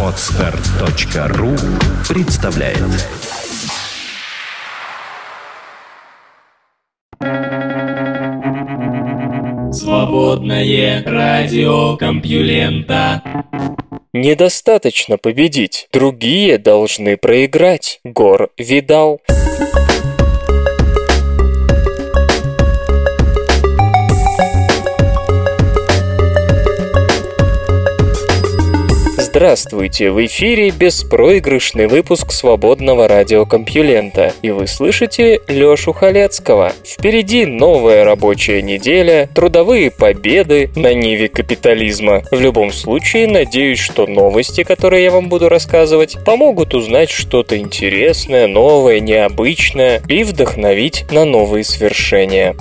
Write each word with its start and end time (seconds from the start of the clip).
Отстар.ру 0.00 1.56
представляет 2.08 2.78
Свободное 9.74 11.02
радио 11.04 11.96
Компьюлента 11.96 13.22
Недостаточно 14.12 15.18
победить, 15.18 15.88
другие 15.92 16.58
должны 16.58 17.16
проиграть. 17.16 17.98
Гор 18.04 18.50
Видал. 18.56 19.20
Здравствуйте! 29.34 30.12
В 30.12 30.24
эфире 30.26 30.70
беспроигрышный 30.70 31.88
выпуск 31.88 32.30
свободного 32.30 33.08
радиокомпьюлента. 33.08 34.32
И 34.42 34.52
вы 34.52 34.68
слышите 34.68 35.40
Лёшу 35.48 35.92
Халецкого. 35.92 36.72
Впереди 36.84 37.44
новая 37.44 38.04
рабочая 38.04 38.62
неделя, 38.62 39.28
трудовые 39.34 39.90
победы 39.90 40.70
на 40.76 40.94
ниве 40.94 41.26
капитализма. 41.26 42.22
В 42.30 42.40
любом 42.40 42.70
случае, 42.70 43.26
надеюсь, 43.26 43.80
что 43.80 44.06
новости, 44.06 44.62
которые 44.62 45.02
я 45.02 45.10
вам 45.10 45.28
буду 45.28 45.48
рассказывать, 45.48 46.16
помогут 46.24 46.72
узнать 46.72 47.10
что-то 47.10 47.58
интересное, 47.58 48.46
новое, 48.46 49.00
необычное 49.00 50.00
и 50.06 50.22
вдохновить 50.22 51.06
на 51.10 51.24
новые 51.24 51.64
свершения. 51.64 52.54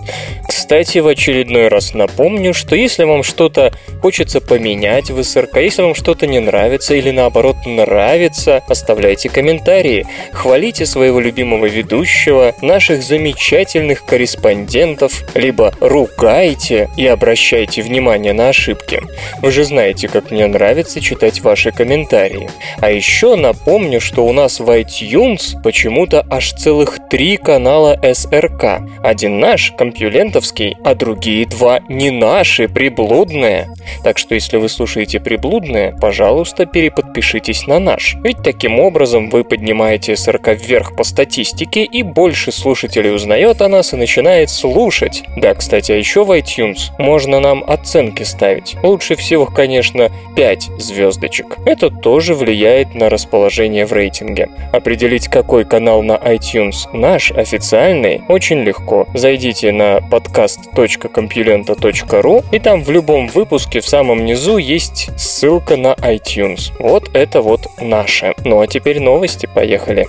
Кстати, 0.48 0.98
в 0.99 1.08
очередной 1.08 1.68
раз 1.68 1.94
напомню, 1.94 2.55
что 2.55 2.76
если 2.76 3.04
вам 3.04 3.21
что-то 3.21 3.74
хочется 4.02 4.41
поменять 4.41 5.12
в 5.12 5.21
СРК, 5.24 5.58
если 5.58 5.84
вам 5.84 5.94
что-то 5.94 6.26
не 6.26 6.40
нравится, 6.40 6.62
нравится 6.63 6.95
или 6.95 7.12
наоборот 7.12 7.58
нравится, 7.66 8.63
оставляйте 8.70 9.27
комментарии, 9.27 10.05
хвалите 10.32 10.85
своего 10.85 11.20
любимого 11.20 11.65
ведущего, 11.65 12.55
наших 12.62 13.04
замечательных 13.04 14.05
корреспондентов, 14.05 15.23
либо 15.35 15.73
ругайте 15.82 16.90
и 16.96 17.05
обращайте 17.05 17.82
внимание 17.82 18.32
на 18.32 18.48
ошибки. 18.48 19.01
Вы 19.41 19.51
же 19.51 19.65
знаете, 19.65 20.07
как 20.07 20.32
мне 20.32 20.48
нравится 20.48 21.01
читать 21.01 21.41
ваши 21.41 21.73
комментарии. 21.73 22.49
А 22.79 22.90
еще 22.90 23.35
напомню, 23.35 23.99
что 23.99 24.26
у 24.26 24.32
нас 24.32 24.62
в 24.62 24.70
iTunes 24.70 25.62
почему-то 25.62 26.26
аж 26.29 26.54
целых 26.54 26.98
три 27.10 27.35
канала 27.35 27.99
СРК. 28.01 28.79
Один 29.04 29.41
наш, 29.41 29.73
компьюлентовский, 29.77 30.77
а 30.85 30.95
другие 30.95 31.45
два 31.45 31.82
не 31.90 32.10
наши, 32.10 32.70
приблудные. 32.70 33.68
Так 34.01 34.18
что 34.18 34.34
если 34.34 34.55
вы 34.55 34.70
слушаете 34.70 35.20
приблудные, 35.20 35.93
пожалуйста, 35.99 36.52
просто 36.54 36.68
переподпишитесь 36.68 37.65
на 37.65 37.79
наш. 37.79 38.15
Ведь 38.23 38.43
таким 38.43 38.79
образом 38.79 39.32
вы 39.32 39.43
поднимаете 39.43 40.15
СРК 40.15 40.49
вверх 40.49 40.95
по 40.95 41.04
статистике, 41.04 41.84
и 41.84 42.04
больше 42.04 42.51
слушателей 42.51 43.12
узнает 43.12 43.60
о 43.63 43.70
нас 43.70 43.93
и 43.93 43.95
начинает 43.95 44.51
слушать. 44.51 45.23
Да, 45.35 45.55
кстати, 45.55 45.91
а 45.91 45.95
еще 45.95 46.23
в 46.23 46.32
iTunes 46.32 46.91
можно 46.99 47.40
нам 47.40 47.63
оценки 47.65 48.21
ставить. 48.21 48.76
Лучше 48.84 49.15
всего, 49.15 49.48
конечно, 49.48 50.12
5 50.35 50.70
звездочек. 50.77 51.57
Это 51.65 51.90
тоже 51.90 52.35
влияет 52.35 52.93
на 52.93 53.10
расположение 53.10 53.88
в 53.88 53.93
рейтинге. 53.93 54.49
Определить, 54.71 55.29
какой 55.29 55.65
канал 55.65 56.04
на 56.04 56.17
iTunes 56.17 56.88
наш, 56.93 57.32
официальный, 57.32 58.21
очень 58.29 58.60
легко. 58.60 59.07
Зайдите 59.15 59.71
на 59.71 59.98
podcast.compulenta.ru 59.98 62.45
и 62.51 62.60
там 62.60 62.84
в 62.84 62.91
любом 62.91 63.27
выпуске 63.27 63.79
в 63.79 63.88
самом 63.88 64.23
низу 64.23 64.57
есть 64.57 65.09
ссылка 65.17 65.78
на 65.78 65.94
iTunes 65.94 66.43
iTunes. 66.44 66.72
Вот 66.80 67.09
это 67.13 67.41
вот 67.41 67.68
наше. 67.81 68.34
Ну 68.44 68.62
а 68.62 68.68
теперь 68.68 69.00
новости, 69.00 69.47
поехали. 69.53 70.08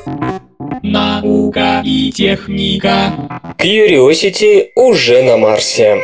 Наука 0.82 1.82
и 1.84 2.10
техника. 2.12 3.12
Curiosity 3.58 4.68
уже 4.76 5.22
на 5.22 5.36
Марсе. 5.36 6.00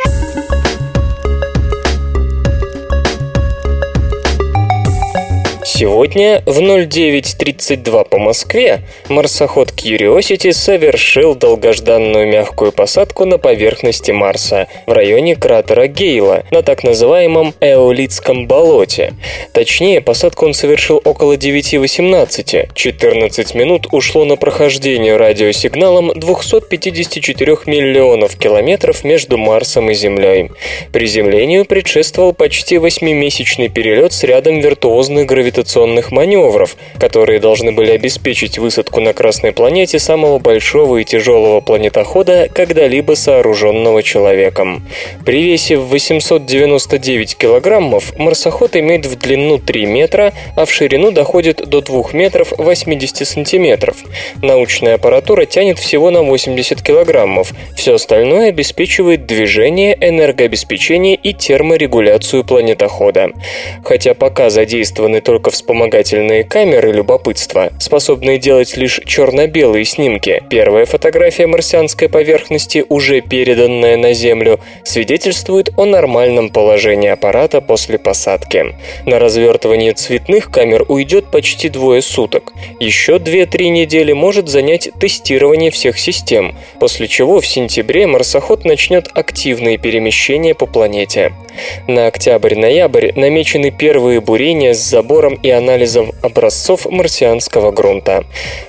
Сегодня 5.81 6.43
в 6.45 6.59
09.32 6.59 8.07
по 8.07 8.19
Москве 8.19 8.81
марсоход 9.09 9.71
Curiosity 9.71 10.51
совершил 10.51 11.33
долгожданную 11.33 12.27
мягкую 12.27 12.71
посадку 12.71 13.25
на 13.25 13.39
поверхности 13.39 14.11
Марса 14.11 14.67
в 14.85 14.91
районе 14.91 15.35
кратера 15.35 15.87
Гейла 15.87 16.43
на 16.51 16.61
так 16.61 16.83
называемом 16.83 17.55
Эолитском 17.59 18.45
болоте. 18.45 19.15
Точнее, 19.53 20.01
посадку 20.01 20.45
он 20.45 20.53
совершил 20.53 21.01
около 21.03 21.33
9.18. 21.33 22.69
14 22.75 23.55
минут 23.55 23.87
ушло 23.89 24.23
на 24.23 24.35
прохождение 24.35 25.17
радиосигналом 25.17 26.11
254 26.13 27.57
миллионов 27.65 28.35
километров 28.35 29.03
между 29.03 29.39
Марсом 29.39 29.89
и 29.89 29.95
Землей. 29.95 30.51
Приземлению 30.91 31.65
предшествовал 31.65 32.33
почти 32.33 32.75
8-месячный 32.75 33.69
перелет 33.69 34.13
с 34.13 34.23
рядом 34.23 34.59
виртуозных 34.59 35.25
гравитационных 35.25 35.70
навигационных 35.71 36.11
маневров, 36.11 36.75
которые 36.99 37.39
должны 37.39 37.71
были 37.71 37.91
обеспечить 37.91 38.57
высадку 38.57 38.99
на 38.99 39.13
Красной 39.13 39.51
планете 39.51 39.99
самого 39.99 40.39
большого 40.39 40.97
и 40.97 41.05
тяжелого 41.05 41.61
планетохода, 41.61 42.49
когда-либо 42.53 43.13
сооруженного 43.13 44.03
человеком. 44.03 44.83
При 45.25 45.41
весе 45.41 45.77
в 45.77 45.87
899 45.87 47.37
килограммов 47.37 48.17
марсоход 48.17 48.75
имеет 48.75 49.05
в 49.05 49.17
длину 49.17 49.59
3 49.59 49.85
метра, 49.85 50.33
а 50.55 50.65
в 50.65 50.71
ширину 50.71 51.11
доходит 51.11 51.67
до 51.69 51.81
2 51.81 52.11
метров 52.13 52.53
80 52.57 53.27
сантиметров. 53.27 53.97
Научная 54.41 54.95
аппаратура 54.95 55.45
тянет 55.45 55.79
всего 55.79 56.11
на 56.11 56.21
80 56.23 56.81
килограммов. 56.81 57.53
Все 57.75 57.95
остальное 57.95 58.49
обеспечивает 58.49 59.25
движение, 59.25 59.97
энергообеспечение 59.99 61.15
и 61.15 61.33
терморегуляцию 61.33 62.43
планетохода. 62.43 63.29
Хотя 63.83 64.13
пока 64.13 64.49
задействованы 64.49 65.21
только 65.21 65.51
вспомогательные 65.61 66.43
камеры 66.43 66.91
любопытства, 66.91 67.71
способные 67.79 68.39
делать 68.39 68.75
лишь 68.77 68.99
черно-белые 69.05 69.85
снимки. 69.85 70.41
Первая 70.49 70.87
фотография 70.87 71.45
марсианской 71.45 72.09
поверхности, 72.09 72.83
уже 72.89 73.21
переданная 73.21 73.95
на 73.95 74.13
Землю, 74.13 74.59
свидетельствует 74.83 75.69
о 75.77 75.85
нормальном 75.85 76.49
положении 76.49 77.09
аппарата 77.09 77.61
после 77.61 77.99
посадки. 77.99 78.75
На 79.05 79.19
развертывание 79.19 79.93
цветных 79.93 80.49
камер 80.49 80.85
уйдет 80.87 81.25
почти 81.29 81.69
двое 81.69 82.01
суток. 82.01 82.53
Еще 82.79 83.17
2-3 83.17 83.69
недели 83.69 84.13
может 84.13 84.49
занять 84.49 84.89
тестирование 84.99 85.69
всех 85.69 85.99
систем, 85.99 86.55
после 86.79 87.07
чего 87.07 87.39
в 87.39 87.45
сентябре 87.45 88.07
марсоход 88.07 88.65
начнет 88.65 89.09
активные 89.13 89.77
перемещения 89.77 90.55
по 90.55 90.65
планете. 90.65 91.33
На 91.87 92.07
октябрь-ноябрь 92.07 93.11
намечены 93.15 93.71
первые 93.71 94.21
бурения 94.21 94.73
с 94.73 94.79
забором 94.79 95.35
и 95.35 95.50
анализом 95.51 96.13
образцов 96.21 96.85
марсианского 96.85 97.71
грунта. 97.71 98.23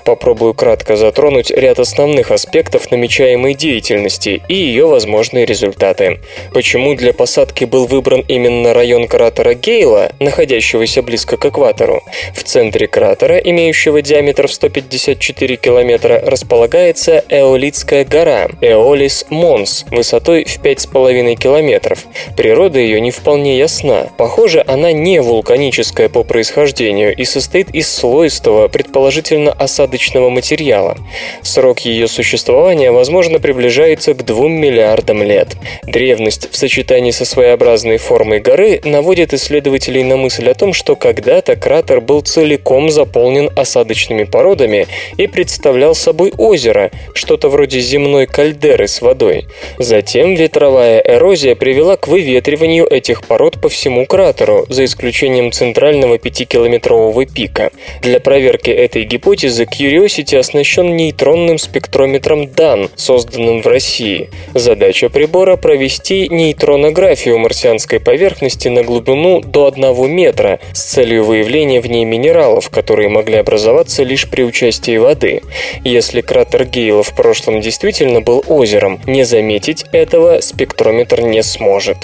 Попробую 0.05 0.53
кратко 0.53 0.95
затронуть 0.95 1.51
ряд 1.51 1.79
основных 1.79 2.31
аспектов 2.31 2.91
намечаемой 2.91 3.53
деятельности 3.53 4.41
и 4.47 4.55
ее 4.55 4.87
возможные 4.87 5.45
результаты. 5.45 6.19
Почему 6.53 6.95
для 6.95 7.13
посадки 7.13 7.65
был 7.65 7.87
выбран 7.87 8.23
именно 8.27 8.73
район 8.73 9.07
кратера 9.07 9.53
Гейла, 9.53 10.11
находящегося 10.19 11.01
близко 11.01 11.37
к 11.37 11.45
экватору? 11.45 12.03
В 12.35 12.43
центре 12.43 12.87
кратера, 12.87 13.37
имеющего 13.37 14.01
диаметр 14.01 14.47
в 14.47 14.53
154 14.53 15.55
километра, 15.55 16.21
располагается 16.25 17.23
Эолитская 17.29 18.05
гора 18.05 18.49
Эолис 18.61 19.25
Монс 19.29 19.85
высотой 19.89 20.45
в 20.45 20.59
5,5 20.61 21.35
километров. 21.35 22.05
Природа 22.35 22.79
ее 22.79 22.99
не 22.99 23.11
вполне 23.11 23.57
ясна. 23.57 24.07
Похоже, 24.17 24.63
она 24.67 24.91
не 24.91 25.21
вулканическая 25.21 26.09
по 26.09 26.23
происхождению 26.23 26.72
происхождению 26.73 27.15
и 27.15 27.25
состоит 27.25 27.69
из 27.69 27.91
слоистого, 27.91 28.67
предположительно 28.67 29.51
осадочного 29.51 30.29
материала. 30.29 30.97
Срок 31.41 31.79
ее 31.81 32.07
существования, 32.07 32.91
возможно, 32.91 33.39
приближается 33.39 34.13
к 34.13 34.25
2 34.25 34.47
миллиардам 34.47 35.23
лет. 35.23 35.49
Древность 35.83 36.49
в 36.51 36.55
сочетании 36.55 37.11
со 37.11 37.25
своеобразной 37.25 37.97
формой 37.97 38.39
горы 38.39 38.81
наводит 38.83 39.33
исследователей 39.33 40.03
на 40.03 40.17
мысль 40.17 40.49
о 40.49 40.53
том, 40.53 40.73
что 40.73 40.95
когда-то 40.95 41.55
кратер 41.55 42.01
был 42.01 42.21
целиком 42.21 42.89
заполнен 42.89 43.49
осадочными 43.55 44.23
породами 44.23 44.87
и 45.17 45.27
представлял 45.27 45.95
собой 45.95 46.33
озеро, 46.37 46.91
что-то 47.13 47.49
вроде 47.49 47.79
земной 47.79 48.25
кальдеры 48.25 48.87
с 48.87 49.01
водой. 49.01 49.45
Затем 49.77 50.35
ветровая 50.35 50.99
эрозия 50.99 51.55
привела 51.55 51.97
к 51.97 52.07
выветриванию 52.07 52.87
этих 52.87 53.23
пород 53.23 53.61
по 53.61 53.69
всему 53.69 54.05
кратеру, 54.05 54.65
за 54.69 54.85
исключением 54.85 55.51
центрального 55.51 56.17
5 56.17 56.52
10-километрового 56.53 57.25
пика. 57.25 57.71
Для 58.01 58.19
проверки 58.19 58.69
этой 58.69 59.03
гипотезы 59.03 59.63
Curiosity 59.63 60.37
оснащен 60.37 60.95
нейтронным 60.95 61.57
спектрометром 61.57 62.43
DAN, 62.43 62.89
созданным 62.95 63.61
в 63.61 63.67
России. 63.67 64.29
Задача 64.53 65.09
прибора– 65.09 65.55
провести 65.57 66.27
нейтронографию 66.29 67.39
марсианской 67.39 67.99
поверхности 67.99 68.67
на 68.67 68.83
глубину 68.83 69.41
до 69.41 69.67
1 69.67 70.11
метра 70.11 70.59
с 70.73 70.83
целью 70.83 71.25
выявления 71.25 71.81
в 71.81 71.87
ней 71.87 72.05
минералов, 72.05 72.69
которые 72.69 73.09
могли 73.09 73.37
образоваться 73.37 74.03
лишь 74.03 74.29
при 74.29 74.43
участии 74.43 74.97
воды. 74.97 75.41
Если 75.83 76.21
кратер 76.21 76.65
Гейла 76.65 77.03
в 77.03 77.15
прошлом 77.15 77.61
действительно 77.61 78.21
был 78.21 78.43
озером, 78.47 78.99
не 79.05 79.23
заметить 79.23 79.85
этого 79.91 80.41
спектрометр 80.41 81.21
не 81.21 81.43
сможет. 81.43 81.97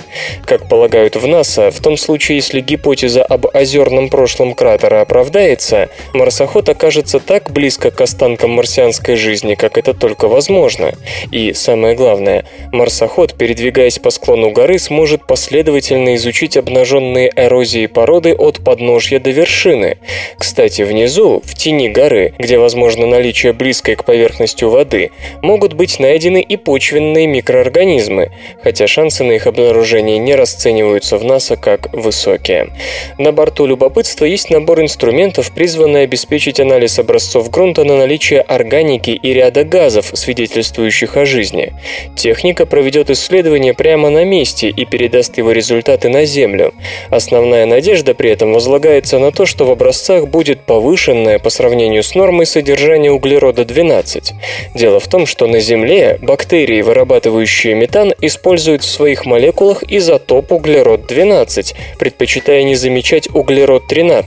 Как 0.45 0.67
полагают 0.67 1.15
в 1.15 1.27
НАСА, 1.27 1.71
в 1.71 1.79
том 1.79 1.97
случае, 1.97 2.37
если 2.37 2.61
гипотеза 2.61 3.23
об 3.23 3.45
озерном 3.53 4.09
прошлом 4.09 4.38
кратера 4.55 5.01
оправдается, 5.01 5.89
марсоход 6.13 6.69
окажется 6.69 7.19
так 7.19 7.51
близко 7.51 7.91
к 7.91 8.01
останкам 8.01 8.51
марсианской 8.51 9.15
жизни, 9.15 9.55
как 9.55 9.77
это 9.77 9.93
только 9.93 10.27
возможно. 10.27 10.93
И, 11.31 11.53
самое 11.53 11.95
главное, 11.95 12.45
марсоход, 12.71 13.35
передвигаясь 13.35 13.99
по 13.99 14.09
склону 14.09 14.51
горы, 14.51 14.79
сможет 14.79 15.27
последовательно 15.27 16.15
изучить 16.15 16.57
обнаженные 16.57 17.31
эрозии 17.35 17.85
породы 17.85 18.33
от 18.33 18.63
подножья 18.63 19.19
до 19.19 19.31
вершины. 19.31 19.97
Кстати, 20.37 20.81
внизу, 20.81 21.41
в 21.43 21.55
тени 21.55 21.89
горы, 21.89 22.33
где 22.37 22.57
возможно 22.57 23.05
наличие 23.05 23.53
близкой 23.53 23.95
к 23.95 24.05
поверхности 24.05 24.63
воды, 24.63 25.11
могут 25.41 25.73
быть 25.73 25.99
найдены 25.99 26.41
и 26.41 26.57
почвенные 26.57 27.27
микроорганизмы, 27.27 28.31
хотя 28.63 28.87
шансы 28.87 29.23
на 29.23 29.33
их 29.33 29.47
обнаружение 29.47 30.17
не 30.17 30.35
расцениваются 30.35 31.17
в 31.17 31.23
НАСА 31.23 31.55
как 31.55 31.93
высокие. 31.93 32.69
На 33.17 33.31
борту 33.31 33.65
любопытства 33.65 34.25
есть 34.29 34.49
набор 34.49 34.81
инструментов, 34.81 35.51
призванный 35.51 36.03
обеспечить 36.03 36.59
анализ 36.59 36.99
образцов 36.99 37.49
грунта 37.49 37.83
на 37.83 37.97
наличие 37.97 38.41
органики 38.41 39.11
и 39.11 39.33
ряда 39.33 39.63
газов, 39.63 40.11
свидетельствующих 40.13 41.17
о 41.17 41.25
жизни. 41.25 41.73
Техника 42.15 42.65
проведет 42.65 43.09
исследование 43.09 43.73
прямо 43.73 44.09
на 44.09 44.23
месте 44.25 44.69
и 44.69 44.85
передаст 44.85 45.37
его 45.37 45.51
результаты 45.51 46.09
на 46.09 46.25
Землю. 46.25 46.73
Основная 47.09 47.65
надежда 47.65 48.13
при 48.13 48.29
этом 48.29 48.53
возлагается 48.53 49.19
на 49.19 49.31
то, 49.31 49.45
что 49.45 49.65
в 49.65 49.71
образцах 49.71 50.27
будет 50.27 50.61
повышенное 50.61 51.39
по 51.39 51.49
сравнению 51.49 52.03
с 52.03 52.13
нормой 52.13 52.45
содержание 52.45 53.11
углерода-12. 53.11 54.33
Дело 54.75 54.99
в 54.99 55.07
том, 55.07 55.25
что 55.25 55.47
на 55.47 55.59
Земле 55.59 56.19
бактерии, 56.21 56.81
вырабатывающие 56.81 57.73
метан, 57.73 58.13
используют 58.21 58.83
в 58.83 58.89
своих 58.89 59.25
молекулах 59.25 59.83
изотоп 59.83 60.51
углерод-12, 60.51 61.75
предпочитая 61.97 62.63
не 62.63 62.75
замечать 62.75 63.27
углерод-13. 63.29 64.18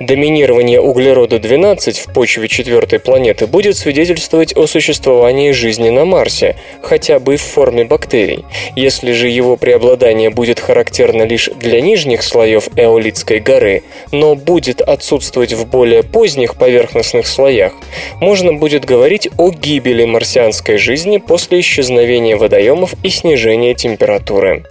Доминирование 0.00 0.80
углерода-12 0.80 1.92
в 1.92 2.12
почве 2.12 2.48
четвертой 2.48 2.98
планеты 2.98 3.46
будет 3.46 3.76
свидетельствовать 3.76 4.56
о 4.56 4.66
существовании 4.66 5.52
жизни 5.52 5.90
на 5.90 6.04
Марсе, 6.04 6.56
хотя 6.82 7.18
бы 7.18 7.36
в 7.36 7.42
форме 7.42 7.84
бактерий. 7.84 8.44
Если 8.76 9.12
же 9.12 9.28
его 9.28 9.56
преобладание 9.56 10.30
будет 10.30 10.58
характерно 10.58 11.22
лишь 11.22 11.50
для 11.54 11.80
нижних 11.80 12.22
слоев 12.22 12.68
Эолитской 12.76 13.38
горы, 13.38 13.82
но 14.10 14.34
будет 14.34 14.80
отсутствовать 14.80 15.52
в 15.52 15.66
более 15.66 16.02
поздних 16.02 16.56
поверхностных 16.56 17.26
слоях, 17.26 17.72
можно 18.20 18.52
будет 18.52 18.84
говорить 18.84 19.28
о 19.38 19.50
гибели 19.50 20.04
марсианской 20.04 20.78
жизни 20.78 21.18
после 21.18 21.60
исчезновения 21.60 22.36
водоемов 22.36 22.94
и 23.02 23.08
снижения 23.08 23.74
температуры. 23.74 24.64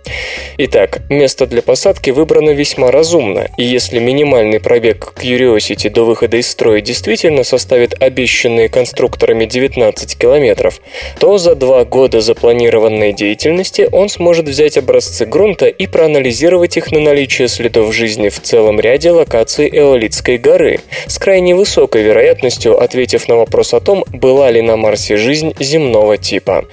Итак, 0.58 1.02
место 1.10 1.48
для 1.48 1.62
посадки 1.62 2.10
выбрано 2.12 2.52
весьма 2.52 2.92
разумно, 2.92 3.48
и 3.58 3.64
если 3.64 4.00
минимальный 4.42 4.60
пробег 4.60 5.14
Curiosity 5.16 5.90
до 5.90 6.04
выхода 6.04 6.38
из 6.38 6.50
строя 6.50 6.82
действительно 6.82 7.44
составит 7.44 8.02
обещанные 8.02 8.70
конструкторами 8.70 9.46
19 9.46 10.18
километров, 10.18 10.82
то 11.20 11.38
за 11.38 11.56
два 11.56 11.86
года 11.86 12.22
запланированной 12.22 13.14
деятельности 13.14 13.88
он 13.92 14.10
сможет 14.10 14.48
взять 14.48 14.78
образцы 14.78 15.26
грунта 15.26 15.68
и 15.68 15.88
проанализировать 15.88 16.78
их 16.78 16.92
на 16.92 17.00
наличие 17.00 17.48
следов 17.48 17.94
жизни 17.94 18.30
в 18.30 18.42
целом 18.42 18.80
ряде 18.80 19.12
локаций 19.12 19.70
Эолитской 19.70 20.38
горы, 20.38 20.80
с 21.06 21.18
крайне 21.18 21.56
высокой 21.56 22.02
вероятностью 22.02 22.82
ответив 22.82 23.28
на 23.28 23.36
вопрос 23.36 23.74
о 23.74 23.80
том, 23.80 24.04
была 24.10 24.50
ли 24.50 24.62
на 24.62 24.76
Марсе 24.76 25.18
жизнь 25.18 25.54
земного 25.60 26.18
типа. 26.18 26.66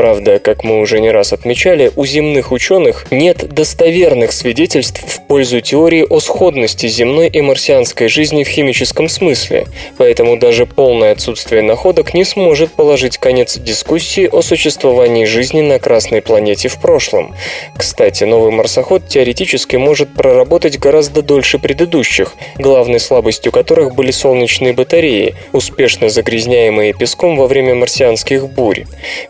Правда, 0.00 0.38
как 0.38 0.64
мы 0.64 0.80
уже 0.80 0.98
не 0.98 1.10
раз 1.10 1.34
отмечали, 1.34 1.92
у 1.94 2.06
земных 2.06 2.52
ученых 2.52 3.04
нет 3.10 3.52
достоверных 3.52 4.32
свидетельств 4.32 5.04
в 5.06 5.26
пользу 5.26 5.60
теории 5.60 6.06
о 6.08 6.20
сходности 6.20 6.86
земной 6.86 7.28
и 7.28 7.42
марсианской 7.42 8.08
жизни 8.08 8.42
в 8.42 8.48
химическом 8.48 9.10
смысле, 9.10 9.66
поэтому 9.98 10.38
даже 10.38 10.64
полное 10.64 11.12
отсутствие 11.12 11.60
находок 11.60 12.14
не 12.14 12.24
сможет 12.24 12.72
положить 12.72 13.18
конец 13.18 13.58
дискуссии 13.58 14.26
о 14.26 14.40
существовании 14.40 15.26
жизни 15.26 15.60
на 15.60 15.78
Красной 15.78 16.22
планете 16.22 16.68
в 16.68 16.80
прошлом. 16.80 17.34
Кстати, 17.76 18.24
новый 18.24 18.52
марсоход 18.52 19.06
теоретически 19.06 19.76
может 19.76 20.14
проработать 20.14 20.78
гораздо 20.78 21.20
дольше 21.20 21.58
предыдущих, 21.58 22.36
главной 22.56 23.00
слабостью 23.00 23.52
которых 23.52 23.94
были 23.94 24.12
солнечные 24.12 24.72
батареи, 24.72 25.34
успешно 25.52 26.08
загрязняемые 26.08 26.94
песком 26.94 27.36
во 27.36 27.46
время 27.46 27.74
марсианских 27.74 28.48
бурь. 28.48 28.84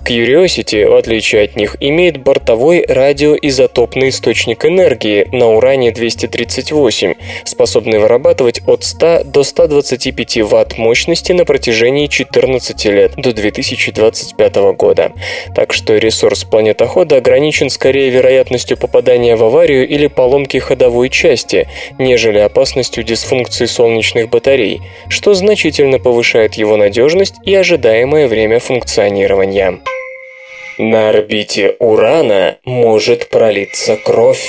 Curiosity 0.07 0.60
Curiosity, 0.61 0.89
в 0.89 0.95
отличие 0.95 1.45
от 1.45 1.57
них, 1.57 1.77
имеет 1.81 2.19
бортовой 2.23 2.85
радиоизотопный 2.87 4.11
источник 4.11 4.65
энергии 4.65 5.29
на 5.33 5.55
уране-238, 5.55 7.17
способный 7.45 7.99
вырабатывать 7.99 8.61
от 8.67 8.85
100 8.85 9.25
до 9.25 9.43
125 9.43 10.39
Вт 10.43 10.79
мощности 10.79 11.33
на 11.33 11.45
протяжении 11.45 12.07
14 12.07 12.85
лет 12.87 13.13
до 13.17 13.33
2025 13.33 14.57
года. 14.77 15.13
Так 15.55 15.73
что 15.73 15.97
ресурс 15.97 16.45
планетохода 16.45 17.17
ограничен 17.17 17.71
скорее 17.71 18.11
вероятностью 18.11 18.77
попадания 18.77 19.37
в 19.37 19.45
аварию 19.45 19.89
или 19.89 20.07
поломки 20.07 20.59
ходовой 20.59 21.09
части, 21.09 21.69
нежели 21.99 22.39
опасностью 22.39 23.05
дисфункции 23.05 23.67
солнечных 23.67 24.31
батарей, 24.31 24.81
что 25.09 25.35
значительно 25.35 25.99
повышает 25.99 26.55
его 26.55 26.77
надежность 26.77 27.35
и 27.45 27.55
ожидаемое 27.55 28.29
время 28.29 28.59
функционирования. 28.59 29.81
На 30.83 31.11
орбите 31.11 31.77
Урана 31.79 32.57
может 32.65 33.29
пролиться 33.29 33.99
кровь. 33.99 34.49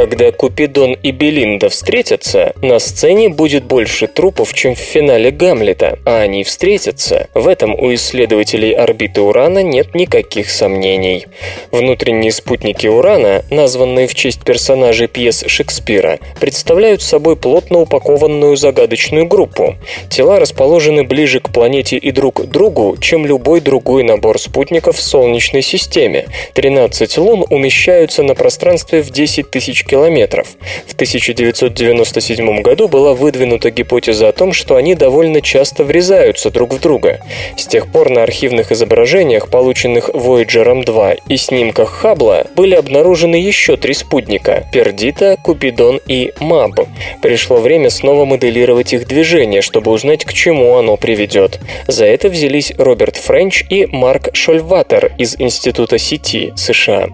Когда 0.00 0.32
Купидон 0.32 0.94
и 0.94 1.10
Белинда 1.10 1.68
встретятся, 1.68 2.54
на 2.62 2.78
сцене 2.78 3.28
будет 3.28 3.64
больше 3.64 4.06
трупов, 4.06 4.54
чем 4.54 4.74
в 4.74 4.78
финале 4.78 5.30
Гамлета, 5.30 5.98
а 6.06 6.20
они 6.20 6.42
встретятся. 6.42 7.28
В 7.34 7.46
этом 7.46 7.74
у 7.74 7.92
исследователей 7.92 8.72
орбиты 8.72 9.20
Урана 9.20 9.62
нет 9.62 9.94
никаких 9.94 10.48
сомнений. 10.48 11.26
Внутренние 11.70 12.32
спутники 12.32 12.86
Урана, 12.86 13.44
названные 13.50 14.06
в 14.06 14.14
честь 14.14 14.42
персонажей 14.42 15.06
пьес 15.06 15.44
Шекспира, 15.46 16.18
представляют 16.40 17.02
собой 17.02 17.36
плотно 17.36 17.80
упакованную 17.80 18.56
загадочную 18.56 19.26
группу. 19.26 19.76
Тела 20.08 20.40
расположены 20.40 21.04
ближе 21.04 21.40
к 21.40 21.50
планете 21.50 21.98
и 21.98 22.10
друг 22.10 22.42
к 22.42 22.46
другу, 22.46 22.96
чем 22.98 23.26
любой 23.26 23.60
другой 23.60 24.04
набор 24.04 24.38
спутников 24.38 24.96
в 24.96 25.02
Солнечной 25.02 25.60
системе. 25.60 26.24
13 26.54 27.18
лун 27.18 27.44
умещаются 27.50 28.22
на 28.22 28.34
пространстве 28.34 29.02
в 29.02 29.10
10 29.10 29.50
тысяч 29.50 29.84
километров. 29.90 30.46
В 30.86 30.94
1997 30.94 32.62
году 32.62 32.86
была 32.86 33.12
выдвинута 33.12 33.70
гипотеза 33.70 34.28
о 34.28 34.32
том, 34.32 34.52
что 34.52 34.76
они 34.76 34.94
довольно 34.94 35.42
часто 35.42 35.82
врезаются 35.82 36.50
друг 36.50 36.74
в 36.74 36.80
друга. 36.80 37.20
С 37.56 37.66
тех 37.66 37.90
пор 37.90 38.10
на 38.10 38.22
архивных 38.22 38.70
изображениях, 38.70 39.48
полученных 39.50 40.10
Voyager 40.10 40.84
2 40.84 41.14
и 41.28 41.36
снимках 41.36 41.90
Хаббла, 41.90 42.46
были 42.54 42.76
обнаружены 42.76 43.34
еще 43.34 43.76
три 43.76 43.94
спутника– 43.94 44.68
Пердита, 44.72 45.36
Купидон 45.42 46.00
и 46.06 46.32
Маб. 46.38 46.80
Пришло 47.20 47.56
время 47.56 47.90
снова 47.90 48.24
моделировать 48.24 48.92
их 48.92 49.08
движение, 49.08 49.60
чтобы 49.60 49.90
узнать, 49.90 50.24
к 50.24 50.32
чему 50.32 50.76
оно 50.76 50.96
приведет. 50.96 51.58
За 51.88 52.04
это 52.04 52.28
взялись 52.28 52.72
Роберт 52.78 53.16
Френч 53.16 53.64
и 53.68 53.86
Марк 53.86 54.28
Шольватер 54.34 55.12
из 55.18 55.34
Института 55.40 55.98
сети 55.98 56.52
США. 56.54 57.08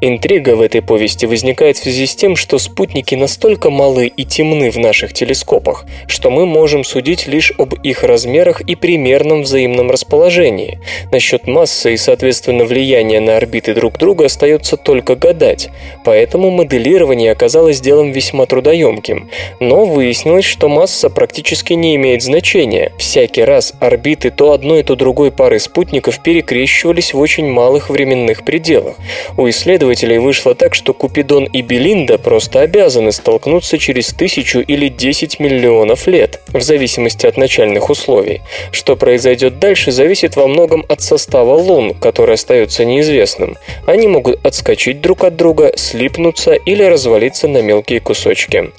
Интрига 0.00 0.56
в 0.56 0.62
этой 0.62 0.80
повести 0.80 1.26
возникает 1.26 1.76
в 1.76 1.82
связи 1.82 2.06
с 2.06 2.21
тем, 2.22 2.36
что 2.36 2.60
спутники 2.60 3.16
настолько 3.16 3.68
малы 3.68 4.06
и 4.06 4.24
темны 4.24 4.70
в 4.70 4.78
наших 4.78 5.12
телескопах, 5.12 5.84
что 6.06 6.30
мы 6.30 6.46
можем 6.46 6.84
судить 6.84 7.26
лишь 7.26 7.52
об 7.58 7.74
их 7.74 8.04
размерах 8.04 8.60
и 8.60 8.76
примерном 8.76 9.42
взаимном 9.42 9.90
расположении. 9.90 10.78
Насчет 11.10 11.48
массы 11.48 11.94
и, 11.94 11.96
соответственно, 11.96 12.64
влияния 12.64 13.18
на 13.18 13.38
орбиты 13.38 13.74
друг 13.74 13.98
друга 13.98 14.26
остается 14.26 14.76
только 14.76 15.16
гадать, 15.16 15.70
поэтому 16.04 16.52
моделирование 16.52 17.32
оказалось 17.32 17.80
делом 17.80 18.12
весьма 18.12 18.46
трудоемким. 18.46 19.28
Но 19.58 19.84
выяснилось, 19.84 20.44
что 20.44 20.68
масса 20.68 21.10
практически 21.10 21.72
не 21.72 21.96
имеет 21.96 22.22
значения. 22.22 22.92
Всякий 22.98 23.42
раз 23.42 23.72
орбиты 23.80 24.30
то 24.30 24.52
одной, 24.52 24.84
то 24.84 24.94
другой 24.94 25.32
пары 25.32 25.58
спутников 25.58 26.22
перекрещивались 26.22 27.14
в 27.14 27.18
очень 27.18 27.50
малых 27.50 27.90
временных 27.90 28.44
пределах. 28.44 28.94
У 29.36 29.48
исследователей 29.48 30.18
вышло 30.18 30.54
так, 30.54 30.76
что 30.76 30.94
Купидон 30.94 31.46
и 31.46 31.62
Белинда 31.62 32.11
просто 32.18 32.60
обязаны 32.60 33.12
столкнуться 33.12 33.78
через 33.78 34.08
тысячу 34.08 34.60
или 34.60 34.88
десять 34.88 35.40
миллионов 35.40 36.06
лет, 36.06 36.40
в 36.48 36.60
зависимости 36.60 37.26
от 37.26 37.36
начальных 37.36 37.90
условий. 37.90 38.42
Что 38.70 38.96
произойдет 38.96 39.58
дальше, 39.58 39.92
зависит 39.92 40.36
во 40.36 40.46
многом 40.46 40.84
от 40.88 41.02
состава 41.02 41.54
лун, 41.54 41.94
который 41.94 42.34
остается 42.34 42.84
неизвестным. 42.84 43.56
Они 43.86 44.08
могут 44.08 44.44
отскочить 44.44 45.00
друг 45.00 45.24
от 45.24 45.36
друга, 45.36 45.72
слипнуться 45.76 46.52
или 46.52 46.82
развалиться 46.82 47.48
на 47.48 47.62
мелкие 47.62 48.00
кусочки. 48.00 48.70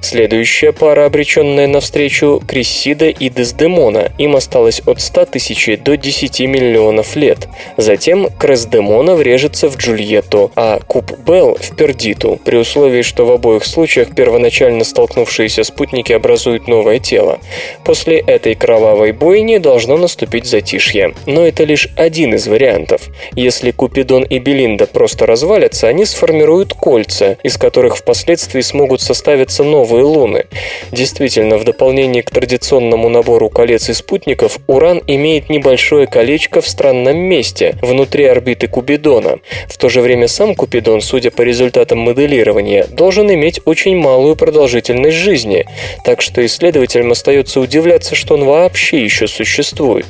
Следующая 0.00 0.72
пара, 0.72 1.06
обреченная 1.06 1.66
навстречу, 1.66 2.42
Крессида 2.46 3.08
и 3.08 3.28
Дездемона. 3.28 4.12
Им 4.18 4.36
осталось 4.36 4.82
от 4.86 5.00
100 5.00 5.26
тысяч 5.26 5.78
до 5.78 5.96
10 5.96 6.40
миллионов 6.40 7.16
лет. 7.16 7.48
Затем 7.76 8.28
Крездемона 8.38 9.14
врежется 9.14 9.68
в 9.68 9.76
Джульетту, 9.76 10.50
а 10.56 10.80
Куб 10.86 11.12
Белл 11.26 11.56
в 11.60 11.76
Пердиту, 11.76 12.38
при 12.44 12.56
условии, 12.56 12.79
что 13.02 13.26
в 13.26 13.32
обоих 13.32 13.64
случаях 13.64 14.14
первоначально 14.14 14.84
столкнувшиеся 14.84 15.64
спутники 15.64 16.12
образуют 16.12 16.66
новое 16.66 16.98
тело. 16.98 17.38
После 17.84 18.18
этой 18.18 18.54
кровавой 18.54 19.12
бойни 19.12 19.58
должно 19.58 19.96
наступить 19.96 20.46
затишье. 20.46 21.14
Но 21.26 21.46
это 21.46 21.64
лишь 21.64 21.88
один 21.96 22.34
из 22.34 22.46
вариантов. 22.46 23.02
Если 23.34 23.70
Купидон 23.70 24.22
и 24.22 24.38
Белинда 24.38 24.86
просто 24.86 25.26
развалятся, 25.26 25.88
они 25.88 26.04
сформируют 26.04 26.72
кольца, 26.72 27.36
из 27.42 27.58
которых 27.58 27.96
впоследствии 27.96 28.62
смогут 28.62 29.00
составиться 29.00 29.62
новые 29.62 30.04
луны. 30.04 30.46
Действительно, 30.90 31.58
в 31.58 31.64
дополнение 31.64 32.22
к 32.22 32.30
традиционному 32.30 33.08
набору 33.08 33.50
колец 33.50 33.88
и 33.88 33.92
спутников, 33.92 34.58
Уран 34.66 35.02
имеет 35.06 35.50
небольшое 35.50 36.06
колечко 36.06 36.60
в 36.60 36.68
странном 36.68 37.18
месте, 37.18 37.76
внутри 37.82 38.24
орбиты 38.24 38.68
Купидона. 38.68 39.38
В 39.68 39.76
то 39.76 39.88
же 39.88 40.00
время 40.00 40.28
сам 40.28 40.54
Купидон, 40.54 41.00
судя 41.00 41.30
по 41.30 41.42
результатам 41.42 41.98
моделирования, 41.98 42.69
должен 42.90 43.32
иметь 43.32 43.60
очень 43.64 43.96
малую 43.96 44.36
продолжительность 44.36 45.16
жизни, 45.16 45.66
так 46.04 46.20
что 46.20 46.44
исследователям 46.44 47.12
остается 47.12 47.60
удивляться, 47.60 48.14
что 48.14 48.34
он 48.34 48.44
вообще 48.44 49.02
еще 49.02 49.28
существует. 49.28 50.06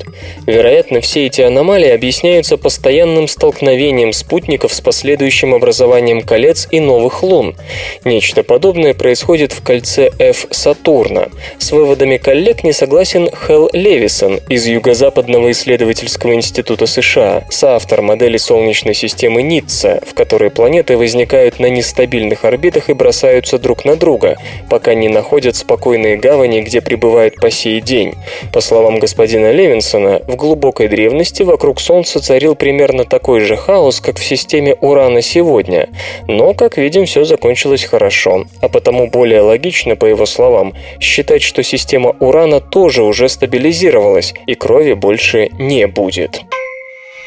Вероятно, 0.46 1.00
все 1.00 1.26
эти 1.26 1.40
аномалии 1.40 1.90
объясняются 1.90 2.56
постоянным 2.56 3.28
столкновением 3.28 4.12
спутников 4.12 4.72
с 4.72 4.80
последующим 4.80 5.54
образованием 5.54 6.22
колец 6.22 6.68
и 6.70 6.80
новых 6.80 7.22
лун. 7.22 7.56
Нечто 8.04 8.42
подобное 8.42 8.94
происходит 8.94 9.52
в 9.52 9.62
кольце 9.62 10.10
F 10.18 10.46
Сатурна. 10.50 11.28
С 11.58 11.72
выводами 11.72 12.16
коллег 12.16 12.64
не 12.64 12.72
согласен 12.72 13.28
Хелл 13.30 13.70
Левисон 13.72 14.40
из 14.48 14.66
Юго-Западного 14.66 15.50
исследовательского 15.50 16.34
института 16.34 16.86
США, 16.86 17.44
соавтор 17.50 18.02
модели 18.02 18.36
Солнечной 18.36 18.94
системы 18.94 19.42
Ницца, 19.42 20.00
в 20.06 20.14
которой 20.14 20.50
планеты 20.50 20.96
возникают 20.96 21.58
на 21.58 21.66
нестабильных 21.66 22.44
орбитах 22.50 22.90
и 22.90 22.92
бросаются 22.92 23.58
друг 23.58 23.84
на 23.84 23.96
друга, 23.96 24.36
пока 24.68 24.94
не 24.94 25.08
находят 25.08 25.56
спокойные 25.56 26.16
гавани, 26.16 26.60
где 26.60 26.80
пребывают 26.80 27.36
по 27.36 27.50
сей 27.50 27.80
день. 27.80 28.14
По 28.52 28.60
словам 28.60 28.98
господина 28.98 29.52
Левинсона, 29.52 30.20
в 30.26 30.36
глубокой 30.36 30.88
древности 30.88 31.42
вокруг 31.42 31.80
Солнца 31.80 32.20
царил 32.20 32.54
примерно 32.54 33.04
такой 33.04 33.40
же 33.40 33.56
хаос, 33.56 34.00
как 34.00 34.18
в 34.18 34.24
системе 34.24 34.74
Урана 34.80 35.22
сегодня. 35.22 35.88
Но, 36.26 36.54
как 36.54 36.76
видим, 36.76 37.06
все 37.06 37.24
закончилось 37.24 37.84
хорошо. 37.84 38.44
А 38.60 38.68
потому 38.68 39.08
более 39.08 39.40
логично, 39.40 39.96
по 39.96 40.06
его 40.06 40.26
словам, 40.26 40.74
считать, 41.00 41.42
что 41.42 41.62
система 41.62 42.16
Урана 42.20 42.60
тоже 42.60 43.02
уже 43.02 43.28
стабилизировалась 43.28 44.34
и 44.46 44.54
крови 44.54 44.94
больше 44.94 45.48
не 45.58 45.86
будет. 45.86 46.42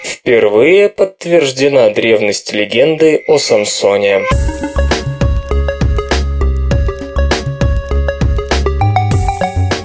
Впервые 0.04 0.90
подтверждена 0.90 1.90
древность 1.90 2.52
легенды 2.54 3.24
о 3.28 3.38
Самсоне. 3.38 4.22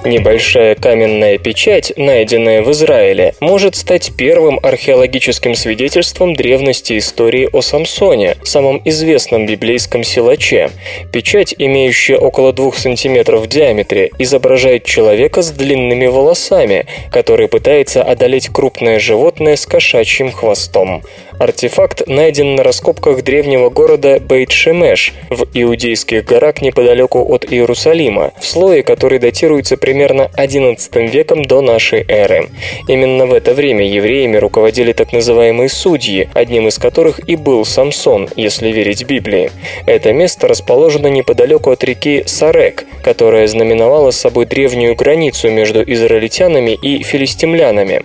Небольшая 0.05 0.75
каменная 0.75 1.37
печать, 1.37 1.91
найденная 1.97 2.63
в 2.63 2.71
Израиле, 2.71 3.33
может 3.41 3.75
стать 3.75 4.11
первым 4.17 4.57
археологическим 4.63 5.55
свидетельством 5.55 6.35
древности 6.35 6.97
истории 6.97 7.49
о 7.51 7.61
Самсоне, 7.61 8.37
самом 8.43 8.81
известном 8.85 9.45
библейском 9.45 10.05
силаче. 10.05 10.71
Печать, 11.11 11.53
имеющая 11.57 12.17
около 12.17 12.53
двух 12.53 12.77
сантиметров 12.77 13.41
в 13.41 13.47
диаметре, 13.47 14.09
изображает 14.17 14.85
человека 14.85 15.41
с 15.41 15.51
длинными 15.51 16.05
волосами, 16.05 16.85
который 17.11 17.49
пытается 17.49 18.01
одолеть 18.01 18.47
крупное 18.47 18.99
животное 18.99 19.57
с 19.57 19.65
кошачьим 19.65 20.31
хвостом. 20.31 21.03
Артефакт 21.39 22.05
найден 22.05 22.55
на 22.55 22.63
раскопках 22.63 23.23
древнего 23.23 23.69
города 23.69 24.17
Бейт-Шемеш 24.17 25.13
в 25.29 25.47
Иудейских 25.53 26.25
горах 26.25 26.61
неподалеку 26.61 27.23
от 27.33 27.49
Иерусалима, 27.49 28.33
в 28.37 28.45
слое, 28.45 28.83
который 28.83 29.19
датируется 29.19 29.77
примерно 29.77 30.29
XI 30.35 31.07
веком 31.07 31.45
до 31.45 31.61
нашей 31.61 32.03
эры. 32.09 32.49
Именно 32.89 33.25
в 33.25 33.33
это 33.33 33.53
время 33.53 33.87
евреями 33.87 34.35
руководили 34.35 34.91
так 34.91 35.13
называемые 35.13 35.69
судьи, 35.69 36.27
одним 36.33 36.67
из 36.67 36.77
которых 36.77 37.21
и 37.29 37.37
был 37.37 37.63
Самсон, 37.63 38.27
если 38.35 38.67
верить 38.67 39.05
Библии. 39.05 39.49
Это 39.85 40.11
место 40.11 40.45
расположено 40.49 41.07
неподалеку 41.07 41.71
от 41.71 41.85
реки 41.85 42.23
Сарек, 42.25 42.83
которая 43.01 43.47
знаменовала 43.47 44.11
собой 44.11 44.45
древнюю 44.45 44.93
границу 44.93 45.49
между 45.49 45.81
израильтянами 45.89 46.71
и 46.71 47.01
филистимлянами. 47.01 48.01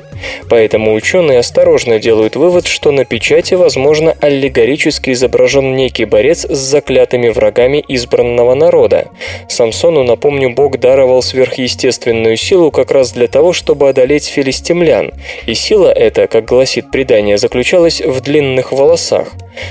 Поэтому 0.49 0.95
ученые 0.95 1.39
осторожно 1.39 1.99
делают 1.99 2.37
вывод, 2.37 2.67
что 2.67 2.91
на 2.91 3.05
печати, 3.05 3.55
возможно, 3.55 4.17
аллегорически 4.21 5.11
изображен 5.11 5.77
некий 5.77 6.05
борец 6.05 6.45
с 6.45 6.57
заклятыми 6.57 7.29
врагами 7.29 7.85
избранного 7.89 8.55
народа. 8.55 9.09
Самсону, 9.49 10.05
напомню, 10.05 10.51
Бог 10.51 10.79
даровал 10.79 11.23
сверхъестественную 11.23 12.37
силу 12.37 12.71
как 12.71 12.91
раз 12.91 13.13
для 13.13 13.29
того, 13.29 13.53
чтобы 13.53 13.89
одолеть 13.89 14.27
филистимлян. 14.27 15.13
И 15.47 15.55
сила 15.55 15.93
эта, 15.93 16.27
как 16.27 16.45
гласит 16.45 16.91
предание, 16.91 17.39
заключалась 17.39 18.01
в 18.01 18.21
длинных 18.21 18.73
волосах. 18.73 19.29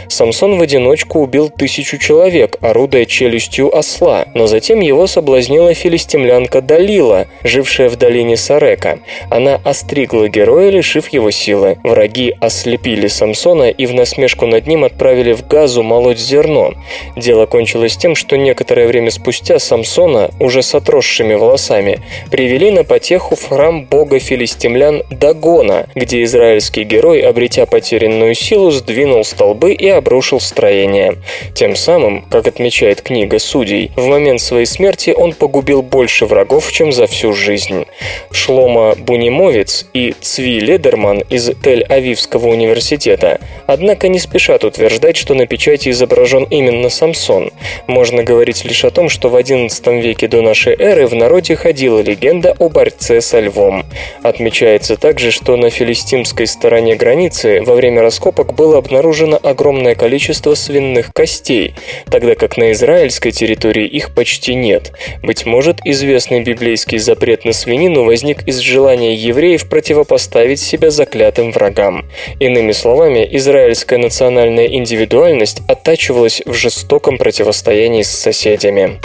Самсон 0.08 0.58
в 0.58 0.62
одиночку 0.62 1.20
убил 1.20 1.50
тысячу 1.50 1.98
человек, 1.98 2.58
орудуя 2.62 3.06
челюстью 3.06 3.76
осла, 3.76 4.26
но 4.34 4.48
затем 4.48 4.80
его 4.80 5.08
соблазнила 5.08 5.74
филистимлянка 5.74 6.62
Далила, 6.62 7.28
жившая 7.44 7.90
в 7.90 7.96
долине 7.96 8.38
Сарека. 8.38 9.00
Она 9.30 9.60
остригла 9.64 10.28
героя, 10.28 10.70
лишив 10.70 11.10
его 11.10 11.32
силы. 11.32 11.78
Враги 11.84 12.36
ослепили 12.40 13.08
Самсона 13.08 13.70
и 13.70 13.86
в 13.86 13.94
насмешку 13.94 14.46
над 14.46 14.68
ним 14.68 14.84
отправили 14.84 15.34
в 15.34 15.48
газу 15.48 15.84
молоть 15.84 16.20
зерно. 16.20 16.74
Дело 17.16 17.46
кончилось 17.46 17.98
тем, 17.98 18.16
что 18.16 18.38
некоторое 18.38 18.88
время 18.88 19.12
спустя 19.12 19.60
Самсона, 19.60 20.32
уже 20.40 20.62
с 20.62 20.74
отросшими 20.76 21.34
волосами, 21.34 22.00
привели 22.32 22.72
на 22.72 22.84
потеху 22.84 23.36
в 23.36 23.48
храм 23.48 23.86
бога 23.86 24.20
филистимлян 24.20 25.04
Дагона, 25.10 25.88
где 25.96 26.24
израильский 26.24 26.84
герой, 26.84 27.22
обретя 27.22 27.66
потерянную 27.66 28.36
силу, 28.36 28.72
сдвинул 28.72 29.24
столбы 29.24 29.73
и 29.74 29.88
обрушил 29.88 30.40
строение. 30.40 31.18
Тем 31.54 31.76
самым, 31.76 32.24
как 32.24 32.48
отмечает 32.48 33.02
книга 33.02 33.40
судей, 33.40 33.92
в 33.96 34.08
момент 34.08 34.42
своей 34.42 34.66
смерти 34.66 35.12
он 35.16 35.34
погубил 35.34 35.82
больше 35.82 36.26
врагов, 36.26 36.72
чем 36.72 36.92
за 36.92 37.08
всю 37.08 37.34
жизнь. 37.34 37.86
Шлома 38.32 38.96
Бунимовец 38.96 39.86
и 39.94 40.14
Цви 40.22 40.60
Ледерман 40.60 41.20
из 41.30 41.50
Тель-Авивского 41.50 42.48
университета, 42.48 43.40
однако 43.68 44.08
не 44.08 44.20
спешат 44.20 44.64
утверждать, 44.64 45.18
что 45.18 45.34
на 45.34 45.48
печати 45.48 45.90
изображен 45.90 46.44
именно 46.44 46.90
Самсон. 46.90 47.52
Можно 47.88 48.24
говорить 48.24 48.64
лишь 48.66 48.86
о 48.86 48.92
том, 48.92 49.10
что 49.10 49.30
в 49.30 49.36
XI 49.36 50.02
веке 50.02 50.28
до 50.28 50.42
нашей 50.42 50.76
эры 50.78 51.08
в 51.08 51.16
народе 51.16 51.56
ходила 51.56 52.00
легенда 52.00 52.56
о 52.60 52.70
борце 52.70 53.22
со 53.22 53.40
львом. 53.40 53.86
Отмечается 54.22 54.98
также, 54.98 55.32
что 55.32 55.56
на 55.56 55.70
филистимской 55.70 56.48
стороне 56.48 56.96
границы 56.96 57.62
во 57.62 57.76
время 57.76 58.02
раскопок 58.02 58.54
было 58.54 58.78
обнаружено 58.78 59.40
огромное 59.42 59.63
огромное 59.64 59.96
количество 59.96 60.56
свиных 60.56 61.14
костей, 61.14 61.74
тогда 62.12 62.36
как 62.36 62.58
на 62.58 62.74
израильской 62.74 63.32
территории 63.32 63.88
их 63.88 64.14
почти 64.14 64.56
нет. 64.56 64.92
Быть 65.22 65.46
может, 65.46 65.78
известный 65.86 66.44
библейский 66.44 66.98
запрет 66.98 67.46
на 67.46 67.54
свинину 67.54 68.04
возник 68.04 68.46
из 68.46 68.58
желания 68.58 69.16
евреев 69.16 69.70
противопоставить 69.70 70.60
себя 70.60 70.92
заклятым 70.92 71.54
врагам. 71.54 72.04
Иными 72.42 72.74
словами, 72.74 73.26
израильская 73.32 73.98
национальная 73.98 74.68
индивидуальность 74.68 75.62
оттачивалась 75.70 76.42
в 76.46 76.54
жестоком 76.54 77.18
противостоянии 77.18 78.02
с 78.02 78.10
соседями. 78.10 79.00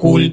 Куль, 0.00 0.30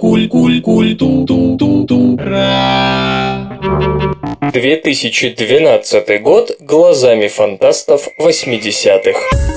куль, 3.58 3.70
куль, 3.70 4.00
куль, 4.00 4.02
ту, 4.02 4.16
ту, 4.16 4.20
ту, 4.20 4.30
ту, 4.30 4.42
ра. 4.42 4.52
2012 4.52 6.22
год 6.22 6.52
глазами 6.60 7.28
фантастов 7.28 8.08
80-х. 8.20 9.57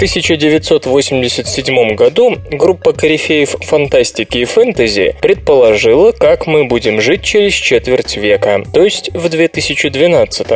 1987 0.00 1.94
году 1.94 2.38
группа 2.50 2.94
корифеев 2.94 3.50
фантастики 3.60 4.38
и 4.38 4.46
фэнтези 4.46 5.16
предположила, 5.20 6.12
как 6.12 6.46
мы 6.46 6.64
будем 6.64 7.02
жить 7.02 7.22
через 7.22 7.52
четверть 7.52 8.16
века, 8.16 8.62
то 8.72 8.82
есть 8.82 9.10
в 9.12 9.28
2012. 9.28 10.46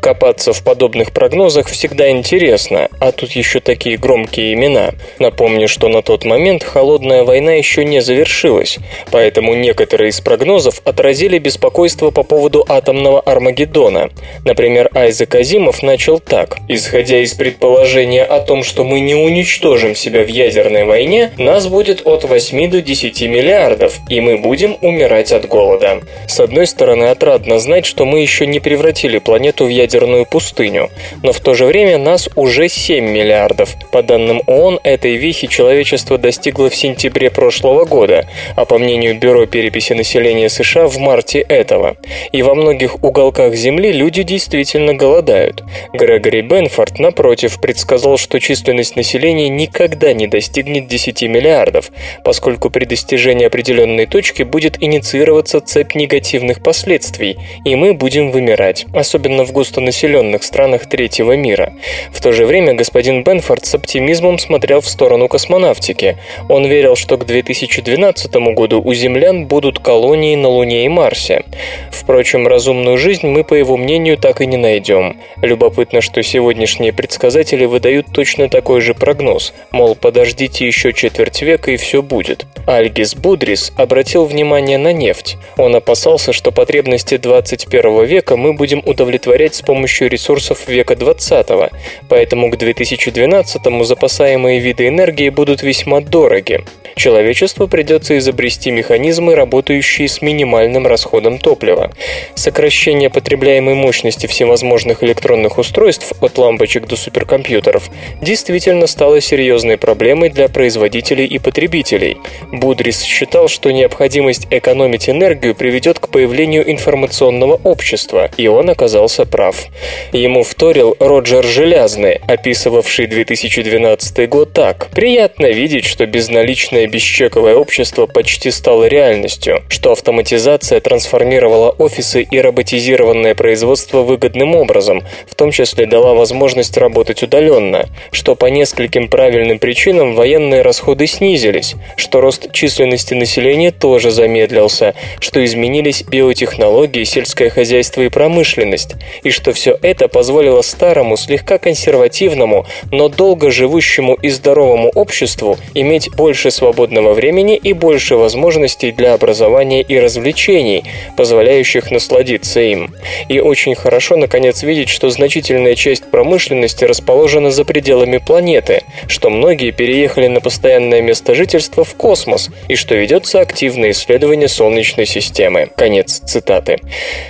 Копаться 0.00 0.52
в 0.52 0.62
подобных 0.62 1.10
прогнозах 1.10 1.66
всегда 1.66 2.10
интересно, 2.10 2.88
а 3.00 3.10
тут 3.10 3.32
еще 3.32 3.58
такие 3.58 3.96
громкие 3.96 4.54
имена. 4.54 4.92
Напомню, 5.18 5.66
что 5.66 5.88
на 5.88 6.02
тот 6.02 6.24
момент 6.24 6.62
холодная 6.62 7.24
война 7.24 7.54
еще 7.54 7.84
не 7.84 8.00
завершилась, 8.00 8.78
поэтому 9.10 9.56
некоторые 9.56 10.10
из 10.10 10.20
прогнозов 10.20 10.80
отразили 10.84 11.40
беспокойство 11.40 12.12
по 12.12 12.22
поводу 12.22 12.64
атомного 12.68 13.20
Армагеддона. 13.20 14.10
Например, 14.44 14.88
Айзек 14.94 15.34
Азимов 15.34 15.82
начал 15.82 16.20
так. 16.20 16.58
Исходя 16.68 17.18
из 17.18 17.34
предположения 17.34 18.22
о 18.22 18.38
том, 18.38 18.62
что 18.62 18.91
мы 18.92 19.00
не 19.00 19.14
уничтожим 19.14 19.94
себя 19.94 20.22
в 20.22 20.28
ядерной 20.28 20.84
войне, 20.84 21.30
нас 21.38 21.66
будет 21.66 22.02
от 22.04 22.24
8 22.24 22.70
до 22.70 22.82
10 22.82 23.22
миллиардов, 23.22 23.98
и 24.10 24.20
мы 24.20 24.36
будем 24.36 24.76
умирать 24.82 25.32
от 25.32 25.48
голода. 25.48 26.02
С 26.26 26.38
одной 26.40 26.66
стороны, 26.66 27.04
отрадно 27.04 27.58
знать, 27.58 27.86
что 27.86 28.04
мы 28.04 28.20
еще 28.20 28.46
не 28.46 28.60
превратили 28.60 29.16
планету 29.16 29.64
в 29.64 29.70
ядерную 29.70 30.26
пустыню, 30.26 30.90
но 31.22 31.32
в 31.32 31.40
то 31.40 31.54
же 31.54 31.64
время 31.64 31.96
нас 31.96 32.28
уже 32.36 32.68
7 32.68 33.02
миллиардов. 33.02 33.76
По 33.92 34.02
данным 34.02 34.42
ООН, 34.46 34.80
этой 34.82 35.16
вехи 35.16 35.46
человечество 35.46 36.18
достигло 36.18 36.68
в 36.68 36.76
сентябре 36.76 37.30
прошлого 37.30 37.86
года, 37.86 38.26
а 38.56 38.66
по 38.66 38.76
мнению 38.76 39.18
Бюро 39.18 39.46
переписи 39.46 39.94
населения 39.94 40.50
США 40.50 40.86
в 40.86 40.98
марте 40.98 41.40
этого. 41.40 41.96
И 42.32 42.42
во 42.42 42.54
многих 42.54 43.02
уголках 43.02 43.54
Земли 43.54 43.90
люди 43.90 44.22
действительно 44.22 44.92
голодают. 44.92 45.64
Грегори 45.94 46.42
Бенфорд, 46.42 46.98
напротив, 46.98 47.58
предсказал, 47.58 48.18
что 48.18 48.38
численность 48.38 48.81
численность 48.82 48.96
населения 48.96 49.48
никогда 49.48 50.12
не 50.12 50.26
достигнет 50.26 50.88
10 50.88 51.22
миллиардов, 51.22 51.90
поскольку 52.24 52.70
при 52.70 52.84
достижении 52.84 53.46
определенной 53.46 54.06
точки 54.06 54.42
будет 54.42 54.82
инициироваться 54.82 55.60
цепь 55.60 55.94
негативных 55.94 56.62
последствий, 56.62 57.38
и 57.64 57.76
мы 57.76 57.94
будем 57.94 58.32
вымирать, 58.32 58.86
особенно 58.92 59.44
в 59.44 59.52
густонаселенных 59.52 60.42
странах 60.42 60.88
третьего 60.88 61.36
мира. 61.36 61.72
В 62.12 62.20
то 62.20 62.32
же 62.32 62.44
время 62.44 62.74
господин 62.74 63.22
Бенфорд 63.22 63.64
с 63.66 63.74
оптимизмом 63.74 64.38
смотрел 64.38 64.80
в 64.80 64.88
сторону 64.88 65.28
космонавтики. 65.28 66.16
Он 66.48 66.66
верил, 66.66 66.96
что 66.96 67.16
к 67.16 67.24
2012 67.24 68.34
году 68.54 68.82
у 68.82 68.94
землян 68.94 69.46
будут 69.46 69.78
колонии 69.78 70.34
на 70.34 70.48
Луне 70.48 70.84
и 70.84 70.88
Марсе. 70.88 71.44
Впрочем, 71.90 72.48
разумную 72.48 72.98
жизнь 72.98 73.28
мы, 73.28 73.44
по 73.44 73.54
его 73.54 73.76
мнению, 73.76 74.16
так 74.18 74.40
и 74.40 74.46
не 74.46 74.56
найдем. 74.56 75.16
Любопытно, 75.40 76.00
что 76.00 76.22
сегодняшние 76.22 76.92
предсказатели 76.92 77.64
выдают 77.64 78.06
точно 78.12 78.48
такой 78.48 78.71
такой 78.72 78.80
же 78.80 78.94
прогноз, 78.94 79.52
мол, 79.70 79.94
подождите 79.94 80.66
еще 80.66 80.94
четверть 80.94 81.42
века 81.42 81.72
и 81.72 81.76
все 81.76 82.00
будет. 82.00 82.46
Альгис 82.66 83.14
Будрис 83.14 83.70
обратил 83.76 84.24
внимание 84.24 84.78
на 84.78 84.94
нефть. 84.94 85.36
Он 85.58 85.76
опасался, 85.76 86.32
что 86.32 86.52
потребности 86.52 87.18
21 87.18 88.04
века 88.06 88.38
мы 88.38 88.54
будем 88.54 88.82
удовлетворять 88.86 89.54
с 89.54 89.60
помощью 89.60 90.08
ресурсов 90.08 90.68
века 90.68 90.96
20, 90.96 91.70
поэтому 92.08 92.50
к 92.50 92.56
2012 92.56 93.62
запасаемые 93.84 94.58
виды 94.58 94.88
энергии 94.88 95.28
будут 95.28 95.62
весьма 95.62 96.00
дороги. 96.00 96.64
Человечеству 96.94 97.68
придется 97.68 98.18
изобрести 98.18 98.70
механизмы, 98.70 99.34
работающие 99.34 100.08
с 100.08 100.22
минимальным 100.22 100.86
расходом 100.86 101.38
топлива. 101.38 101.90
Сокращение 102.34 103.10
потребляемой 103.10 103.74
мощности 103.74 104.26
всевозможных 104.26 105.02
электронных 105.02 105.58
устройств 105.58 106.12
от 106.20 106.38
лампочек 106.38 106.86
до 106.86 106.96
суперкомпьютеров 106.96 107.90
действительно 108.20 108.61
действительно 108.62 108.86
стало 108.86 109.20
серьезной 109.20 109.76
проблемой 109.76 110.28
для 110.28 110.48
производителей 110.48 111.26
и 111.26 111.40
потребителей. 111.40 112.18
Будрис 112.52 113.02
считал, 113.02 113.48
что 113.48 113.72
необходимость 113.72 114.46
экономить 114.50 115.08
энергию 115.10 115.56
приведет 115.56 115.98
к 115.98 116.08
появлению 116.08 116.70
информационного 116.70 117.60
общества, 117.64 118.30
и 118.36 118.46
он 118.46 118.70
оказался 118.70 119.26
прав. 119.26 119.64
Ему 120.12 120.44
вторил 120.44 120.94
Роджер 121.00 121.44
Желязный, 121.44 122.20
описывавший 122.28 123.08
2012 123.08 124.28
год 124.28 124.52
так. 124.52 124.90
«Приятно 124.94 125.46
видеть, 125.46 125.84
что 125.84 126.06
безналичное 126.06 126.86
бесчековое 126.86 127.56
общество 127.56 128.06
почти 128.06 128.52
стало 128.52 128.84
реальностью, 128.84 129.64
что 129.70 129.90
автоматизация 129.90 130.78
трансформировала 130.78 131.70
офисы 131.70 132.22
и 132.22 132.40
роботизированное 132.40 133.34
производство 133.34 134.02
выгодным 134.02 134.54
образом, 134.54 135.02
в 135.28 135.34
том 135.34 135.50
числе 135.50 135.86
дала 135.86 136.14
возможность 136.14 136.76
работать 136.76 137.24
удаленно, 137.24 137.88
что 138.12 138.36
по 138.42 138.46
нескольким 138.46 139.06
правильным 139.06 139.60
причинам 139.60 140.16
военные 140.16 140.62
расходы 140.62 141.06
снизились, 141.06 141.76
что 141.94 142.20
рост 142.20 142.50
численности 142.50 143.14
населения 143.14 143.70
тоже 143.70 144.10
замедлился, 144.10 144.96
что 145.20 145.44
изменились 145.44 146.02
биотехнологии, 146.02 147.04
сельское 147.04 147.50
хозяйство 147.50 148.02
и 148.02 148.08
промышленность, 148.08 148.96
и 149.22 149.30
что 149.30 149.52
все 149.52 149.78
это 149.80 150.08
позволило 150.08 150.62
старому, 150.62 151.16
слегка 151.16 151.58
консервативному, 151.58 152.66
но 152.90 153.08
долго 153.08 153.52
живущему 153.52 154.14
и 154.14 154.28
здоровому 154.28 154.90
обществу 154.92 155.56
иметь 155.74 156.10
больше 156.10 156.50
свободного 156.50 157.12
времени 157.12 157.54
и 157.54 157.72
больше 157.72 158.16
возможностей 158.16 158.90
для 158.90 159.14
образования 159.14 159.82
и 159.82 160.00
развлечений, 160.00 160.82
позволяющих 161.16 161.92
насладиться 161.92 162.58
им. 162.58 162.92
И 163.28 163.38
очень 163.38 163.76
хорошо, 163.76 164.16
наконец, 164.16 164.64
видеть, 164.64 164.88
что 164.88 165.10
значительная 165.10 165.76
часть 165.76 166.10
промышленности 166.10 166.84
расположена 166.84 167.52
за 167.52 167.64
пределами 167.64 168.16
планеты, 168.16 168.31
планеты, 168.32 168.84
что 169.08 169.28
многие 169.28 169.72
переехали 169.72 170.26
на 170.26 170.40
постоянное 170.40 171.02
место 171.02 171.34
жительства 171.34 171.84
в 171.84 171.94
космос 171.96 172.48
и 172.66 172.76
что 172.76 172.94
ведется 172.94 173.40
активное 173.40 173.90
исследование 173.90 174.48
Солнечной 174.48 175.04
системы. 175.04 175.68
Конец 175.76 176.22
цитаты. 176.24 176.78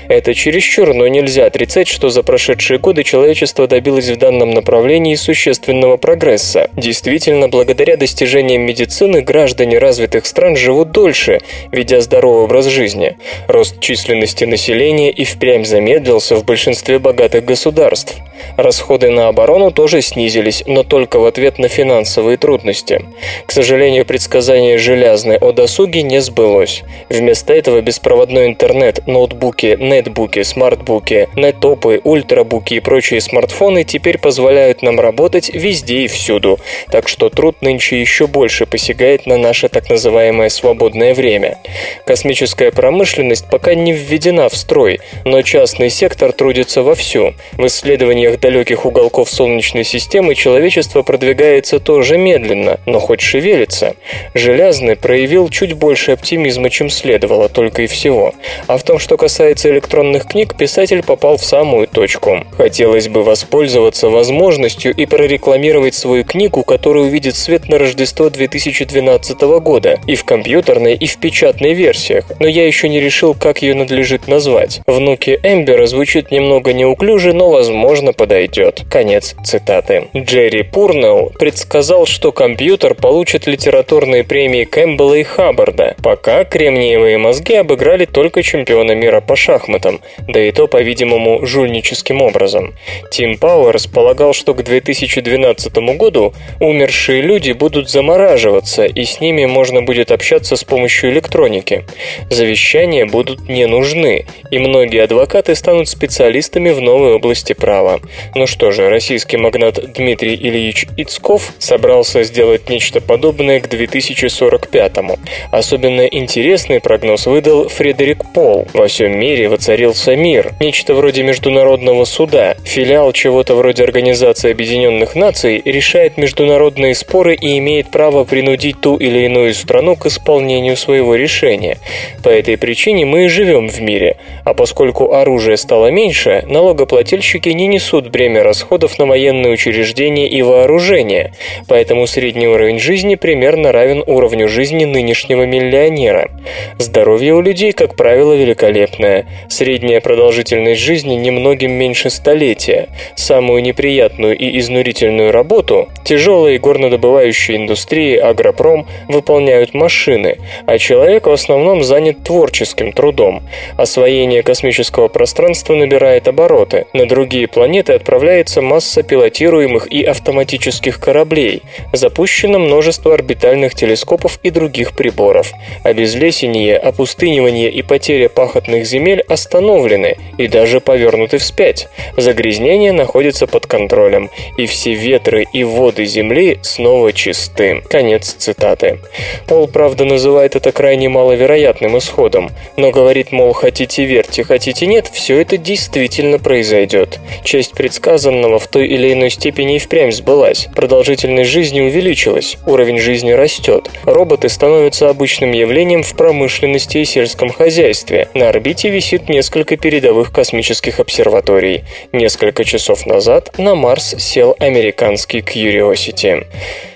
Это 0.08 0.32
чересчур, 0.32 0.94
но 0.94 1.08
нельзя 1.08 1.46
отрицать, 1.46 1.88
что 1.88 2.08
за 2.08 2.22
прошедшие 2.22 2.78
годы 2.78 3.02
человечество 3.02 3.66
добилось 3.66 4.10
в 4.10 4.16
данном 4.16 4.50
направлении 4.50 5.16
существенного 5.16 5.96
прогресса. 5.96 6.70
Действительно, 6.76 7.48
благодаря 7.48 7.96
достижениям 7.96 8.62
медицины 8.62 9.22
граждане 9.22 9.78
развитых 9.78 10.24
стран 10.24 10.54
живут 10.54 10.92
дольше, 10.92 11.40
ведя 11.72 12.00
здоровый 12.00 12.44
образ 12.44 12.66
жизни. 12.66 13.16
Рост 13.48 13.80
численности 13.80 14.44
населения 14.44 15.10
и 15.10 15.24
впрямь 15.24 15.64
замедлился 15.64 16.36
в 16.36 16.44
большинстве 16.44 17.00
богатых 17.00 17.44
государств. 17.44 18.14
Расходы 18.56 19.10
на 19.10 19.28
оборону 19.28 19.70
тоже 19.70 20.02
снизились, 20.02 20.62
но 20.66 20.82
только 20.92 21.18
в 21.18 21.24
ответ 21.24 21.58
на 21.58 21.68
финансовые 21.68 22.36
трудности. 22.36 23.06
К 23.46 23.52
сожалению, 23.52 24.04
предсказание 24.04 24.76
железной 24.76 25.38
о 25.38 25.52
досуге 25.52 26.02
не 26.02 26.20
сбылось. 26.20 26.82
Вместо 27.08 27.54
этого 27.54 27.80
беспроводной 27.80 28.48
интернет, 28.48 29.06
ноутбуки, 29.06 29.78
нетбуки, 29.80 30.42
смартбуки, 30.42 31.30
нетопы, 31.34 32.02
ультрабуки 32.04 32.74
и 32.74 32.80
прочие 32.80 33.22
смартфоны 33.22 33.84
теперь 33.84 34.18
позволяют 34.18 34.82
нам 34.82 35.00
работать 35.00 35.48
везде 35.54 36.02
и 36.02 36.08
всюду, 36.08 36.58
так 36.90 37.08
что 37.08 37.30
труд 37.30 37.62
нынче 37.62 37.98
еще 37.98 38.26
больше 38.26 38.66
посягает 38.66 39.24
на 39.24 39.38
наше 39.38 39.70
так 39.70 39.88
называемое 39.88 40.50
свободное 40.50 41.14
время. 41.14 41.56
Космическая 42.04 42.70
промышленность 42.70 43.46
пока 43.50 43.74
не 43.74 43.94
введена 43.94 44.50
в 44.50 44.54
строй, 44.54 45.00
но 45.24 45.40
частный 45.40 45.88
сектор 45.88 46.32
трудится 46.32 46.82
вовсю. 46.82 47.32
В 47.52 47.66
исследованиях 47.66 48.38
далеких 48.40 48.84
уголков 48.84 49.30
Солнечной 49.30 49.84
системы 49.84 50.34
человечество 50.34 50.81
человечество 50.82 51.02
продвигается 51.02 51.78
тоже 51.78 52.18
медленно, 52.18 52.80
но 52.86 52.98
хоть 52.98 53.20
шевелится. 53.20 53.94
Железный 54.34 54.96
проявил 54.96 55.48
чуть 55.48 55.74
больше 55.74 56.12
оптимизма, 56.12 56.70
чем 56.70 56.90
следовало, 56.90 57.48
только 57.48 57.82
и 57.82 57.86
всего. 57.86 58.34
А 58.66 58.76
в 58.76 58.82
том, 58.82 58.98
что 58.98 59.16
касается 59.16 59.70
электронных 59.70 60.26
книг, 60.26 60.56
писатель 60.56 61.02
попал 61.02 61.36
в 61.36 61.44
самую 61.44 61.86
точку. 61.86 62.44
Хотелось 62.56 63.08
бы 63.08 63.22
воспользоваться 63.22 64.08
возможностью 64.08 64.92
и 64.92 65.06
прорекламировать 65.06 65.94
свою 65.94 66.24
книгу, 66.24 66.64
которая 66.64 67.04
увидит 67.04 67.36
свет 67.36 67.68
на 67.68 67.78
Рождество 67.78 68.28
2012 68.28 69.40
года 69.60 70.00
и 70.08 70.16
в 70.16 70.24
компьютерной, 70.24 70.94
и 70.94 71.06
в 71.06 71.16
печатной 71.18 71.74
версиях, 71.74 72.24
но 72.40 72.48
я 72.48 72.66
еще 72.66 72.88
не 72.88 73.00
решил, 73.00 73.34
как 73.34 73.62
ее 73.62 73.74
надлежит 73.74 74.26
назвать. 74.26 74.80
«Внуки 74.86 75.38
Эмбера» 75.42 75.86
звучит 75.86 76.32
немного 76.32 76.72
неуклюже, 76.72 77.32
но, 77.32 77.50
возможно, 77.50 78.12
подойдет. 78.12 78.82
Конец 78.90 79.36
цитаты. 79.44 80.08
Джерри 80.16 80.62
Пурнелл 80.72 81.30
предсказал, 81.38 82.06
что 82.06 82.32
компьютер 82.32 82.94
получит 82.94 83.46
литературные 83.46 84.24
премии 84.24 84.64
Кэмпбелла 84.64 85.14
и 85.16 85.22
Хаббарда, 85.22 85.96
пока 86.02 86.44
кремниевые 86.44 87.18
мозги 87.18 87.54
обыграли 87.54 88.06
только 88.06 88.42
чемпиона 88.42 88.92
мира 88.92 89.20
по 89.20 89.36
шахматам, 89.36 90.00
да 90.26 90.40
и 90.40 90.50
то, 90.50 90.66
по-видимому, 90.68 91.44
жульническим 91.44 92.22
образом. 92.22 92.72
Тим 93.10 93.36
Пауэрс 93.36 93.86
полагал, 93.86 94.32
что 94.32 94.54
к 94.54 94.64
2012 94.64 95.74
году 95.98 96.32
умершие 96.58 97.20
люди 97.20 97.52
будут 97.52 97.90
замораживаться, 97.90 98.86
и 98.86 99.04
с 99.04 99.20
ними 99.20 99.44
можно 99.44 99.82
будет 99.82 100.10
общаться 100.10 100.56
с 100.56 100.64
помощью 100.64 101.10
электроники. 101.10 101.84
Завещания 102.30 103.04
будут 103.04 103.46
не 103.46 103.66
нужны, 103.66 104.24
и 104.50 104.58
многие 104.58 105.02
адвокаты 105.02 105.54
станут 105.54 105.90
специалистами 105.90 106.70
в 106.70 106.80
новой 106.80 107.12
области 107.12 107.52
права. 107.52 108.00
Ну 108.34 108.46
что 108.46 108.70
же, 108.70 108.88
российский 108.88 109.36
магнат 109.36 109.92
Дмитрий 109.92 110.34
Ильич 110.34 110.61
Ицков 110.70 111.52
собрался 111.58 112.22
сделать 112.22 112.68
нечто 112.68 113.00
подобное 113.00 113.60
к 113.60 113.66
2045-му. 113.66 115.18
Особенно 115.50 116.02
интересный 116.02 116.80
прогноз 116.80 117.26
выдал 117.26 117.68
Фредерик 117.68 118.24
Пол. 118.32 118.66
Во 118.72 118.86
всем 118.86 119.18
мире 119.18 119.48
воцарился 119.48 120.16
мир. 120.16 120.52
Нечто 120.60 120.94
вроде 120.94 121.22
международного 121.22 122.04
суда. 122.04 122.56
Филиал 122.64 123.12
чего-то 123.12 123.54
вроде 123.54 123.84
Организации 123.84 124.50
Объединенных 124.50 125.14
Наций 125.14 125.60
решает 125.64 126.16
международные 126.16 126.94
споры 126.94 127.34
и 127.34 127.58
имеет 127.58 127.90
право 127.90 128.24
принудить 128.24 128.80
ту 128.80 128.96
или 128.96 129.24
иную 129.26 129.54
страну 129.54 129.96
к 129.96 130.06
исполнению 130.06 130.76
своего 130.76 131.14
решения. 131.14 131.78
По 132.22 132.28
этой 132.28 132.56
причине 132.56 133.04
мы 133.06 133.24
и 133.24 133.28
живем 133.28 133.68
в 133.68 133.80
мире. 133.80 134.16
А 134.44 134.54
поскольку 134.54 135.14
оружие 135.14 135.56
стало 135.56 135.90
меньше, 135.90 136.44
налогоплательщики 136.46 137.48
не 137.48 137.66
несут 137.66 138.08
бремя 138.08 138.42
расходов 138.42 138.98
на 138.98 139.06
военные 139.06 139.52
учреждения 139.52 140.28
и 140.28 140.42
вооружение, 140.52 141.32
поэтому 141.66 142.06
средний 142.06 142.46
уровень 142.46 142.78
жизни 142.78 143.14
примерно 143.14 143.72
равен 143.72 144.02
уровню 144.06 144.48
жизни 144.48 144.84
нынешнего 144.84 145.44
миллионера. 145.44 146.30
Здоровье 146.78 147.34
у 147.34 147.40
людей, 147.40 147.72
как 147.72 147.96
правило, 147.96 148.34
великолепное. 148.34 149.26
Средняя 149.48 150.00
продолжительность 150.00 150.80
жизни 150.80 151.14
немногим 151.14 151.72
меньше 151.72 152.10
столетия. 152.10 152.88
Самую 153.16 153.62
неприятную 153.62 154.36
и 154.36 154.58
изнурительную 154.58 155.32
работу 155.32 155.88
тяжелые 156.04 156.58
горнодобывающие 156.58 157.56
индустрии, 157.56 158.16
агропром 158.16 158.86
выполняют 159.08 159.74
машины, 159.74 160.38
а 160.66 160.78
человек 160.78 161.26
в 161.26 161.32
основном 161.32 161.82
занят 161.82 162.22
творческим 162.22 162.92
трудом. 162.92 163.42
Освоение 163.76 164.42
космического 164.42 165.08
пространства 165.08 165.74
набирает 165.74 166.28
обороты. 166.28 166.86
На 166.92 167.06
другие 167.06 167.48
планеты 167.48 167.94
отправляется 167.94 168.60
масса 168.62 169.02
пилотируемых 169.02 169.90
и 169.90 170.02
автоматических 170.42 170.98
кораблей. 170.98 171.62
Запущено 171.92 172.58
множество 172.58 173.14
орбитальных 173.14 173.74
телескопов 173.74 174.38
и 174.42 174.50
других 174.50 174.92
приборов. 174.92 175.52
Обезлесение, 175.84 176.76
опустынивание 176.76 177.70
и 177.70 177.82
потеря 177.82 178.28
пахотных 178.28 178.84
земель 178.84 179.20
остановлены 179.28 180.16
и 180.38 180.48
даже 180.48 180.80
повернуты 180.80 181.38
вспять. 181.38 181.88
Загрязнение 182.16 182.92
находится 182.92 183.46
под 183.46 183.66
контролем, 183.66 184.30
и 184.58 184.66
все 184.66 184.94
ветры 184.94 185.46
и 185.52 185.64
воды 185.64 186.04
Земли 186.06 186.58
снова 186.62 187.12
чисты. 187.12 187.82
Конец 187.88 188.34
цитаты. 188.38 188.98
Пол, 189.46 189.68
правда, 189.68 190.04
называет 190.04 190.56
это 190.56 190.72
крайне 190.72 191.08
маловероятным 191.08 191.98
исходом, 191.98 192.50
но 192.76 192.90
говорит, 192.90 193.32
мол, 193.32 193.52
хотите 193.52 194.04
верьте, 194.04 194.42
хотите 194.44 194.86
нет, 194.86 195.08
все 195.12 195.40
это 195.40 195.56
действительно 195.56 196.38
произойдет. 196.38 197.20
Часть 197.44 197.72
предсказанного 197.72 198.58
в 198.58 198.66
той 198.66 198.88
или 198.88 199.12
иной 199.12 199.30
степени 199.30 199.76
и 199.76 199.78
впрямь 199.78 200.10
сбылась. 200.22 200.68
Продолжительность 200.74 201.50
жизни 201.50 201.80
увеличилась, 201.80 202.56
уровень 202.64 202.98
жизни 202.98 203.32
растет. 203.32 203.90
Роботы 204.04 204.48
становятся 204.48 205.08
обычным 205.08 205.50
явлением 205.50 206.04
в 206.04 206.14
промышленности 206.14 206.98
и 206.98 207.04
сельском 207.04 207.50
хозяйстве. 207.50 208.28
На 208.34 208.48
орбите 208.48 208.88
висит 208.88 209.28
несколько 209.28 209.76
передовых 209.76 210.32
космических 210.32 211.00
обсерваторий. 211.00 211.82
Несколько 212.12 212.64
часов 212.64 213.04
назад 213.04 213.58
на 213.58 213.74
Марс 213.74 214.14
сел 214.18 214.54
американский 214.60 215.40
Curiosity. 215.40 216.46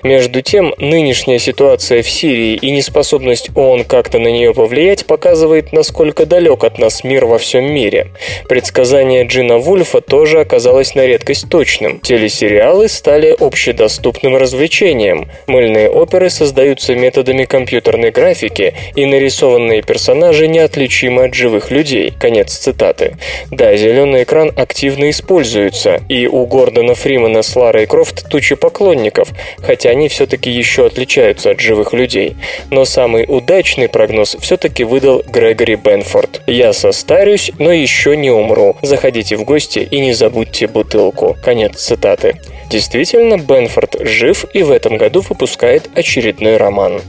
Между 0.05 0.41
тем, 0.41 0.73
нынешняя 0.79 1.41
ситуация 1.41 2.03
в 2.03 2.09
Сирии 2.09 2.55
и 2.55 2.71
неспособность 2.71 3.51
ООН 3.57 3.85
как-то 3.85 4.21
на 4.21 4.29
нее 4.29 4.55
повлиять 4.55 5.05
показывает, 5.05 5.73
насколько 5.73 6.27
далек 6.27 6.63
от 6.63 6.79
нас 6.79 7.03
мир 7.03 7.25
во 7.25 7.39
всем 7.39 7.65
мире. 7.65 8.13
Предсказание 8.49 9.27
Джина 9.27 9.59
Вульфа 9.59 10.01
тоже 10.01 10.39
оказалось 10.39 10.95
на 10.95 11.05
редкость 11.05 11.49
точным. 11.49 11.99
Телесериалы 11.99 12.89
стали 12.89 13.16
общедоступным 13.25 14.37
развлечением. 14.37 15.29
Мыльные 15.47 15.89
оперы 15.89 16.31
создаются 16.31 16.95
методами 16.95 17.45
компьютерной 17.45 18.11
графики, 18.11 18.75
и 18.95 19.07
нарисованные 19.07 19.83
персонажи 19.83 20.49
неотличимы 20.49 21.25
от 21.25 21.35
живых 21.35 21.71
людей. 21.71 22.13
Конец 22.19 22.53
цитаты. 22.53 23.17
Да, 23.51 23.75
зеленый 23.77 24.25
экран 24.25 24.53
активно 24.57 25.11
используется, 25.11 26.01
и 26.09 26.27
у 26.27 26.45
Гордона 26.47 26.95
Фримана 26.95 27.43
с 27.43 27.57
Ларой 27.57 27.87
Крофт 27.87 28.29
туча 28.29 28.57
поклонников, 28.57 29.29
хотя 29.59 29.91
они 29.91 30.09
все-таки 30.09 30.51
еще 30.51 30.87
отличаются 30.87 31.51
от 31.51 31.61
живых 31.61 31.93
людей. 31.93 32.37
Но 32.71 32.85
самый 32.85 33.25
удачный 33.27 33.89
прогноз 33.89 34.37
все-таки 34.41 34.85
выдал 34.85 35.23
Грегори 35.27 35.77
Бенфорд. 35.77 36.43
«Я 36.47 36.73
состарюсь, 36.73 37.51
но 37.59 37.73
еще 37.73 38.17
не 38.17 38.31
умру. 38.31 38.77
Заходите 38.83 39.37
в 39.37 39.45
гости 39.45 39.79
и 39.91 40.01
не 40.01 40.13
забудьте 40.13 40.67
бутылку». 40.67 41.37
Конец 41.43 41.77
цитаты. 41.77 42.41
Действительно, 42.69 43.39
Бенфорд 43.39 43.97
жив 44.01 44.45
и 44.53 44.63
в 44.63 44.71
этом 44.71 44.97
году 44.97 45.21
выпускает 45.21 45.89
очередной 45.95 46.57
роман. 46.57 47.01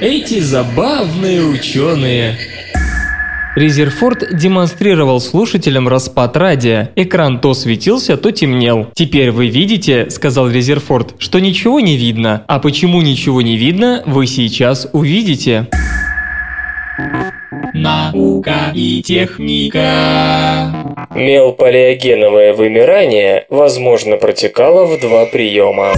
Эти 0.00 0.40
забавные 0.40 1.42
ученые. 1.42 2.38
Резерфорд 3.54 4.34
демонстрировал 4.34 5.20
слушателям 5.20 5.88
распад 5.88 6.36
радия. 6.36 6.92
Экран 6.96 7.40
то 7.40 7.52
светился, 7.52 8.16
то 8.16 8.30
темнел. 8.30 8.86
«Теперь 8.94 9.30
вы 9.30 9.48
видите,— 9.48 10.08
сказал 10.10 10.48
Резерфорд,— 10.48 11.16
что 11.18 11.40
ничего 11.40 11.80
не 11.80 11.96
видно. 11.96 12.44
А 12.46 12.60
почему 12.60 13.02
ничего 13.02 13.42
не 13.42 13.56
видно, 13.56 14.02
вы 14.06 14.26
сейчас 14.26 14.88
увидите». 14.92 15.68
Наука 17.74 18.72
и 18.74 19.02
техника. 19.02 20.96
Мелполиогеновое 21.14 22.52
вымирание, 22.52 23.46
возможно, 23.48 24.16
протекало 24.16 24.86
в 24.86 25.00
два 25.00 25.26
приема. 25.26 25.92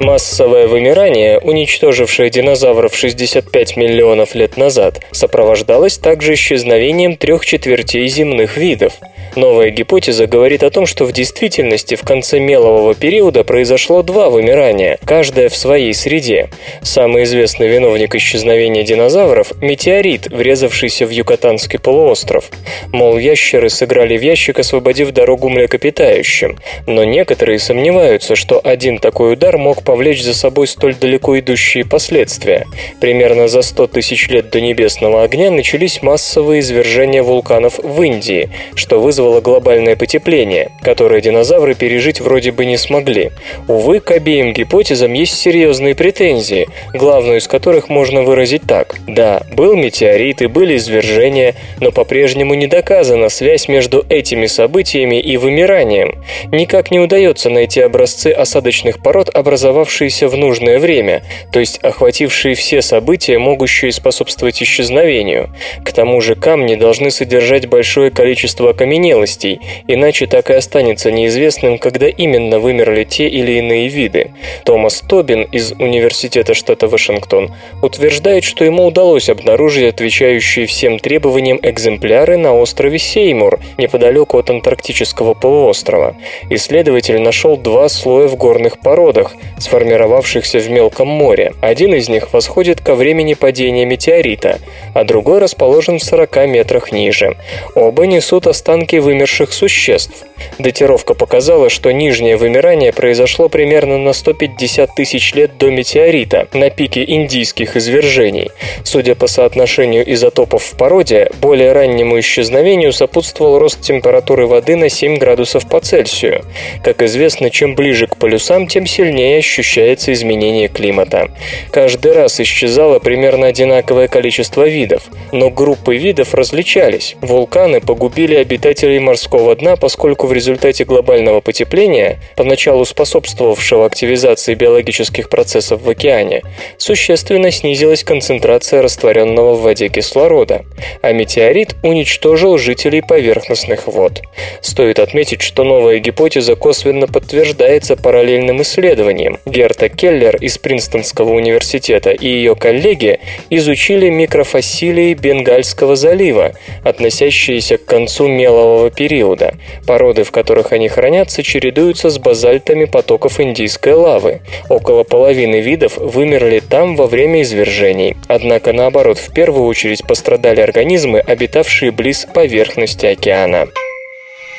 Массовое 0.00 0.68
вымирание, 0.68 1.40
уничтожившее 1.40 2.30
динозавров 2.30 2.94
65 2.94 3.76
миллионов 3.76 4.36
лет 4.36 4.56
назад, 4.56 5.00
сопровождалось 5.10 5.98
также 5.98 6.34
исчезновением 6.34 7.16
трех 7.16 7.44
четвертей 7.44 8.06
земных 8.06 8.56
видов. 8.56 8.92
Новая 9.34 9.70
гипотеза 9.70 10.26
говорит 10.26 10.62
о 10.62 10.70
том, 10.70 10.86
что 10.86 11.04
в 11.04 11.12
действительности 11.12 11.94
в 11.94 12.02
конце 12.02 12.38
мелового 12.38 12.94
периода 12.94 13.44
произошло 13.44 14.02
два 14.02 14.30
вымирания, 14.30 14.98
каждое 15.04 15.48
в 15.48 15.56
своей 15.56 15.94
среде. 15.94 16.48
Самый 16.82 17.24
известный 17.24 17.68
виновник 17.68 18.14
исчезновения 18.14 18.82
динозавров– 18.82 19.52
метеорит, 19.60 20.28
врезавшийся 20.28 21.06
в 21.06 21.10
Юкатанский 21.10 21.78
полуостров. 21.78 22.50
Мол, 22.92 23.18
ящеры 23.18 23.68
сыграли 23.68 24.16
в 24.16 24.22
ящик, 24.22 24.58
освободив 24.58 25.12
дорогу 25.12 25.48
млекопитающим. 25.48 26.58
Но 26.86 27.04
некоторые 27.04 27.58
сомневаются, 27.58 28.34
что 28.34 28.60
один 28.62 28.98
такой 28.98 29.34
удар 29.34 29.58
мог 29.58 29.82
повлечь 29.88 30.22
за 30.22 30.34
собой 30.34 30.66
столь 30.66 30.96
далеко 30.96 31.38
идущие 31.38 31.82
последствия. 31.82 32.66
Примерно 33.00 33.48
за 33.48 33.62
100 33.62 33.86
тысяч 33.86 34.28
лет 34.28 34.50
до 34.50 34.60
небесного 34.60 35.22
огня 35.22 35.50
начались 35.50 36.02
массовые 36.02 36.60
извержения 36.60 37.22
вулканов 37.22 37.78
в 37.78 38.02
Индии, 38.02 38.50
что 38.74 39.00
вызвало 39.00 39.40
глобальное 39.40 39.96
потепление, 39.96 40.72
которое 40.82 41.22
динозавры 41.22 41.74
пережить 41.74 42.20
вроде 42.20 42.52
бы 42.52 42.66
не 42.66 42.76
смогли. 42.76 43.30
Увы, 43.66 44.00
к 44.00 44.10
обеим 44.10 44.52
гипотезам 44.52 45.14
есть 45.14 45.38
серьезные 45.38 45.94
претензии, 45.94 46.68
главную 46.92 47.38
из 47.38 47.48
которых 47.48 47.88
можно 47.88 48.20
выразить 48.20 48.64
так. 48.68 48.96
Да, 49.06 49.40
был 49.50 49.74
метеорит 49.74 50.42
и 50.42 50.48
были 50.48 50.76
извержения, 50.76 51.54
но 51.80 51.92
по-прежнему 51.92 52.52
не 52.52 52.66
доказана 52.66 53.30
связь 53.30 53.68
между 53.68 54.04
этими 54.10 54.44
событиями 54.44 55.18
и 55.18 55.38
вымиранием. 55.38 56.22
Никак 56.52 56.90
не 56.90 57.00
удается 57.00 57.48
найти 57.48 57.80
образцы 57.80 58.32
осадочных 58.32 59.02
пород, 59.02 59.30
образовавшиеся 59.78 60.28
в 60.28 60.36
нужное 60.36 60.78
время, 60.78 61.22
то 61.52 61.60
есть 61.60 61.78
охватившие 61.78 62.54
все 62.54 62.82
события, 62.82 63.38
могущие 63.38 63.92
способствовать 63.92 64.62
исчезновению. 64.62 65.50
К 65.84 65.92
тому 65.92 66.20
же 66.20 66.34
камни 66.34 66.74
должны 66.74 67.10
содержать 67.10 67.68
большое 67.68 68.10
количество 68.10 68.70
окаменелостей, 68.70 69.60
иначе 69.86 70.26
так 70.26 70.50
и 70.50 70.54
останется 70.54 71.10
неизвестным, 71.12 71.78
когда 71.78 72.08
именно 72.08 72.58
вымерли 72.58 73.04
те 73.04 73.28
или 73.28 73.52
иные 73.52 73.88
виды. 73.88 74.32
Томас 74.64 75.00
Тобин 75.08 75.42
из 75.42 75.72
Университета 75.72 76.54
штата 76.54 76.88
Вашингтон 76.88 77.54
утверждает, 77.82 78.44
что 78.44 78.64
ему 78.64 78.86
удалось 78.86 79.28
обнаружить 79.28 79.94
отвечающие 79.94 80.66
всем 80.66 80.98
требованиям 80.98 81.58
экземпляры 81.62 82.36
на 82.36 82.54
острове 82.54 82.98
Сеймур, 82.98 83.60
неподалеку 83.78 84.38
от 84.38 84.50
Антарктического 84.50 85.34
полуострова. 85.34 86.16
Исследователь 86.50 87.20
нашел 87.20 87.56
два 87.56 87.88
слоя 87.88 88.28
в 88.28 88.36
горных 88.36 88.78
породах, 88.80 89.34
сформировавшихся 89.68 90.60
в 90.60 90.70
мелком 90.70 91.08
море. 91.08 91.52
Один 91.60 91.94
из 91.94 92.08
них 92.08 92.32
восходит 92.32 92.80
ко 92.80 92.94
времени 92.94 93.34
падения 93.34 93.84
метеорита, 93.84 94.60
а 94.94 95.04
другой 95.04 95.40
расположен 95.40 95.98
в 95.98 96.04
40 96.04 96.48
метрах 96.48 96.90
ниже. 96.90 97.36
Оба 97.74 98.06
несут 98.06 98.46
останки 98.46 98.96
вымерших 98.96 99.52
существ. 99.52 100.24
Датировка 100.58 101.14
показала, 101.14 101.68
что 101.68 101.92
нижнее 101.92 102.36
вымирание 102.36 102.92
произошло 102.92 103.48
примерно 103.48 103.98
на 103.98 104.12
150 104.12 104.94
тысяч 104.94 105.34
лет 105.34 105.58
до 105.58 105.70
метеорита, 105.70 106.48
на 106.54 106.70
пике 106.70 107.04
индийских 107.04 107.76
извержений. 107.76 108.50
Судя 108.84 109.16
по 109.16 109.26
соотношению 109.26 110.10
изотопов 110.14 110.62
в 110.62 110.76
породе, 110.76 111.30
более 111.42 111.72
раннему 111.72 112.18
исчезновению 112.20 112.92
сопутствовал 112.92 113.58
рост 113.58 113.82
температуры 113.82 114.46
воды 114.46 114.76
на 114.76 114.88
7 114.88 115.18
градусов 115.18 115.68
по 115.68 115.80
Цельсию. 115.80 116.44
Как 116.82 117.02
известно, 117.02 117.50
чем 117.50 117.74
ближе 117.74 118.06
к 118.06 118.16
полюсам, 118.16 118.66
тем 118.66 118.86
сильнее 118.86 119.38
ощущается 119.38 119.57
изменение 119.62 120.68
климата. 120.68 121.30
Каждый 121.70 122.12
раз 122.12 122.40
исчезало 122.40 122.98
примерно 122.98 123.46
одинаковое 123.48 124.08
количество 124.08 124.66
видов, 124.66 125.02
но 125.32 125.50
группы 125.50 125.96
видов 125.96 126.34
различались. 126.34 127.16
Вулканы 127.20 127.80
погубили 127.80 128.34
обитателей 128.34 128.98
морского 128.98 129.54
дна, 129.56 129.76
поскольку 129.76 130.26
в 130.26 130.32
результате 130.32 130.84
глобального 130.84 131.40
потепления, 131.40 132.20
поначалу 132.36 132.84
способствовавшего 132.84 133.86
активизации 133.86 134.54
биологических 134.54 135.28
процессов 135.28 135.82
в 135.82 135.90
океане, 135.90 136.42
существенно 136.76 137.50
снизилась 137.50 138.04
концентрация 138.04 138.82
растворенного 138.82 139.54
в 139.54 139.62
воде 139.62 139.88
кислорода, 139.88 140.64
а 141.02 141.12
метеорит 141.12 141.76
уничтожил 141.82 142.58
жителей 142.58 143.02
поверхностных 143.02 143.86
вод. 143.86 144.22
Стоит 144.60 144.98
отметить, 144.98 145.42
что 145.42 145.64
новая 145.64 145.98
гипотеза 145.98 146.56
косвенно 146.56 147.06
подтверждается 147.06 147.96
параллельным 147.96 148.62
исследованием. 148.62 149.38
Герта 149.48 149.88
Келлер 149.88 150.36
из 150.36 150.58
Принстонского 150.58 151.32
университета 151.32 152.10
и 152.10 152.28
ее 152.28 152.54
коллеги 152.54 153.20
изучили 153.50 154.08
микрофасилии 154.08 155.14
Бенгальского 155.14 155.96
залива, 155.96 156.52
относящиеся 156.84 157.78
к 157.78 157.84
концу 157.84 158.28
мелового 158.28 158.90
периода. 158.90 159.54
Породы, 159.86 160.24
в 160.24 160.30
которых 160.30 160.72
они 160.72 160.88
хранятся, 160.88 161.42
чередуются 161.42 162.10
с 162.10 162.18
базальтами 162.18 162.84
потоков 162.84 163.40
индийской 163.40 163.94
лавы. 163.94 164.40
Около 164.68 165.02
половины 165.02 165.60
видов 165.60 165.96
вымерли 165.96 166.60
там 166.60 166.96
во 166.96 167.06
время 167.06 167.42
извержений. 167.42 168.16
Однако, 168.28 168.72
наоборот, 168.72 169.18
в 169.18 169.32
первую 169.32 169.66
очередь 169.66 170.06
пострадали 170.06 170.60
организмы, 170.60 171.20
обитавшие 171.20 171.90
близ 171.90 172.26
поверхности 172.32 173.06
океана. 173.06 173.68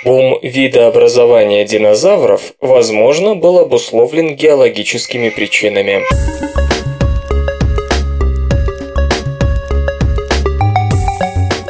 Бум 0.04 0.40
видообразования 0.42 1.66
динозавров, 1.66 2.54
возможно, 2.62 3.36
был 3.36 3.60
обусловлен 3.60 4.36
геологическими 4.36 5.30
причинами. 5.30 6.04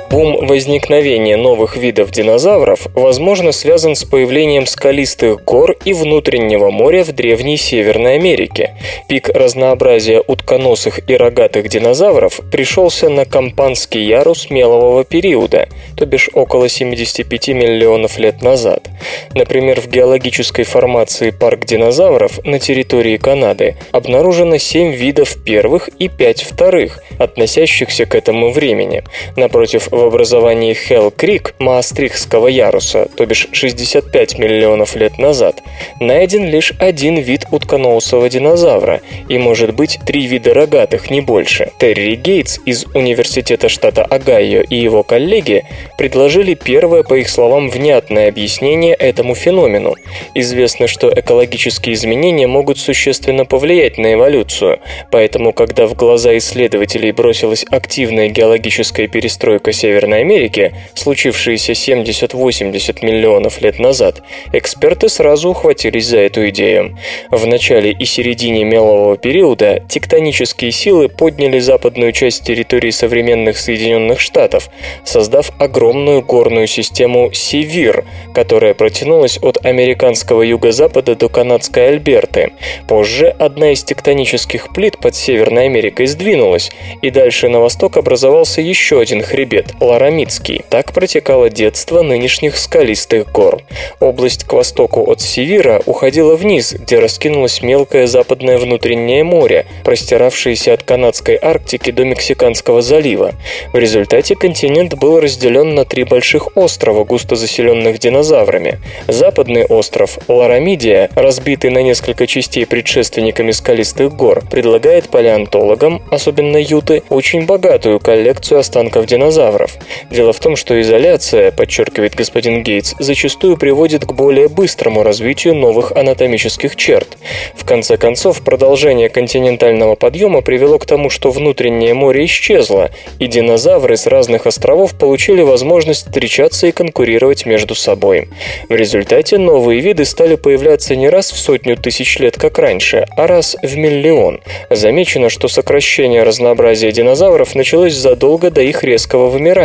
Бум 0.09 0.47
возникновения 0.47 1.37
новых 1.37 1.77
видов 1.77 2.09
динозавров, 2.09 2.87
возможно, 2.95 3.51
связан 3.51 3.95
с 3.95 4.05
появлением 4.05 4.65
скалистых 4.65 5.43
гор 5.43 5.75
и 5.85 5.93
внутреннего 5.93 6.71
моря 6.71 7.03
в 7.03 7.11
Древней 7.11 7.57
Северной 7.57 8.15
Америке. 8.15 8.75
Пик 9.07 9.29
разнообразия 9.29 10.23
утконосых 10.25 11.07
и 11.07 11.15
рогатых 11.15 11.69
динозавров 11.69 12.41
пришелся 12.51 13.09
на 13.09 13.25
Кампанский 13.25 14.03
ярус 14.03 14.49
мелового 14.49 15.03
периода, 15.03 15.69
то 15.95 16.07
бишь 16.07 16.31
около 16.33 16.69
75 16.69 17.49
миллионов 17.49 18.17
лет 18.17 18.41
назад. 18.41 18.89
Например, 19.35 19.79
в 19.79 19.87
геологической 19.87 20.65
формации 20.65 21.29
парк 21.29 21.65
динозавров 21.65 22.43
на 22.45 22.57
территории 22.57 23.17
Канады 23.17 23.75
обнаружено 23.91 24.57
7 24.57 24.91
видов 24.91 25.35
первых 25.43 25.87
и 25.99 26.07
5 26.07 26.41
вторых, 26.41 27.03
относящихся 27.19 28.07
к 28.07 28.15
этому 28.15 28.51
времени. 28.51 29.03
Напротив, 29.35 29.89
в 29.99 30.05
образовании 30.05 30.73
Хелл-Крик 30.73 31.55
Маастрихтского 31.59 32.47
яруса, 32.47 33.07
то 33.15 33.25
бишь 33.25 33.47
65 33.51 34.39
миллионов 34.39 34.95
лет 34.95 35.17
назад, 35.17 35.61
найден 35.99 36.45
лишь 36.45 36.73
один 36.79 37.17
вид 37.17 37.45
утконосого 37.51 38.29
динозавра 38.29 39.01
и, 39.27 39.37
может 39.37 39.75
быть, 39.75 39.99
три 40.05 40.25
вида 40.25 40.53
рогатых, 40.53 41.09
не 41.11 41.21
больше. 41.21 41.71
Терри 41.79 42.15
Гейтс 42.15 42.59
из 42.65 42.85
Университета 42.93 43.69
штата 43.69 44.03
Огайо 44.03 44.61
и 44.61 44.75
его 44.75 45.03
коллеги 45.03 45.65
предложили 45.97 46.53
первое, 46.53 47.03
по 47.03 47.15
их 47.15 47.29
словам, 47.29 47.69
внятное 47.69 48.29
объяснение 48.29 48.93
этому 48.93 49.35
феномену. 49.35 49.95
Известно, 50.33 50.87
что 50.87 51.11
экологические 51.13 51.95
изменения 51.95 52.47
могут 52.47 52.77
существенно 52.79 53.45
повлиять 53.45 53.97
на 53.97 54.13
эволюцию, 54.13 54.79
поэтому, 55.11 55.53
когда 55.53 55.87
в 55.87 55.95
глаза 55.95 56.37
исследователей 56.37 57.11
бросилась 57.11 57.65
активная 57.69 58.29
геологическая 58.29 59.07
перестройка 59.07 59.71
Северной 59.71 59.88
Америки, 59.97 60.73
случившиеся 60.93 61.73
70-80 61.73 63.05
миллионов 63.05 63.61
лет 63.61 63.79
назад, 63.79 64.21
эксперты 64.53 65.09
сразу 65.09 65.49
ухватились 65.49 66.05
за 66.05 66.19
эту 66.19 66.49
идею. 66.49 66.97
В 67.31 67.45
начале 67.45 67.91
и 67.91 68.05
середине 68.05 68.63
мелового 68.63 69.17
периода 69.17 69.83
тектонические 69.87 70.71
силы 70.71 71.09
подняли 71.09 71.59
западную 71.59 72.11
часть 72.11 72.43
территории 72.43 72.91
современных 72.91 73.57
Соединенных 73.57 74.19
Штатов, 74.19 74.69
создав 75.03 75.51
огромную 75.59 76.21
горную 76.21 76.67
систему 76.67 77.31
Севир, 77.33 78.05
которая 78.33 78.73
протянулась 78.73 79.39
от 79.41 79.65
американского 79.65 80.41
юго-запада 80.41 81.15
до 81.15 81.29
канадской 81.29 81.89
Альберты. 81.89 82.51
Позже 82.87 83.27
одна 83.27 83.71
из 83.71 83.83
тектонических 83.83 84.69
плит 84.73 84.97
под 84.97 85.15
Северной 85.15 85.65
Америкой 85.65 86.07
сдвинулась, 86.07 86.71
и 87.01 87.09
дальше 87.09 87.49
на 87.49 87.59
восток 87.59 87.97
образовался 87.97 88.61
еще 88.61 88.99
один 88.99 89.21
хребет 89.21 89.73
Ларамицкий. 89.79 90.63
Так 90.69 90.93
протекало 90.93 91.49
детство 91.49 92.01
нынешних 92.01 92.57
скалистых 92.57 93.31
гор. 93.31 93.61
Область 93.99 94.43
к 94.43 94.53
востоку 94.53 95.09
от 95.09 95.21
Севира 95.21 95.81
уходила 95.85 96.35
вниз, 96.35 96.73
где 96.73 96.99
раскинулось 96.99 97.61
мелкое 97.61 98.07
западное 98.07 98.57
внутреннее 98.57 99.23
море, 99.23 99.65
простиравшееся 99.83 100.73
от 100.73 100.83
канадской 100.83 101.37
Арктики 101.41 101.91
до 101.91 102.05
Мексиканского 102.05 102.81
залива. 102.81 103.33
В 103.73 103.77
результате 103.77 104.35
континент 104.35 104.95
был 104.95 105.19
разделен 105.19 105.75
на 105.75 105.85
три 105.85 106.03
больших 106.03 106.55
острова, 106.55 107.03
густо 107.03 107.35
заселенных 107.35 107.99
динозаврами. 107.99 108.79
Западный 109.07 109.65
остров 109.65 110.17
Ларамидия, 110.27 111.09
разбитый 111.15 111.69
на 111.71 111.81
несколько 111.81 112.27
частей 112.27 112.65
предшественниками 112.65 113.51
скалистых 113.51 114.15
гор, 114.15 114.43
предлагает 114.49 115.09
палеонтологам, 115.09 116.01
особенно 116.11 116.57
юты, 116.57 117.03
очень 117.09 117.45
богатую 117.45 117.99
коллекцию 117.99 118.59
останков 118.59 119.05
динозавров. 119.05 119.68
Динозавров. 119.69 120.09
Дело 120.09 120.33
в 120.33 120.39
том, 120.39 120.55
что 120.55 120.79
изоляция, 120.81 121.51
подчеркивает 121.51 122.15
господин 122.15 122.63
Гейтс, 122.63 122.95
зачастую 122.99 123.57
приводит 123.57 124.05
к 124.05 124.13
более 124.13 124.47
быстрому 124.47 125.03
развитию 125.03 125.55
новых 125.55 125.91
анатомических 125.91 126.75
черт. 126.75 127.17
В 127.55 127.65
конце 127.65 127.97
концов, 127.97 128.41
продолжение 128.41 129.09
континентального 129.09 129.95
подъема 129.95 130.41
привело 130.41 130.79
к 130.79 130.85
тому, 130.85 131.09
что 131.09 131.31
внутреннее 131.31 131.93
море 131.93 132.25
исчезло, 132.25 132.89
и 133.19 133.27
динозавры 133.27 133.97
с 133.97 134.07
разных 134.07 134.47
островов 134.47 134.97
получили 134.97 135.41
возможность 135.41 136.07
встречаться 136.07 136.67
и 136.67 136.71
конкурировать 136.71 137.45
между 137.45 137.75
собой. 137.75 138.29
В 138.67 138.75
результате 138.75 139.37
новые 139.37 139.81
виды 139.81 140.05
стали 140.05 140.35
появляться 140.35 140.95
не 140.95 141.09
раз 141.09 141.31
в 141.31 141.37
сотню 141.37 141.77
тысяч 141.77 142.19
лет, 142.19 142.37
как 142.37 142.57
раньше, 142.57 143.05
а 143.15 143.27
раз 143.27 143.55
в 143.61 143.77
миллион. 143.77 144.41
Замечено, 144.69 145.29
что 145.29 145.47
сокращение 145.47 146.23
разнообразия 146.23 146.91
динозавров 146.91 147.55
началось 147.55 147.93
задолго 147.93 148.49
до 148.49 148.61
их 148.61 148.83
резкого 148.83 149.27
вымирания. 149.29 149.58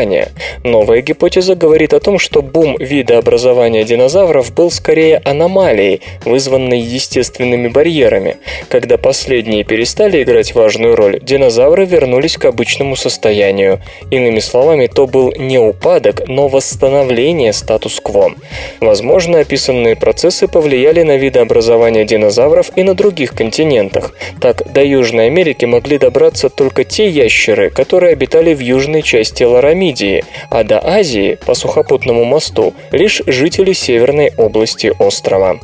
Новая 0.65 1.03
гипотеза 1.03 1.55
говорит 1.55 1.95
о 1.95 2.01
том, 2.01 2.19
что 2.19 2.43
бум 2.43 2.77
видообразования 2.79 3.85
динозавров 3.85 4.53
был 4.53 4.71
скорее 4.71 5.19
аномалией, 5.25 6.01
вызванной 6.25 6.81
естественными 6.81 7.69
барьерами. 7.69 8.39
Когда 8.69 8.99
последние 8.99 9.63
перестали 9.63 10.23
играть 10.23 10.55
важную 10.55 10.97
роль, 10.97 11.21
динозавры 11.21 11.85
вернулись 11.85 12.37
к 12.37 12.47
обычному 12.47 12.97
состоянию. 12.97 13.81
Иными 14.11 14.41
словами, 14.41 14.89
то 14.89 15.07
был 15.07 15.33
не 15.37 15.59
упадок, 15.59 16.27
но 16.27 16.49
восстановление 16.49 17.53
статус-кво. 17.53 18.33
Возможно, 18.81 19.39
описанные 19.41 19.95
процессы 19.95 20.49
повлияли 20.49 21.03
на 21.03 21.17
видообразование 21.17 22.05
динозавров 22.05 22.71
и 22.75 22.83
на 22.83 22.95
других 22.95 23.35
континентах. 23.35 24.13
Так, 24.41 24.73
до 24.73 24.83
Южной 24.83 25.27
Америки 25.27 25.67
могли 25.67 25.99
добраться 25.99 26.49
только 26.49 26.85
те 26.85 27.09
ящеры, 27.09 27.71
которые 27.71 28.13
обитали 28.13 28.55
в 28.55 28.61
южной 28.61 29.03
части 29.03 29.45
Ларамидии, 29.85 30.25
а 30.51 30.65
до 30.65 30.81
Азии, 30.83 31.39
по 31.47 31.55
сухопутному 31.55 32.25
мосту, 32.25 32.75
лишь 32.91 33.23
жители 33.27 33.73
северной 33.73 34.33
области 34.37 34.93
острова. 34.99 35.61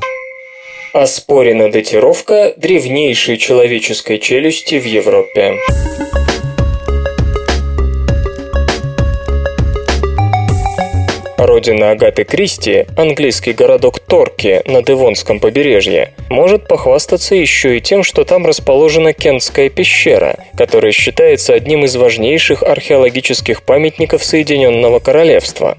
Оспорена 0.93 1.71
датировка 1.71 2.53
древнейшей 2.57 3.39
человеческой 3.39 4.19
челюсти 4.19 4.79
в 4.79 4.85
Европе. 4.85 5.57
Родина 11.43 11.93
Агаты 11.93 12.25
Кристи, 12.25 12.85
английский 12.99 13.55
городок 13.55 13.99
Торки 13.99 14.61
на 14.67 14.83
Девонском 14.83 15.41
побережье, 15.41 16.13
может 16.29 16.69
похвастаться 16.69 17.35
еще 17.35 17.79
и 17.79 17.81
тем, 17.81 18.03
что 18.03 18.25
там 18.25 18.45
расположена 18.45 19.15
Кентская 19.15 19.71
пещера, 19.71 20.37
которая 20.55 20.93
считается 20.93 21.55
одним 21.55 21.87
из 21.87 21.97
важнейших 21.97 22.63
археологических 22.63 23.63
памятников 23.63 24.23
Соединенного 24.23 24.99
Королевства. 24.99 25.79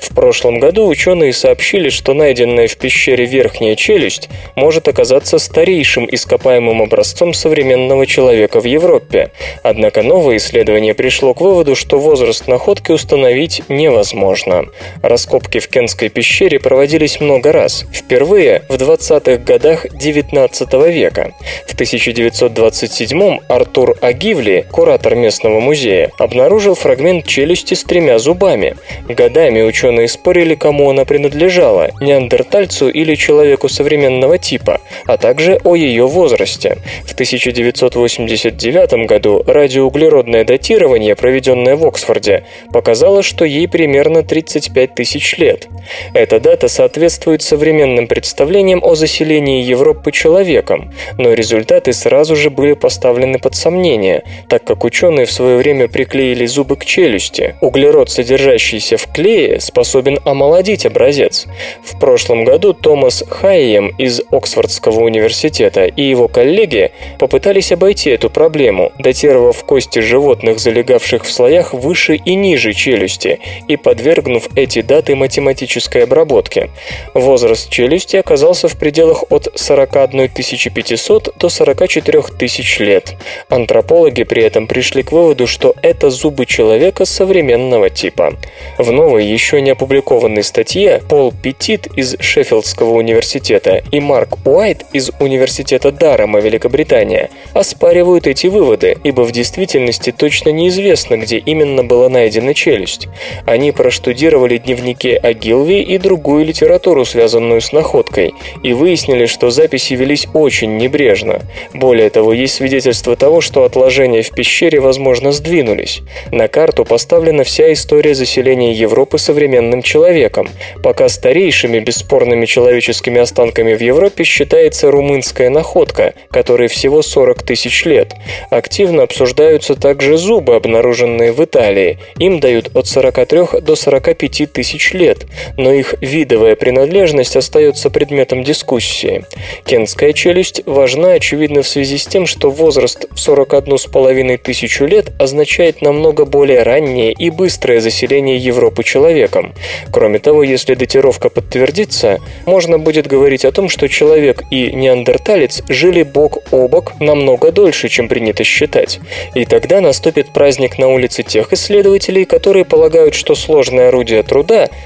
В 0.00 0.14
прошлом 0.14 0.58
году 0.58 0.86
ученые 0.86 1.34
сообщили, 1.34 1.90
что 1.90 2.14
найденная 2.14 2.66
в 2.66 2.78
пещере 2.78 3.26
верхняя 3.26 3.76
челюсть 3.76 4.30
может 4.54 4.88
оказаться 4.88 5.38
старейшим 5.38 6.08
ископаемым 6.10 6.80
образцом 6.80 7.34
современного 7.34 8.06
человека 8.06 8.62
в 8.62 8.64
Европе. 8.64 9.30
Однако 9.62 10.02
новое 10.02 10.38
исследование 10.38 10.94
пришло 10.94 11.34
к 11.34 11.42
выводу, 11.42 11.76
что 11.76 11.98
возраст 11.98 12.48
находки 12.48 12.92
установить 12.92 13.60
невозможно. 13.68 14.64
Раскопки 15.02 15.58
в 15.58 15.68
Кенской 15.68 16.08
пещере 16.08 16.60
проводились 16.60 17.20
много 17.20 17.50
раз, 17.50 17.84
впервые 17.92 18.62
в 18.68 18.74
20-х 18.74 19.38
годах 19.38 19.84
XIX 19.86 20.92
века. 20.92 21.32
В 21.66 21.74
1927-м 21.74 23.40
Артур 23.48 23.96
Агивли, 24.00 24.64
куратор 24.70 25.16
местного 25.16 25.58
музея, 25.58 26.10
обнаружил 26.18 26.76
фрагмент 26.76 27.26
челюсти 27.26 27.74
с 27.74 27.82
тремя 27.82 28.20
зубами. 28.20 28.76
Годами 29.08 29.62
ученые 29.62 30.06
спорили, 30.06 30.54
кому 30.54 30.90
она 30.90 31.04
принадлежала– 31.04 31.90
неандертальцу 32.00 32.88
или 32.88 33.16
человеку 33.16 33.68
современного 33.68 34.38
типа, 34.38 34.80
а 35.06 35.16
также 35.16 35.58
о 35.64 35.74
ее 35.74 36.06
возрасте. 36.06 36.78
В 37.04 37.12
1989 37.14 39.06
году 39.08 39.42
радиоуглеродное 39.46 40.44
датирование, 40.44 41.16
проведенное 41.16 41.74
в 41.74 41.84
Оксфорде, 41.84 42.44
показало, 42.72 43.22
что 43.22 43.44
ей 43.44 43.66
примерно 43.66 44.22
35 44.22 44.91
тысяч 44.94 45.36
лет. 45.38 45.68
Эта 46.14 46.40
дата 46.40 46.68
соответствует 46.68 47.42
современным 47.42 48.06
представлениям 48.06 48.80
о 48.82 48.94
заселении 48.94 49.62
Европы 49.62 50.12
человеком, 50.12 50.92
но 51.18 51.32
результаты 51.32 51.92
сразу 51.92 52.36
же 52.36 52.50
были 52.50 52.74
поставлены 52.74 53.38
под 53.38 53.54
сомнение, 53.54 54.22
так 54.48 54.64
как 54.64 54.84
ученые 54.84 55.26
в 55.26 55.32
свое 55.32 55.56
время 55.56 55.88
приклеили 55.88 56.46
зубы 56.46 56.76
к 56.76 56.84
челюсти. 56.84 57.56
Углерод, 57.60 58.10
содержащийся 58.10 58.96
в 58.96 59.06
клее, 59.12 59.60
способен 59.60 60.18
омолодить 60.24 60.86
образец. 60.86 61.46
В 61.84 61.98
прошлом 61.98 62.44
году 62.44 62.72
Томас 62.72 63.24
Хайем 63.28 63.88
из 63.98 64.20
Оксфордского 64.30 65.00
университета 65.00 65.84
и 65.84 66.02
его 66.02 66.28
коллеги 66.28 66.92
попытались 67.18 67.72
обойти 67.72 68.10
эту 68.10 68.30
проблему, 68.30 68.92
датировав 68.98 69.64
кости 69.64 70.00
животных, 70.00 70.58
залегавших 70.58 71.24
в 71.24 71.32
слоях 71.32 71.72
выше 71.72 72.16
и 72.16 72.34
ниже 72.34 72.72
челюсти, 72.72 73.40
и 73.68 73.76
подвергнув 73.76 74.48
эти 74.56 74.81
даты 74.82 75.14
математической 75.14 76.04
обработки. 76.04 76.70
Возраст 77.14 77.70
челюсти 77.70 78.16
оказался 78.16 78.68
в 78.68 78.76
пределах 78.76 79.24
от 79.30 79.48
41 79.54 80.28
500 80.28 81.34
до 81.38 81.48
44 81.48 82.22
тысяч 82.38 82.78
лет. 82.78 83.14
Антропологи 83.48 84.24
при 84.24 84.42
этом 84.42 84.66
пришли 84.66 85.02
к 85.02 85.12
выводу, 85.12 85.46
что 85.46 85.74
это 85.82 86.10
зубы 86.10 86.46
человека 86.46 87.04
современного 87.04 87.90
типа. 87.90 88.34
В 88.78 88.90
новой, 88.90 89.26
еще 89.26 89.60
не 89.60 89.70
опубликованной 89.70 90.42
статье 90.42 91.02
Пол 91.08 91.32
Петит 91.32 91.86
из 91.96 92.16
Шеффилдского 92.18 92.90
университета 92.90 93.82
и 93.90 94.00
Марк 94.00 94.38
Уайт 94.46 94.84
из 94.92 95.10
Университета 95.20 95.92
Дарама, 95.92 96.40
Великобритания, 96.40 97.30
оспаривают 97.52 98.26
эти 98.26 98.46
выводы, 98.46 98.96
ибо 99.04 99.22
в 99.22 99.32
действительности 99.32 100.12
точно 100.12 100.50
неизвестно, 100.50 101.16
где 101.16 101.38
именно 101.38 101.84
была 101.84 102.08
найдена 102.08 102.54
челюсть. 102.54 103.08
Они 103.46 103.72
проштудировали 103.72 104.58
дневнике 104.72 105.16
о 105.16 105.32
Гилви 105.32 105.82
и 105.82 105.98
другую 105.98 106.44
литературу, 106.44 107.04
связанную 107.04 107.60
с 107.60 107.72
находкой, 107.72 108.34
и 108.62 108.72
выяснили, 108.72 109.26
что 109.26 109.50
записи 109.50 109.94
велись 109.94 110.26
очень 110.32 110.78
небрежно. 110.78 111.40
Более 111.74 112.10
того, 112.10 112.32
есть 112.32 112.54
свидетельство 112.54 113.16
того, 113.16 113.40
что 113.40 113.64
отложения 113.64 114.22
в 114.22 114.30
пещере, 114.30 114.80
возможно, 114.80 115.32
сдвинулись. 115.32 116.00
На 116.30 116.48
карту 116.48 116.84
поставлена 116.84 117.44
вся 117.44 117.72
история 117.72 118.14
заселения 118.14 118.72
Европы 118.72 119.18
современным 119.18 119.82
человеком. 119.82 120.48
Пока 120.82 121.08
старейшими 121.08 121.80
бесспорными 121.80 122.46
человеческими 122.46 123.20
останками 123.20 123.74
в 123.74 123.80
Европе 123.80 124.24
считается 124.24 124.90
румынская 124.90 125.50
находка, 125.50 126.14
которой 126.30 126.68
всего 126.68 127.02
40 127.02 127.42
тысяч 127.42 127.84
лет. 127.84 128.14
Активно 128.50 129.02
обсуждаются 129.02 129.74
также 129.74 130.16
зубы, 130.16 130.54
обнаруженные 130.54 131.32
в 131.32 131.44
Италии. 131.44 131.98
Им 132.18 132.40
дают 132.40 132.70
от 132.74 132.86
43 132.86 133.60
до 133.60 133.76
45 133.76 134.51
тысяч 134.52 134.92
лет, 134.92 135.26
но 135.56 135.72
их 135.72 135.94
видовая 136.00 136.56
принадлежность 136.56 137.36
остается 137.36 137.90
предметом 137.90 138.44
дискуссии. 138.44 139.24
Кентская 139.64 140.12
челюсть 140.12 140.62
важна, 140.66 141.12
очевидно, 141.12 141.62
в 141.62 141.68
связи 141.68 141.98
с 141.98 142.06
тем, 142.06 142.26
что 142.26 142.50
возраст 142.50 143.06
в 143.10 143.16
41,5 143.16 144.38
тысячу 144.38 144.84
лет 144.84 145.12
означает 145.18 145.82
намного 145.82 146.24
более 146.24 146.62
раннее 146.62 147.12
и 147.12 147.30
быстрое 147.30 147.80
заселение 147.80 148.36
Европы 148.36 148.84
человеком. 148.84 149.54
Кроме 149.90 150.18
того, 150.18 150.42
если 150.42 150.74
датировка 150.74 151.28
подтвердится, 151.28 152.18
можно 152.46 152.78
будет 152.78 153.06
говорить 153.06 153.44
о 153.44 153.52
том, 153.52 153.68
что 153.68 153.88
человек 153.88 154.42
и 154.50 154.72
неандерталец 154.72 155.62
жили 155.68 156.02
бок 156.02 156.38
о 156.50 156.68
бок 156.68 156.92
намного 157.00 157.52
дольше, 157.52 157.88
чем 157.88 158.08
принято 158.08 158.44
считать. 158.44 159.00
И 159.34 159.44
тогда 159.44 159.80
наступит 159.80 160.32
праздник 160.32 160.78
на 160.78 160.88
улице 160.88 161.22
тех 161.22 161.52
исследователей, 161.52 162.24
которые 162.24 162.64
полагают, 162.64 163.14
что 163.14 163.34
сложное 163.34 163.88
орудие 163.88 164.22
труда, 164.22 164.41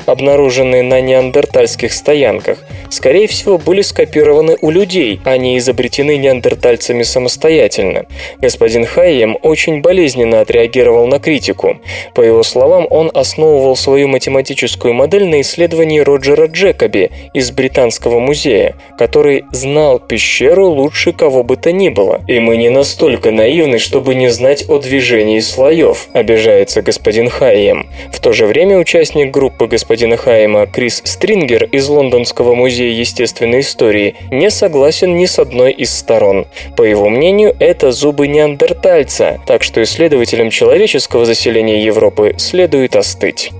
обнаруженные 0.06 0.82
на 0.82 1.00
неандертальских 1.00 1.92
стоянках, 1.92 2.58
скорее 2.90 3.26
всего, 3.26 3.58
были 3.58 3.82
скопированы 3.82 4.56
у 4.60 4.70
людей, 4.70 5.20
а 5.24 5.36
не 5.36 5.58
изобретены 5.58 6.16
неандертальцами 6.16 7.02
самостоятельно. 7.02 8.06
Господин 8.38 8.84
Хайем 8.84 9.36
очень 9.42 9.80
болезненно 9.80 10.40
отреагировал 10.40 11.06
на 11.06 11.18
критику. 11.18 11.78
По 12.14 12.20
его 12.22 12.42
словам, 12.42 12.86
он 12.90 13.10
основывал 13.14 13.76
свою 13.76 14.08
математическую 14.08 14.94
модель 14.94 15.26
на 15.26 15.40
исследовании 15.40 16.00
Роджера 16.00 16.46
Джекоби 16.46 17.10
из 17.34 17.50
Британского 17.50 18.20
музея, 18.20 18.76
который 18.98 19.44
знал 19.52 19.98
пещеру 19.98 20.66
лучше 20.68 21.12
кого 21.12 21.42
бы 21.42 21.56
то 21.56 21.72
ни 21.72 21.88
было. 21.88 22.20
И 22.26 22.38
мы 22.40 22.56
не 22.56 22.70
настолько 22.70 23.30
наивны, 23.30 23.78
чтобы 23.78 24.14
не 24.14 24.28
знать 24.28 24.64
о 24.68 24.78
движении 24.78 25.40
слоев, 25.40 26.08
обижается 26.12 26.82
господин 26.82 27.28
Хайем. 27.28 27.88
В 28.12 28.20
то 28.20 28.32
же 28.32 28.46
время 28.46 28.78
участник 28.78 29.30
группы 29.30 29.45
группы 29.46 29.68
господина 29.68 30.16
Хайма 30.16 30.66
Крис 30.66 31.02
Стрингер 31.04 31.66
из 31.66 31.88
Лондонского 31.88 32.56
музея 32.56 32.92
естественной 32.92 33.60
истории 33.60 34.16
не 34.32 34.50
согласен 34.50 35.16
ни 35.16 35.26
с 35.26 35.38
одной 35.38 35.72
из 35.72 35.96
сторон. 35.96 36.46
По 36.76 36.82
его 36.82 37.08
мнению, 37.08 37.54
это 37.60 37.92
зубы 37.92 38.26
неандертальца, 38.26 39.40
так 39.46 39.62
что 39.62 39.80
исследователям 39.84 40.50
человеческого 40.50 41.24
заселения 41.24 41.84
Европы 41.84 42.34
следует 42.38 42.96
остыть. 42.96 43.52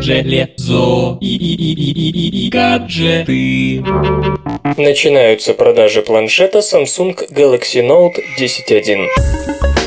Железо 0.00 1.16
и, 1.20 2.50
гаджеты. 2.52 3.84
Начинаются 4.76 5.54
продажи 5.54 6.02
планшета 6.02 6.58
Samsung 6.58 7.14
Galaxy 7.30 7.86
Note 7.86 8.16
10.1. 8.40 9.77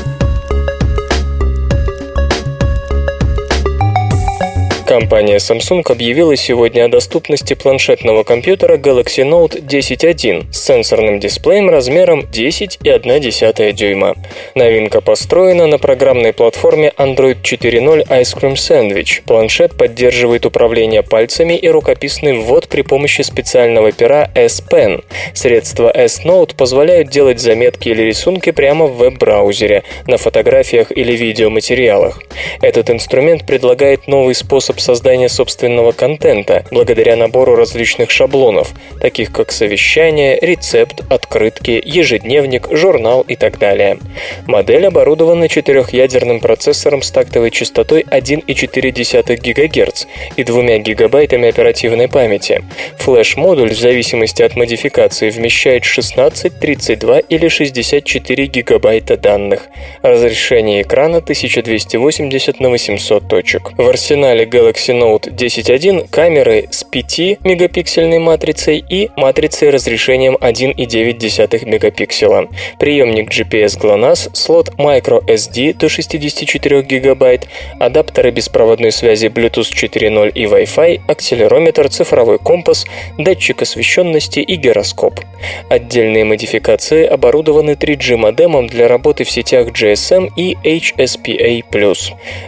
Компания 4.92 5.36
Samsung 5.36 5.90
объявила 5.90 6.36
сегодня 6.36 6.84
о 6.84 6.88
доступности 6.88 7.54
планшетного 7.54 8.24
компьютера 8.24 8.76
Galaxy 8.76 9.24
Note 9.26 9.64
10.1 9.66 10.52
с 10.52 10.64
сенсорным 10.66 11.18
дисплеем 11.18 11.70
размером 11.70 12.20
10,1 12.30 13.72
дюйма. 13.72 14.14
Новинка 14.54 15.00
построена 15.00 15.66
на 15.66 15.78
программной 15.78 16.34
платформе 16.34 16.92
Android 16.98 17.40
4.0 17.40 18.06
Ice 18.06 18.36
Cream 18.36 18.52
Sandwich. 18.52 19.22
Планшет 19.24 19.78
поддерживает 19.78 20.44
управление 20.44 21.02
пальцами 21.02 21.54
и 21.54 21.70
рукописный 21.70 22.40
ввод 22.40 22.68
при 22.68 22.82
помощи 22.82 23.22
специального 23.22 23.92
пера 23.92 24.30
S 24.34 24.62
Pen. 24.70 25.02
Средства 25.32 25.90
S 25.90 26.20
Note 26.22 26.54
позволяют 26.54 27.08
делать 27.08 27.40
заметки 27.40 27.88
или 27.88 28.02
рисунки 28.02 28.50
прямо 28.50 28.84
в 28.84 28.98
веб-браузере, 28.98 29.84
на 30.06 30.18
фотографиях 30.18 30.92
или 30.94 31.16
видеоматериалах. 31.16 32.20
Этот 32.60 32.90
инструмент 32.90 33.46
предлагает 33.46 34.06
новый 34.06 34.34
способ 34.34 34.81
создания 34.82 35.28
собственного 35.28 35.92
контента 35.92 36.64
благодаря 36.70 37.16
набору 37.16 37.54
различных 37.54 38.10
шаблонов, 38.10 38.72
таких 39.00 39.32
как 39.32 39.52
совещание, 39.52 40.38
рецепт, 40.40 41.00
открытки, 41.08 41.80
ежедневник, 41.84 42.68
журнал 42.70 43.22
и 43.22 43.36
так 43.36 43.58
далее. 43.58 43.98
Модель 44.46 44.86
оборудована 44.86 45.48
четырехъядерным 45.48 46.40
процессором 46.40 47.02
с 47.02 47.10
тактовой 47.10 47.50
частотой 47.50 48.02
1,4 48.02 49.36
ГГц 49.36 50.06
и 50.36 50.44
2 50.44 50.78
гигабайтами 50.78 51.48
оперативной 51.48 52.08
памяти. 52.08 52.64
Флеш-модуль 52.98 53.70
в 53.70 53.78
зависимости 53.78 54.42
от 54.42 54.56
модификации 54.56 55.30
вмещает 55.30 55.84
16, 55.84 56.58
32 56.58 57.20
или 57.20 57.48
64 57.48 58.46
гигабайта 58.46 59.16
данных. 59.16 59.68
Разрешение 60.02 60.82
экрана 60.82 61.18
1280 61.18 62.60
на 62.60 62.70
800 62.70 63.28
точек. 63.28 63.72
В 63.76 63.88
арсенале 63.88 64.44
Galaxy 64.44 64.71
Note 64.72 65.34
10.1 65.34 66.08
камеры 66.10 66.68
с 66.70 66.84
5-мегапиксельной 66.84 68.18
матрицей 68.18 68.84
и 68.88 69.10
матрицей 69.16 69.70
разрешением 69.70 70.36
1,9 70.36 71.66
мегапикселя, 71.68 72.48
приемник 72.78 73.30
GPS 73.30 73.78
GLONASS, 73.78 74.30
слот 74.34 74.70
microSD 74.78 75.74
до 75.74 75.88
64 75.88 76.82
гигабайт, 76.82 77.48
адаптеры 77.78 78.30
беспроводной 78.30 78.92
связи 78.92 79.26
Bluetooth 79.26 79.72
4.0 79.72 80.32
и 80.32 80.44
Wi-Fi, 80.44 81.00
акселерометр, 81.06 81.88
цифровой 81.88 82.38
компас, 82.38 82.84
датчик 83.18 83.62
освещенности 83.62 84.40
и 84.40 84.56
гироскоп. 84.56 85.20
Отдельные 85.68 86.24
модификации 86.24 87.04
оборудованы 87.06 87.72
3G 87.72 88.16
модемом 88.16 88.66
для 88.66 88.88
работы 88.88 89.24
в 89.24 89.30
сетях 89.30 89.68
GSM 89.68 90.30
и 90.36 90.56
HSPA+. 90.62 91.62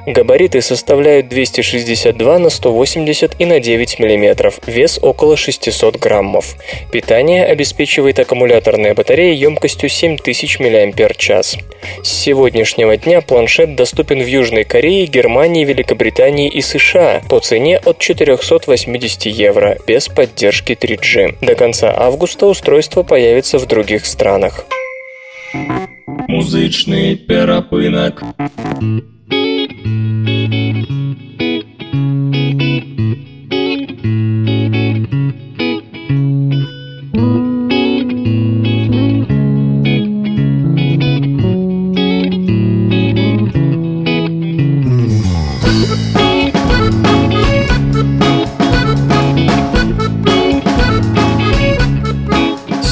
Габариты 0.06 0.60
составляют 0.60 1.28
260 1.28 2.13
52 2.14 2.38
на 2.38 2.50
180 2.50 3.36
и 3.38 3.46
на 3.46 3.60
9 3.60 3.98
мм, 3.98 4.52
вес 4.66 4.98
около 5.02 5.36
600 5.36 5.96
граммов. 5.96 6.56
Питание 6.92 7.44
обеспечивает 7.44 8.18
аккумуляторная 8.18 8.94
батарея 8.94 9.34
емкостью 9.34 9.88
7000 9.88 10.60
мАч. 10.60 11.56
С 12.02 12.08
сегодняшнего 12.08 12.96
дня 12.96 13.20
планшет 13.20 13.76
доступен 13.76 14.22
в 14.22 14.26
Южной 14.26 14.64
Корее, 14.64 15.06
Германии, 15.06 15.64
Великобритании 15.64 16.48
и 16.48 16.60
США 16.60 17.22
по 17.28 17.40
цене 17.40 17.78
от 17.78 17.98
480 17.98 19.26
евро, 19.26 19.78
без 19.86 20.08
поддержки 20.08 20.72
3G. 20.72 21.38
До 21.40 21.54
конца 21.54 21.94
августа 21.96 22.46
устройство 22.46 23.02
появится 23.02 23.58
в 23.58 23.66
других 23.66 24.06
странах. 24.06 24.66
Музычный 26.28 27.16
перапынок. 27.16 28.22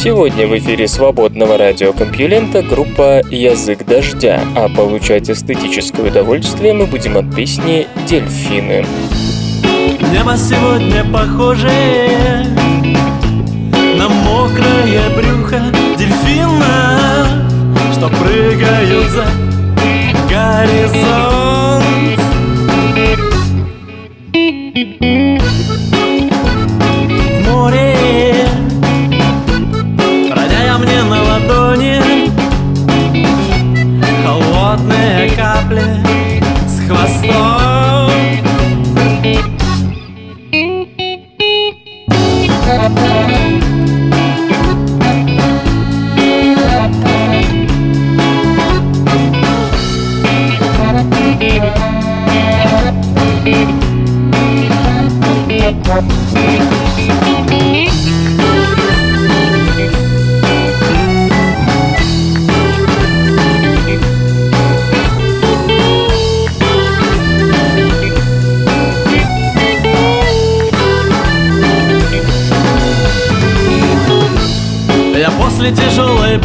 Сегодня 0.03 0.49
в 0.49 0.59
эфире 0.59 0.89
свободного 0.89 1.57
радиокомпьюлента 1.57 2.63
группа 2.63 3.23
«Язык 3.31 3.87
дождя», 3.87 4.41
а 4.57 4.69
получать 4.69 5.31
эстетическое 5.31 6.09
удовольствие 6.09 6.73
мы 6.73 6.87
будем 6.87 7.17
от 7.17 7.33
песни 7.33 7.87
«Дельфины». 8.09 8.85
Небо 10.13 10.37
сегодня 10.37 11.05
похоже 11.05 11.71
на 13.97 14.09
мокрое 14.09 15.09
брюхо 15.17 15.63
дельфина, 15.97 16.99
что 17.93 18.09
прыгают 18.09 19.09
за 19.09 19.25
горизонт. 20.29 21.33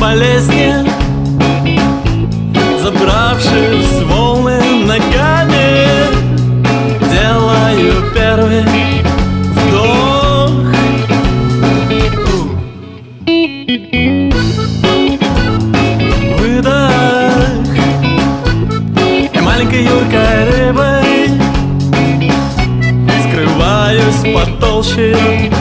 Болезни 0.07 0.73
Забравшись 2.81 4.01
в 4.01 4.07
волны 4.07 4.59
ногами 4.85 5.87
Делаю 7.11 7.93
первый 8.15 8.63
вдох. 9.55 10.51
Выдох. 16.39 17.67
И 19.33 19.39
маленькой 19.41 19.83
юркой 19.83 20.45
рыбой 20.45 21.29
Скрываюсь 23.25 24.33
под 24.33 24.59
толщей 24.59 25.56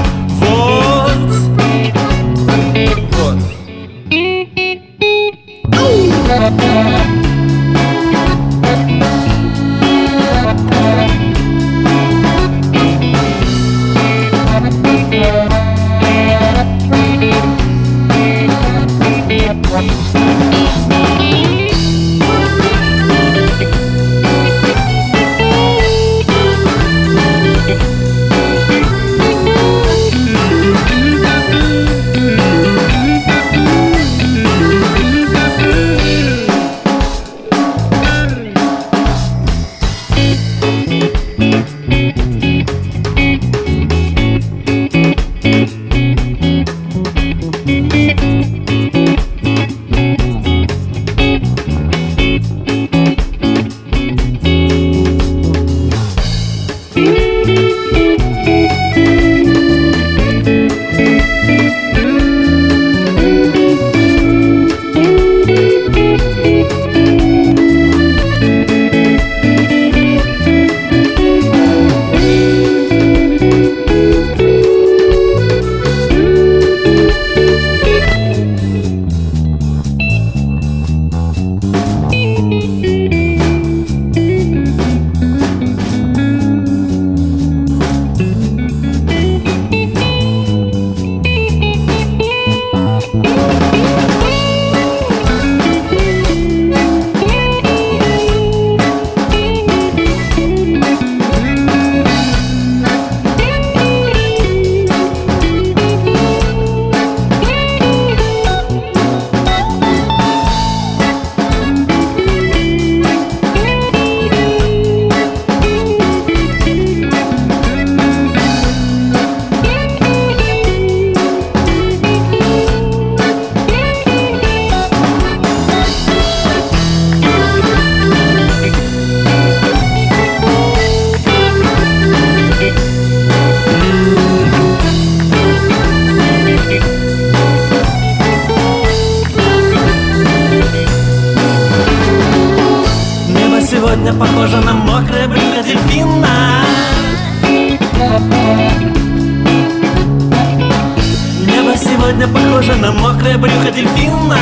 похоже 152.57 152.76
на 152.76 152.90
мокрое 152.90 153.36
брюхо 153.36 153.70
дельфина 153.70 154.38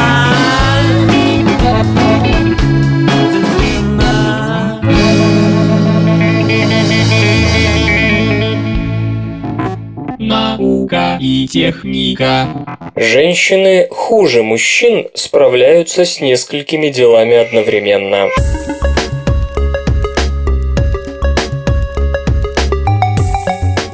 Наука 10.19 11.19
и 11.21 11.49
техника. 11.49 12.47
Женщины 12.95 13.89
хуже 13.91 14.45
мужчин 14.45 15.09
справляются 15.15 16.05
с 16.05 16.21
несколькими 16.21 16.91
делами 16.91 17.35
одновременно. 17.35 18.29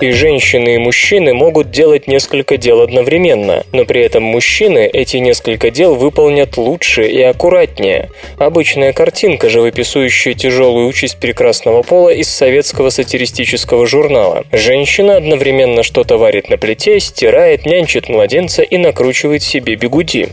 И 0.01 0.13
женщины, 0.13 0.77
и 0.77 0.79
мужчины 0.79 1.35
могут 1.35 1.71
делать 1.71 2.07
несколько 2.07 2.57
дел 2.57 2.81
одновременно, 2.81 3.65
но 3.73 3.85
при 3.85 4.01
этом 4.01 4.23
мужчины 4.23 4.89
эти 4.91 5.19
несколько 5.19 5.71
дел 5.71 5.95
выполнят 5.95 6.57
лучше 6.57 7.07
и 7.07 7.21
аккуратнее. 7.21 8.09
Обычная 8.39 8.95
картинка, 8.95 9.51
живописующая 9.51 10.33
тяжелую 10.33 10.87
участь 10.89 11.19
прекрасного 11.19 11.83
пола 11.83 12.09
из 12.15 12.31
советского 12.31 12.89
сатиристического 12.89 13.87
журнала. 13.87 14.45
Женщина 14.53 15.17
одновременно 15.17 15.83
что-то 15.83 16.17
варит 16.17 16.49
на 16.49 16.57
плите, 16.57 16.99
стирает, 16.99 17.67
нянчит 17.67 18.09
младенца 18.09 18.63
и 18.63 18.79
накручивает 18.79 19.43
себе 19.43 19.75
бегуди. 19.75 20.29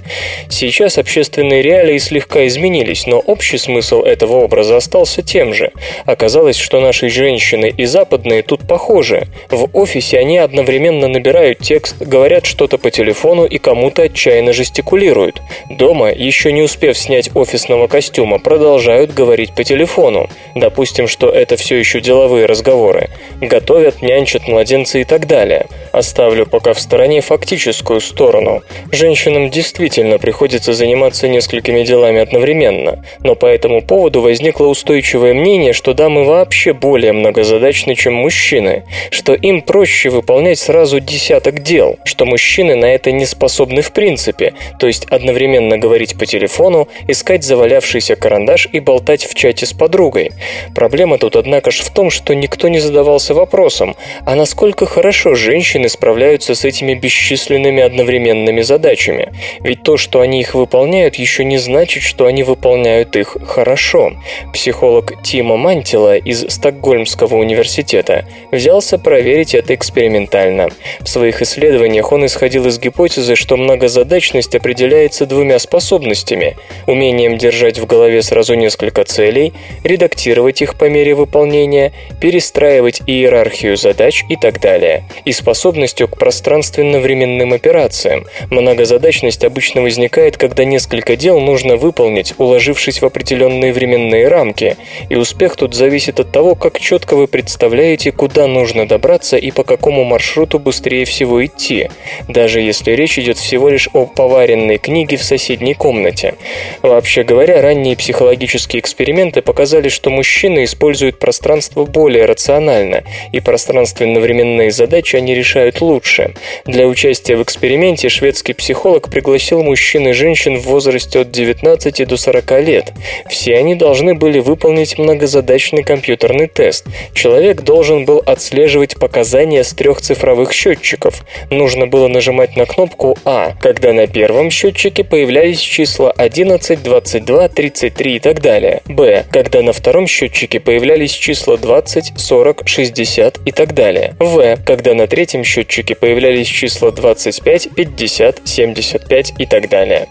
Сейчас 0.49 0.97
общественные 0.97 1.61
реалии 1.61 1.97
слегка 1.97 2.47
изменились, 2.47 3.05
но 3.05 3.19
общий 3.19 3.57
смысл 3.57 4.03
этого 4.03 4.37
образа 4.37 4.77
остался 4.77 5.21
тем 5.21 5.53
же. 5.53 5.71
Оказалось, 6.05 6.55
что 6.55 6.79
наши 6.79 7.09
женщины 7.09 7.73
и 7.75 7.83
западные 7.83 8.43
тут 8.43 8.65
похожи. 8.65 9.27
В 9.57 9.69
офисе 9.73 10.19
они 10.19 10.37
одновременно 10.37 11.07
набирают 11.07 11.57
текст, 11.57 11.99
говорят 11.99 12.45
что-то 12.45 12.77
по 12.77 12.91
телефону 12.91 13.43
и 13.43 13.57
кому-то 13.57 14.03
отчаянно 14.03 14.53
жестикулируют. 14.53 15.41
Дома, 15.67 16.11
еще 16.11 16.51
не 16.51 16.61
успев 16.61 16.95
снять 16.95 17.35
офисного 17.35 17.87
костюма, 17.87 18.37
продолжают 18.37 19.15
говорить 19.15 19.55
по 19.55 19.63
телефону. 19.63 20.29
Допустим, 20.53 21.07
что 21.07 21.31
это 21.31 21.57
все 21.57 21.75
еще 21.75 22.01
деловые 22.01 22.45
разговоры. 22.45 23.09
Готовят, 23.41 24.03
нянчат 24.03 24.47
младенца 24.47 24.99
и 24.99 25.03
так 25.03 25.25
далее. 25.25 25.65
Оставлю 25.91 26.45
пока 26.45 26.73
в 26.75 26.79
стороне 26.79 27.21
фактическую 27.21 27.99
сторону. 27.99 28.61
Женщинам 28.91 29.49
действительно 29.49 30.19
приходится 30.19 30.73
заниматься 30.73 31.27
несколькими 31.27 31.81
делами 31.81 32.19
одновременно, 32.19 33.03
но 33.23 33.33
по 33.33 33.47
этому 33.47 33.81
поводу 33.81 34.21
возникло 34.21 34.67
устойчивое 34.67 35.33
мнение, 35.33 35.73
что 35.73 35.95
дамы 35.95 36.25
вообще 36.25 36.73
более 36.73 37.13
многозадачны, 37.13 37.95
чем 37.95 38.13
мужчины, 38.13 38.83
что 39.09 39.33
им 39.49 39.61
проще 39.61 40.09
выполнять 40.09 40.59
сразу 40.59 40.99
десяток 40.99 41.63
дел, 41.63 41.97
что 42.03 42.25
мужчины 42.25 42.75
на 42.75 42.85
это 42.85 43.11
не 43.11 43.25
способны 43.25 43.81
в 43.81 43.91
принципе, 43.91 44.53
то 44.79 44.87
есть 44.87 45.05
одновременно 45.05 45.77
говорить 45.77 46.17
по 46.17 46.25
телефону, 46.25 46.87
искать 47.07 47.43
завалявшийся 47.43 48.15
карандаш 48.15 48.67
и 48.71 48.79
болтать 48.79 49.25
в 49.25 49.33
чате 49.35 49.65
с 49.65 49.73
подругой. 49.73 50.31
Проблема 50.75 51.17
тут, 51.17 51.35
однако 51.35 51.71
ж, 51.71 51.79
в 51.79 51.93
том, 51.93 52.09
что 52.09 52.35
никто 52.35 52.67
не 52.67 52.79
задавался 52.79 53.33
вопросом, 53.33 53.95
а 54.25 54.35
насколько 54.35 54.85
хорошо 54.85 55.35
женщины 55.35 55.89
справляются 55.89 56.53
с 56.53 56.65
этими 56.65 56.93
бесчисленными 56.93 57.81
одновременными 57.81 58.61
задачами. 58.61 59.31
Ведь 59.61 59.83
то, 59.83 59.97
что 59.97 60.21
они 60.21 60.41
их 60.41 60.55
выполняют, 60.55 61.15
еще 61.15 61.43
не 61.45 61.57
значит, 61.57 62.03
что 62.03 62.25
они 62.25 62.43
выполняют 62.43 63.15
их 63.15 63.37
хорошо. 63.45 64.13
Психолог 64.53 65.21
Тима 65.23 65.57
Мантила 65.57 66.17
из 66.17 66.45
Стокгольмского 66.49 67.35
университета 67.35 68.25
взялся 68.51 68.97
проверить 68.97 69.36
проверить 69.37 69.53
это 69.53 69.75
экспериментально. 69.75 70.69
В 71.01 71.07
своих 71.07 71.41
исследованиях 71.41 72.11
он 72.11 72.25
исходил 72.25 72.65
из 72.65 72.79
гипотезы, 72.79 73.35
что 73.35 73.55
многозадачность 73.55 74.55
определяется 74.55 75.27
двумя 75.27 75.59
способностями– 75.59 76.57
умением 76.87 77.37
держать 77.37 77.77
в 77.77 77.85
голове 77.85 78.23
сразу 78.23 78.55
несколько 78.55 79.03
целей, 79.03 79.53
редактировать 79.83 80.61
их 80.61 80.75
по 80.75 80.89
мере 80.89 81.13
выполнения, 81.13 81.93
перестраивать 82.19 83.01
иерархию 83.05 83.77
задач 83.77 84.23
и 84.29 84.35
так 84.35 84.59
далее, 84.59 85.03
и 85.25 85.31
способностью 85.31 86.07
к 86.07 86.17
пространственно-временным 86.17 87.53
операциям. 87.53 88.25
Многозадачность 88.49 89.43
обычно 89.43 89.81
возникает, 89.81 90.37
когда 90.37 90.65
несколько 90.65 91.15
дел 91.15 91.39
нужно 91.39 91.75
выполнить, 91.75 92.33
уложившись 92.39 93.01
в 93.01 93.05
определенные 93.05 93.71
временные 93.71 94.27
рамки, 94.29 94.77
и 95.09 95.15
успех 95.15 95.55
тут 95.55 95.75
зависит 95.75 96.19
от 96.19 96.31
того, 96.31 96.55
как 96.55 96.79
четко 96.79 97.15
вы 97.15 97.27
представляете, 97.27 98.11
куда 98.11 98.47
нужно 98.47 98.87
добраться 98.87 99.26
добраться 99.27 99.37
и 99.37 99.51
по 99.51 99.63
какому 99.63 100.03
маршруту 100.03 100.59
быстрее 100.59 101.05
всего 101.05 101.45
идти, 101.45 101.89
даже 102.27 102.61
если 102.61 102.91
речь 102.91 103.19
идет 103.19 103.37
всего 103.37 103.69
лишь 103.69 103.89
о 103.93 104.05
поваренной 104.05 104.77
книге 104.77 105.17
в 105.17 105.23
соседней 105.23 105.73
комнате. 105.73 106.35
Вообще 106.81 107.23
говоря, 107.23 107.61
ранние 107.61 107.95
психологические 107.95 108.79
эксперименты 108.79 109.41
показали, 109.41 109.89
что 109.89 110.09
мужчины 110.09 110.63
используют 110.63 111.19
пространство 111.19 111.85
более 111.85 112.25
рационально, 112.25 113.03
и 113.33 113.39
пространственно-временные 113.39 114.71
задачи 114.71 115.17
они 115.17 115.35
решают 115.35 115.81
лучше. 115.81 116.33
Для 116.65 116.87
участия 116.87 117.35
в 117.35 117.43
эксперименте 117.43 118.09
шведский 118.09 118.53
психолог 118.53 119.09
пригласил 119.09 119.63
мужчин 119.63 120.07
и 120.07 120.13
женщин 120.13 120.57
в 120.57 120.63
возрасте 120.63 121.19
от 121.19 121.31
19 121.31 122.07
до 122.07 122.17
40 122.17 122.51
лет. 122.61 122.93
Все 123.29 123.57
они 123.57 123.75
должны 123.75 124.13
были 124.13 124.39
выполнить 124.39 124.97
многозадачный 124.97 125.83
компьютерный 125.83 126.47
тест. 126.47 126.85
Человек 127.13 127.61
должен 127.61 128.05
был 128.05 128.21
отслеживать 128.25 128.95
показания 128.95 129.16
показания 129.17 129.63
с 129.63 129.73
трех 129.73 129.99
цифровых 129.99 130.53
счетчиков. 130.53 131.25
Нужно 131.49 131.87
было 131.87 132.07
нажимать 132.07 132.55
на 132.55 132.67
кнопку 132.67 133.17
А, 133.25 133.53
когда 133.59 133.91
на 133.91 134.05
первом 134.05 134.51
счетчике 134.51 135.03
появлялись 135.03 135.59
числа 135.59 136.11
11, 136.11 136.83
22, 136.83 137.49
33 137.49 138.15
и 138.15 138.19
так 138.19 138.41
далее. 138.41 138.83
Б, 138.85 139.25
когда 139.31 139.63
на 139.63 139.73
втором 139.73 140.05
счетчике 140.05 140.59
появлялись 140.59 141.13
числа 141.13 141.57
20, 141.57 142.13
40, 142.15 142.67
60 142.67 143.39
и 143.43 143.51
так 143.51 143.73
далее. 143.73 144.15
В, 144.19 144.57
когда 144.63 144.93
на 144.93 145.07
третьем 145.07 145.43
счетчике 145.43 145.95
появлялись 145.95 146.45
числа 146.45 146.91
25, 146.91 147.69
50, 147.75 148.41
75 148.45 149.33
и 149.39 149.45
так 149.47 149.67
далее. 149.67 150.05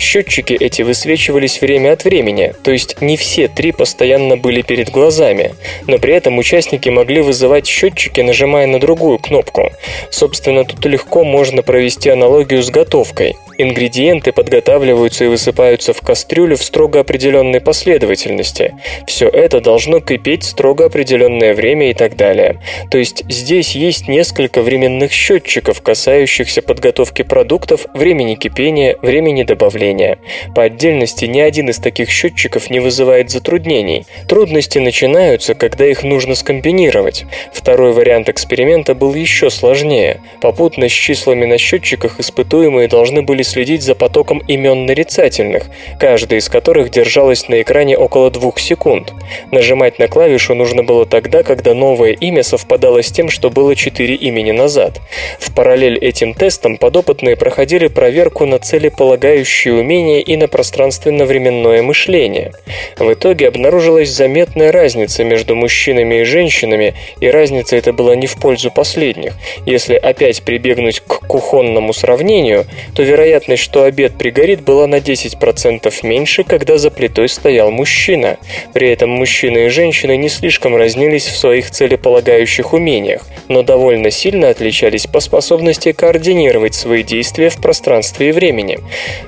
Счетчики 0.00 0.54
эти 0.54 0.82
высвечивались 0.82 1.60
время 1.60 1.92
от 1.92 2.02
времени, 2.02 2.54
то 2.64 2.72
есть 2.72 3.00
не 3.00 3.16
все 3.16 3.46
три 3.46 3.70
постоянно 3.70 4.36
были 4.36 4.62
перед 4.62 4.90
глазами, 4.90 5.54
но 5.86 5.98
при 5.98 6.14
этом 6.14 6.38
участники 6.38 6.88
могли 6.88 7.20
вызывать 7.20 7.68
счетчики, 7.68 8.20
нажимая 8.20 8.37
нажимая 8.38 8.68
на 8.68 8.78
другую 8.78 9.18
кнопку. 9.18 9.72
Собственно, 10.10 10.64
тут 10.64 10.84
легко 10.86 11.24
можно 11.24 11.62
провести 11.62 12.08
аналогию 12.08 12.62
с 12.62 12.70
готовкой. 12.70 13.34
Ингредиенты 13.60 14.30
подготавливаются 14.30 15.24
и 15.24 15.26
высыпаются 15.26 15.92
в 15.92 16.00
кастрюлю 16.00 16.56
в 16.56 16.62
строго 16.62 17.00
определенной 17.00 17.60
последовательности. 17.60 18.74
Все 19.08 19.28
это 19.28 19.60
должно 19.60 19.98
кипеть 19.98 20.44
строго 20.44 20.84
определенное 20.84 21.54
время 21.54 21.90
и 21.90 21.94
так 21.94 22.14
далее. 22.14 22.60
То 22.92 22.98
есть 22.98 23.24
здесь 23.28 23.74
есть 23.74 24.06
несколько 24.06 24.62
временных 24.62 25.10
счетчиков, 25.10 25.82
касающихся 25.82 26.62
подготовки 26.62 27.22
продуктов, 27.22 27.86
времени 27.94 28.36
кипения, 28.36 28.96
времени 29.02 29.42
добавления. 29.42 30.18
По 30.54 30.62
отдельности 30.62 31.24
ни 31.24 31.40
один 31.40 31.70
из 31.70 31.78
таких 31.78 32.10
счетчиков 32.10 32.70
не 32.70 32.78
вызывает 32.78 33.30
затруднений. 33.30 34.06
Трудности 34.28 34.78
начинаются, 34.78 35.56
когда 35.56 35.84
их 35.84 36.04
нужно 36.04 36.36
скомбинировать. 36.36 37.24
Второй 37.52 37.92
вариант 37.92 38.27
эксперимента 38.28 38.94
был 38.94 39.14
еще 39.14 39.50
сложнее. 39.50 40.20
Попутно 40.40 40.88
с 40.88 40.92
числами 40.92 41.44
на 41.44 41.58
счетчиках 41.58 42.20
испытуемые 42.20 42.88
должны 42.88 43.22
были 43.22 43.42
следить 43.42 43.82
за 43.82 43.94
потоком 43.94 44.38
имен 44.48 44.86
нарицательных, 44.86 45.64
каждая 45.98 46.40
из 46.40 46.48
которых 46.48 46.90
держалась 46.90 47.48
на 47.48 47.62
экране 47.62 47.96
около 47.96 48.30
двух 48.30 48.58
секунд. 48.58 49.12
Нажимать 49.50 49.98
на 49.98 50.08
клавишу 50.08 50.54
нужно 50.54 50.82
было 50.82 51.06
тогда, 51.06 51.42
когда 51.42 51.74
новое 51.74 52.12
имя 52.12 52.42
совпадало 52.42 53.02
с 53.02 53.10
тем, 53.10 53.30
что 53.30 53.50
было 53.50 53.74
четыре 53.74 54.14
имени 54.14 54.52
назад. 54.52 55.00
В 55.38 55.54
параллель 55.54 55.98
этим 55.98 56.34
тестам 56.34 56.76
подопытные 56.76 57.36
проходили 57.36 57.88
проверку 57.88 58.46
на 58.46 58.58
целеполагающие 58.58 59.74
умения 59.74 60.20
и 60.20 60.36
на 60.36 60.48
пространственно-временное 60.48 61.82
мышление. 61.82 62.52
В 62.98 63.12
итоге 63.12 63.48
обнаружилась 63.48 64.10
заметная 64.10 64.72
разница 64.72 65.24
между 65.24 65.54
мужчинами 65.54 66.20
и 66.20 66.24
женщинами, 66.24 66.94
и 67.20 67.28
разница 67.28 67.76
эта 67.76 67.92
была 67.92 68.14
не 68.18 68.26
в 68.26 68.36
пользу 68.36 68.70
последних. 68.70 69.34
Если 69.66 69.94
опять 69.94 70.42
прибегнуть 70.42 71.00
к 71.00 71.20
кухонному 71.26 71.92
сравнению, 71.92 72.66
то 72.94 73.02
вероятность, 73.02 73.62
что 73.62 73.84
обед 73.84 74.16
пригорит, 74.18 74.62
была 74.62 74.86
на 74.86 74.96
10% 74.96 75.92
меньше, 76.02 76.44
когда 76.44 76.78
за 76.78 76.90
плитой 76.90 77.28
стоял 77.28 77.70
мужчина. 77.70 78.38
При 78.72 78.90
этом 78.90 79.10
мужчины 79.10 79.66
и 79.66 79.68
женщины 79.68 80.16
не 80.16 80.28
слишком 80.28 80.76
разнились 80.76 81.26
в 81.26 81.36
своих 81.36 81.70
целеполагающих 81.70 82.72
умениях, 82.72 83.26
но 83.48 83.62
довольно 83.62 84.10
сильно 84.10 84.48
отличались 84.48 85.06
по 85.06 85.20
способности 85.20 85.92
координировать 85.92 86.74
свои 86.74 87.02
действия 87.02 87.50
в 87.50 87.60
пространстве 87.60 88.30
и 88.30 88.32
времени. 88.32 88.78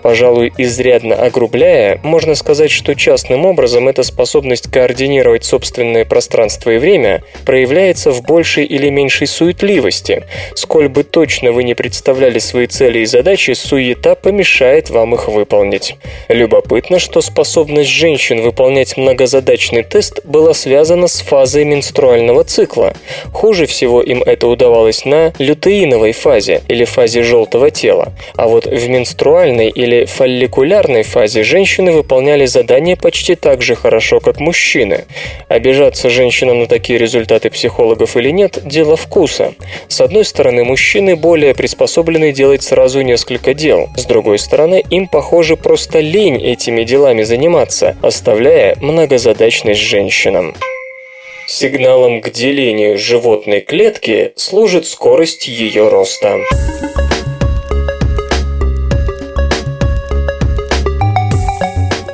Пожалуй, 0.03 0.53
изрядно 0.59 1.14
огрубляя, 1.14 2.01
можно 2.03 2.34
сказать, 2.34 2.70
что 2.70 2.95
частным 2.95 3.47
образом 3.47 3.88
эта 3.88 4.03
способность 4.03 4.70
координировать 4.70 5.45
собственное 5.45 6.05
пространство 6.05 6.70
и 6.70 6.78
время 6.78 7.22
проявляется 7.45 8.11
в 8.11 8.22
большей 8.22 8.64
или 8.64 8.80
меньшей 8.89 9.26
суетливости. 9.26 10.24
Сколь 10.55 10.89
бы 10.89 11.05
точно 11.05 11.53
вы 11.53 11.64
не 11.64 11.74
представляли 11.74 12.39
свои 12.39 12.66
цели 12.66 13.01
и 13.01 13.07
задачи, 13.07 13.53
суета 13.53 14.14
помешает 14.14 14.91
вам 14.91 15.14
их 15.14 15.28
выполнить. 15.28 15.97
Любопытно, 16.28 16.99
что 16.99 17.20
способность 17.20 17.91
женщин 17.91 18.41
выполнять 18.41 18.97
многозадачный 18.97 19.83
тест 19.83 20.20
была 20.24 20.55
связана 20.55 21.07
с 21.07 21.20
фазой 21.20 21.64
менструального 21.64 22.45
цикла. 22.45 22.95
Хуже 23.33 23.66
всего 23.66 24.01
им 24.03 24.22
это 24.22 24.47
удавалось 24.47 25.05
на 25.05 25.33
лютеиновой 25.39 26.12
фазе 26.12 26.62
или 26.68 26.85
фазе 26.85 27.22
желтого 27.22 27.70
тела. 27.70 28.12
А 28.37 28.49
вот 28.49 28.66
в 28.66 28.89
менструальной 28.89 29.68
или 29.68 30.05
фолликулярной 30.05 31.03
фазе 31.03 31.43
женщины 31.43 31.93
выполняли 31.93 32.47
задания 32.47 32.97
почти 32.97 33.35
так 33.35 33.62
же 33.62 33.74
хорошо, 33.74 34.20
как 34.20 34.41
мужчины. 34.41 35.05
Обижаться 35.49 36.11
женщинам 36.11 36.61
на 36.61 36.66
такие 36.66 36.99
результаты 36.99 37.51
психологов 37.51 38.16
или 38.16 38.31
нет– 38.31 38.59
дело 38.71 38.97
вкуса. 38.97 39.55
С 39.89 40.01
одной 40.01 40.25
стороны, 40.25 40.64
мужчины 40.64 41.16
более 41.16 41.55
приспособлены 41.55 42.33
делать 42.33 42.62
сразу 42.62 43.03
несколько 43.03 43.53
дел. 43.53 43.91
С 43.97 44.07
другой 44.07 44.39
стороны, 44.39 44.83
им, 44.89 45.09
похоже, 45.09 45.57
просто 45.57 46.01
лень 46.01 46.43
этими 46.43 46.85
делами 46.85 47.23
заниматься, 47.23 47.97
оставляя 48.01 48.77
многозадачность 48.81 49.81
женщинам. 49.81 50.55
Сигналом 51.47 52.21
к 52.21 52.31
делению 52.31 52.97
животной 52.97 53.61
клетки 53.61 54.33
служит 54.37 54.87
скорость 54.87 55.49
ее 55.49 55.89
роста. 55.89 56.39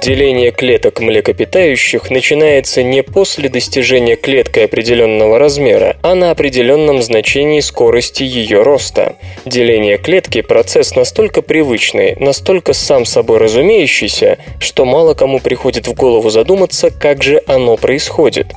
Деление 0.07 0.53
клеток 0.53 1.01
млекопитающих 1.01 2.11
начинается 2.11 2.85
не 2.85 3.03
после 3.03 3.49
достижения 3.49 4.15
клеткой 4.15 4.67
определенного 4.67 5.37
размера, 5.41 5.97
а 6.01 6.15
на 6.15 6.31
определенном 6.31 7.03
значении 7.03 7.59
скорости 7.59 8.23
ее 8.23 8.63
роста. 8.63 9.17
Деление 9.45 9.99
клетки– 9.99 10.43
процесс 10.43 10.95
настолько 10.95 11.43
привычный, 11.43 12.15
настолько 12.21 12.73
сам 12.73 13.05
собой 13.05 13.39
разумеющийся, 13.39 14.39
что 14.61 14.85
мало 14.85 15.15
кому 15.15 15.41
приходит 15.41 15.89
в 15.89 15.95
голову 15.95 16.31
задуматься, 16.31 16.93
как 16.93 17.25
же 17.25 17.43
оно 17.49 17.77
происходит. 17.77 18.53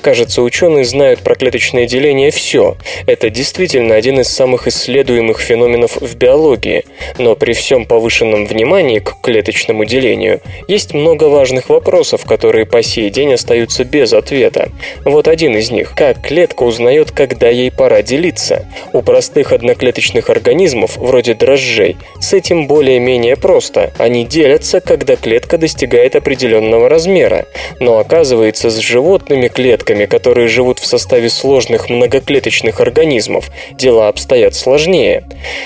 Кажется, 0.00 0.40
ученые 0.40 0.86
знают 0.86 1.20
про 1.20 1.34
клеточное 1.34 1.86
деление 1.86 2.30
все. 2.30 2.78
Это 3.06 3.28
действительно 3.28 3.94
один 3.94 4.20
из 4.20 4.28
самых 4.28 4.68
исследуемых 4.68 5.40
феноменов 5.40 5.98
в 6.00 6.16
биологии. 6.16 6.86
Но 7.18 7.36
при 7.36 7.52
всем 7.52 7.84
повышенном 7.84 8.46
внимании 8.46 9.00
к 9.00 9.20
клеточному 9.20 9.84
делению 9.84 10.40
есть 10.66 10.93
много 10.94 11.24
важных 11.24 11.68
вопросов, 11.68 12.24
которые 12.24 12.66
по 12.66 12.82
сей 12.82 13.10
день 13.10 13.34
остаются 13.34 13.84
без 13.84 14.12
ответа. 14.12 14.70
Вот 15.04 15.28
один 15.28 15.56
из 15.56 15.70
них. 15.70 15.92
Как 15.94 16.20
клетка 16.22 16.62
узнает, 16.62 17.10
когда 17.10 17.48
ей 17.48 17.70
пора 17.70 18.02
делиться? 18.02 18.66
У 18.92 19.02
простых 19.02 19.52
одноклеточных 19.52 20.30
организмов, 20.30 20.96
вроде 20.96 21.34
дрожжей, 21.34 21.96
с 22.20 22.32
этим 22.32 22.66
более-менее 22.66 23.36
просто. 23.36 23.92
Они 23.98 24.24
делятся, 24.24 24.80
когда 24.80 25.16
клетка 25.16 25.58
достигает 25.58 26.16
определенного 26.16 26.88
размера. 26.88 27.46
Но 27.80 27.98
оказывается, 27.98 28.70
с 28.70 28.78
животными 28.78 29.48
клетками, 29.48 30.06
которые 30.06 30.48
живут 30.48 30.78
в 30.78 30.86
составе 30.86 31.28
сложных 31.28 31.90
многоклеточных 31.90 32.80
организмов, 32.80 33.50
дела 33.72 34.08
обстоят 34.08 34.54
сложнее. 34.54 35.24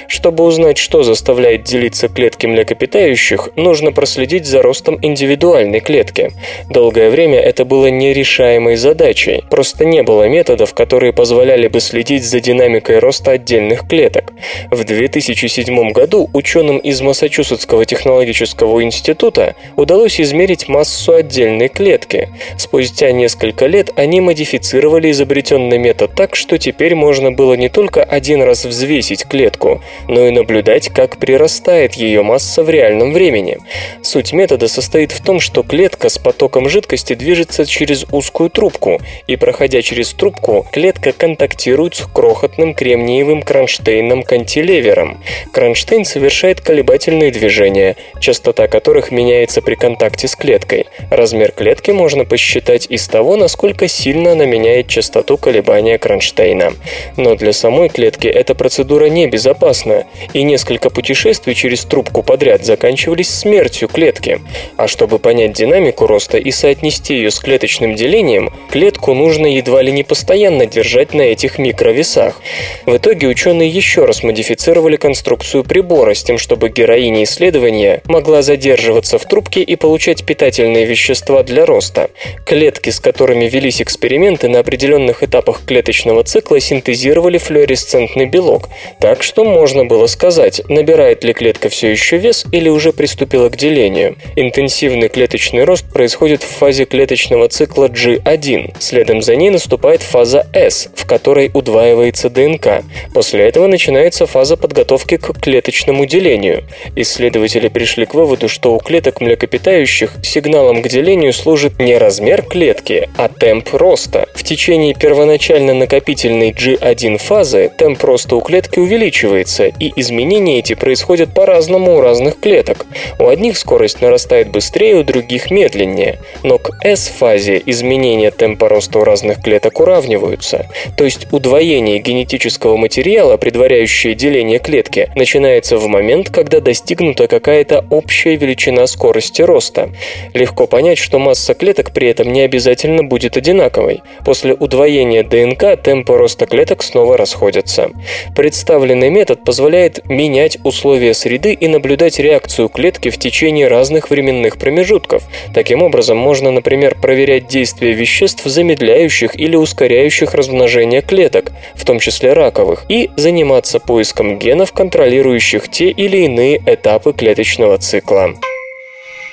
Чтобы 0.09 0.45
узнать, 0.45 0.79
что 0.79 1.03
заставляет 1.03 1.65
делиться 1.65 2.09
клетки 2.09 2.47
млекопитающих, 2.47 3.51
нужно 3.57 3.93
проследить 3.93 4.47
за 4.47 4.63
ростом 4.63 4.99
индивидуальных 5.03 5.18
индивидуальной 5.19 5.81
клетки. 5.81 6.31
Долгое 6.71 7.11
время 7.11 7.41
это 7.41 7.65
было 7.65 7.87
нерешаемой 7.87 8.77
задачей, 8.77 9.43
просто 9.51 9.85
не 9.85 10.03
было 10.05 10.29
методов, 10.29 10.75
которые 10.75 11.13
позволяли 11.13 11.67
бы 11.67 11.81
следить 11.81 12.25
за 12.25 12.41
динамикой 12.41 13.01
роста 13.01 13.33
отдельных 13.33 13.89
клеток. 13.89 14.33
В 14.71 14.85
2007 14.85 15.91
году 15.91 16.31
ученым 16.33 16.79
из 16.79 17.01
Массачусетского 17.01 17.85
технологического 17.85 18.83
института 18.85 19.57
удалось 19.75 20.21
измерить 20.21 20.69
массу 20.69 21.15
отдельной 21.15 21.69
клетки. 21.69 22.29
Спустя 22.57 23.11
несколько 23.11 23.67
лет 23.67 23.91
они 23.97 24.21
модифицировали 24.21 25.11
изобретенный 25.11 25.79
метод 25.79 26.13
так, 26.15 26.37
что 26.37 26.59
теперь 26.59 26.95
можно 26.95 27.33
было 27.33 27.55
не 27.55 27.69
только 27.69 28.05
один 28.05 28.43
раз 28.43 28.65
взвесить 28.65 29.25
клетку, 29.25 29.83
но 30.07 30.27
и 30.27 30.31
наблюдать, 30.31 30.91
как 30.91 31.17
прирастает 31.17 31.95
ее 31.95 32.23
масса 32.23 32.63
в 32.63 32.71
реальном 32.71 33.13
времени. 33.13 33.59
Суть 34.03 34.33
метода 34.33 34.69
состоит 34.69 35.08
состоит 35.09 35.13
в 35.13 35.25
том, 35.25 35.41
что 35.41 35.63
клетка 35.63 36.09
с 36.09 36.19
потоком 36.19 36.69
жидкости 36.69 37.15
движется 37.15 37.67
через 37.67 38.07
узкую 38.11 38.51
трубку, 38.51 39.01
и 39.27 39.37
проходя 39.37 39.83
через 39.83 40.13
трубку, 40.13 40.67
клетка 40.73 41.13
контактирует 41.13 41.95
с 41.95 42.07
крохотным 42.07 42.75
кремниевым 42.75 43.43
кронштейном-кантилевером. 43.43 45.19
Кронштейн 45.53 46.05
совершает 46.05 46.61
колебательные 46.61 47.31
движения, 47.31 47.97
частота 48.21 48.69
которых 48.69 49.11
меняется 49.11 49.63
при 49.63 49.75
контакте 49.75 50.29
с 50.29 50.37
клеткой. 50.37 50.87
Размер 51.11 51.53
клетки 51.53 51.91
можно 51.91 52.25
посчитать 52.25 52.87
из 52.91 53.07
того, 53.09 53.37
насколько 53.37 53.89
сильно 53.89 54.33
она 54.33 54.47
меняет 54.47 54.89
частоту 54.89 55.37
колебания 55.37 55.99
кронштейна. 55.99 56.73
Но 57.17 57.35
для 57.35 57.53
самой 57.53 57.89
клетки 57.89 58.27
эта 58.27 58.55
процедура 58.55 59.07
не 59.07 59.27
безопасна, 59.27 60.05
и 60.33 60.43
несколько 60.43 60.91
путешествий 60.91 61.55
через 61.55 61.85
трубку 61.85 62.23
подряд 62.23 62.65
заканчивались 62.65 63.31
смертью 63.31 63.89
клетки. 63.89 64.41
А 64.77 64.89
чтобы 64.99 65.21
понять 65.21 65.53
динамику 65.53 66.09
роста 66.09 66.39
и 66.39 66.51
соотнести 66.51 67.15
ее 67.15 67.31
с 67.31 67.39
клеточным 67.39 67.95
делением, 67.95 68.51
клетку 68.69 69.15
нужно 69.15 69.47
едва 69.47 69.81
ли 69.81 69.93
не 69.93 70.03
постоянно 70.03 70.67
держать 70.67 71.15
на 71.15 71.23
этих 71.23 71.61
микровесах. 71.61 72.43
В 72.85 72.97
итоге 72.97 73.29
ученые 73.29 73.69
еще 73.69 74.07
раз 74.07 74.25
модифицировали 74.25 74.97
конструкцию 74.97 75.63
прибора 75.63 76.15
с 76.15 76.25
тем, 76.25 76.37
чтобы 76.37 76.69
героиня 76.69 77.23
исследования 77.23 78.03
могла 78.07 78.43
задерживаться 78.43 79.21
в 79.21 79.25
трубке 79.25 79.63
и 79.63 79.77
получать 79.77 80.25
питательные 80.25 80.85
вещества 80.85 81.45
для 81.45 81.65
роста. 81.65 82.11
Клетки, 82.45 82.91
с 82.91 82.99
которыми 82.99 83.45
велись 83.45 83.81
эксперименты 83.81 84.49
на 84.49 84.59
определенных 84.59 85.23
этапах 85.23 85.61
клеточного 85.65 86.25
цикла, 86.25 86.59
синтезировали 86.59 87.39
флуоресцентный 87.39 88.27
белок, 88.27 88.69
так 88.99 89.23
что 89.23 89.45
можно 89.45 89.85
было 89.85 90.09
сказать, 90.09 90.61
набирает 90.69 91.23
ли 91.23 91.33
клетка 91.33 91.69
все 91.69 91.89
еще 91.89 92.17
вес 92.19 92.47
или 92.51 92.69
уже 92.69 92.93
приступила 92.93 93.49
к 93.49 93.57
делению. 93.57 94.17
Интенсивность 94.35 94.88
интенсивный 94.89 95.09
клеточный 95.09 95.65
рост 95.65 95.85
происходит 95.93 96.43
в 96.43 96.47
фазе 96.47 96.87
клеточного 96.87 97.49
цикла 97.49 97.89
G1. 97.89 98.77
Следом 98.79 99.21
за 99.21 99.37
ней 99.37 99.51
наступает 99.51 100.03
фаза 100.03 100.47
S, 100.55 100.89
в 100.95 101.07
которой 101.07 101.51
удваивается 101.53 102.31
ДНК. 102.31 102.83
После 103.13 103.47
этого 103.47 103.67
начинается 103.67 104.27
фаза 104.27 104.57
подготовки 104.57 105.19
к 105.19 105.33
клеточному 105.39 106.07
делению. 106.07 106.65
Исследователи 106.97 107.69
пришли 107.69 108.07
к 108.07 108.15
выводу, 108.15 108.49
что 108.49 108.75
у 108.75 108.79
клеток 108.79 109.21
млекопитающих 109.21 110.15
сигналом 110.23 110.81
к 110.81 110.89
делению 110.89 111.35
служит 111.35 111.79
не 111.79 111.99
размер 111.99 112.43
клетки, 112.43 113.11
а 113.17 113.29
темп 113.29 113.75
роста. 113.75 114.27
В 114.35 114.43
течение 114.43 114.95
первоначально 114.95 115.75
накопительной 115.75 116.53
G1 116.53 117.19
фазы 117.19 117.71
темп 117.77 118.03
роста 118.05 118.37
у 118.37 118.41
клетки 118.41 118.79
увеличивается, 118.79 119.67
и 119.67 119.93
изменения 119.97 120.61
эти 120.61 120.75
происходят 120.75 121.35
по-разному 121.35 121.99
у 121.99 122.01
разных 122.01 122.41
клеток. 122.41 122.87
У 123.19 123.29
одних 123.29 123.59
скорость 123.59 124.01
нарастает 124.01 124.51
быстрее, 124.51 124.68
быстрее, 124.69 124.97
у 124.97 125.03
других 125.03 125.51
медленнее, 125.51 126.19
но 126.43 126.59
к 126.59 126.73
S-фазе 126.85 127.63
изменения 127.65 128.31
темпа 128.31 128.69
роста 128.69 128.99
у 128.99 129.05
разных 129.05 129.43
клеток 129.43 129.81
уравниваются. 129.81 130.67
То 130.95 131.05
есть 131.05 131.27
удвоение 131.33 132.01
генетического 132.01 132.77
материала, 132.77 133.39
предваряющее 133.39 134.15
деление 134.15 134.59
клетки, 134.59 135.11
начинается 135.17 135.79
в 135.79 135.87
момент, 135.87 136.29
когда 136.29 136.61
достигнута 136.61 137.29
какая-то 137.29 137.87
общая 137.89 138.37
величина 138.37 138.87
скорости 138.87 139.41
роста. 139.41 139.89
Легко 140.35 140.67
понять, 140.67 140.99
что 140.99 141.19
масса 141.19 141.55
клеток 141.55 141.93
при 141.95 142.09
этом 142.09 142.31
не 142.31 142.43
обязательно 142.43 143.03
будет 143.03 143.39
одинаковой. 143.39 144.03
После 144.23 144.53
удвоения 144.53 145.23
ДНК 145.23 145.83
темпы 145.83 146.19
роста 146.19 146.45
клеток 146.45 146.83
снова 146.83 147.17
расходятся. 147.17 147.91
Представленный 148.37 149.09
метод 149.09 149.45
позволяет 149.45 150.07
менять 150.11 150.59
условия 150.63 151.15
среды 151.15 151.55
и 151.55 151.69
наблюдать 151.69 152.19
реакцию 152.19 152.69
клетки 152.69 153.09
в 153.09 153.17
течение 153.17 153.69
разных 153.69 154.11
временных 154.11 154.58
промежутков. 154.59 155.23
Таким 155.55 155.83
образом, 155.83 156.19
можно, 156.19 156.51
например, 156.51 156.97
проверять 157.01 157.47
действие 157.47 157.95
веществ, 157.95 158.45
замедляющих 158.45 159.39
или 159.39 159.57
ускоряющих 159.57 160.35
размножение 160.35 161.01
клеток, 161.01 161.53
в 161.75 161.85
том 161.85 161.99
числе 161.99 162.33
раковых, 162.33 162.85
и 162.89 163.11
заниматься 163.17 163.81
поиском 163.81 164.39
генов, 164.39 164.73
контролирующих 164.73 165.71
те 165.71 165.91
или 165.91 166.19
иные 166.19 166.61
этапы 166.67 167.13
клеточного 167.13 167.79
цикла. 167.79 168.35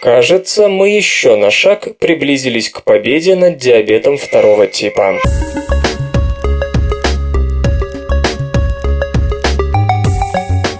Кажется, 0.01 0.67
мы 0.67 0.89
еще 0.89 1.35
на 1.35 1.49
шаг 1.49 1.97
приблизились 1.97 2.69
к 2.69 2.83
победе 2.83 3.35
над 3.35 3.57
диабетом 3.57 4.17
второго 4.17 4.67
типа. 4.67 5.17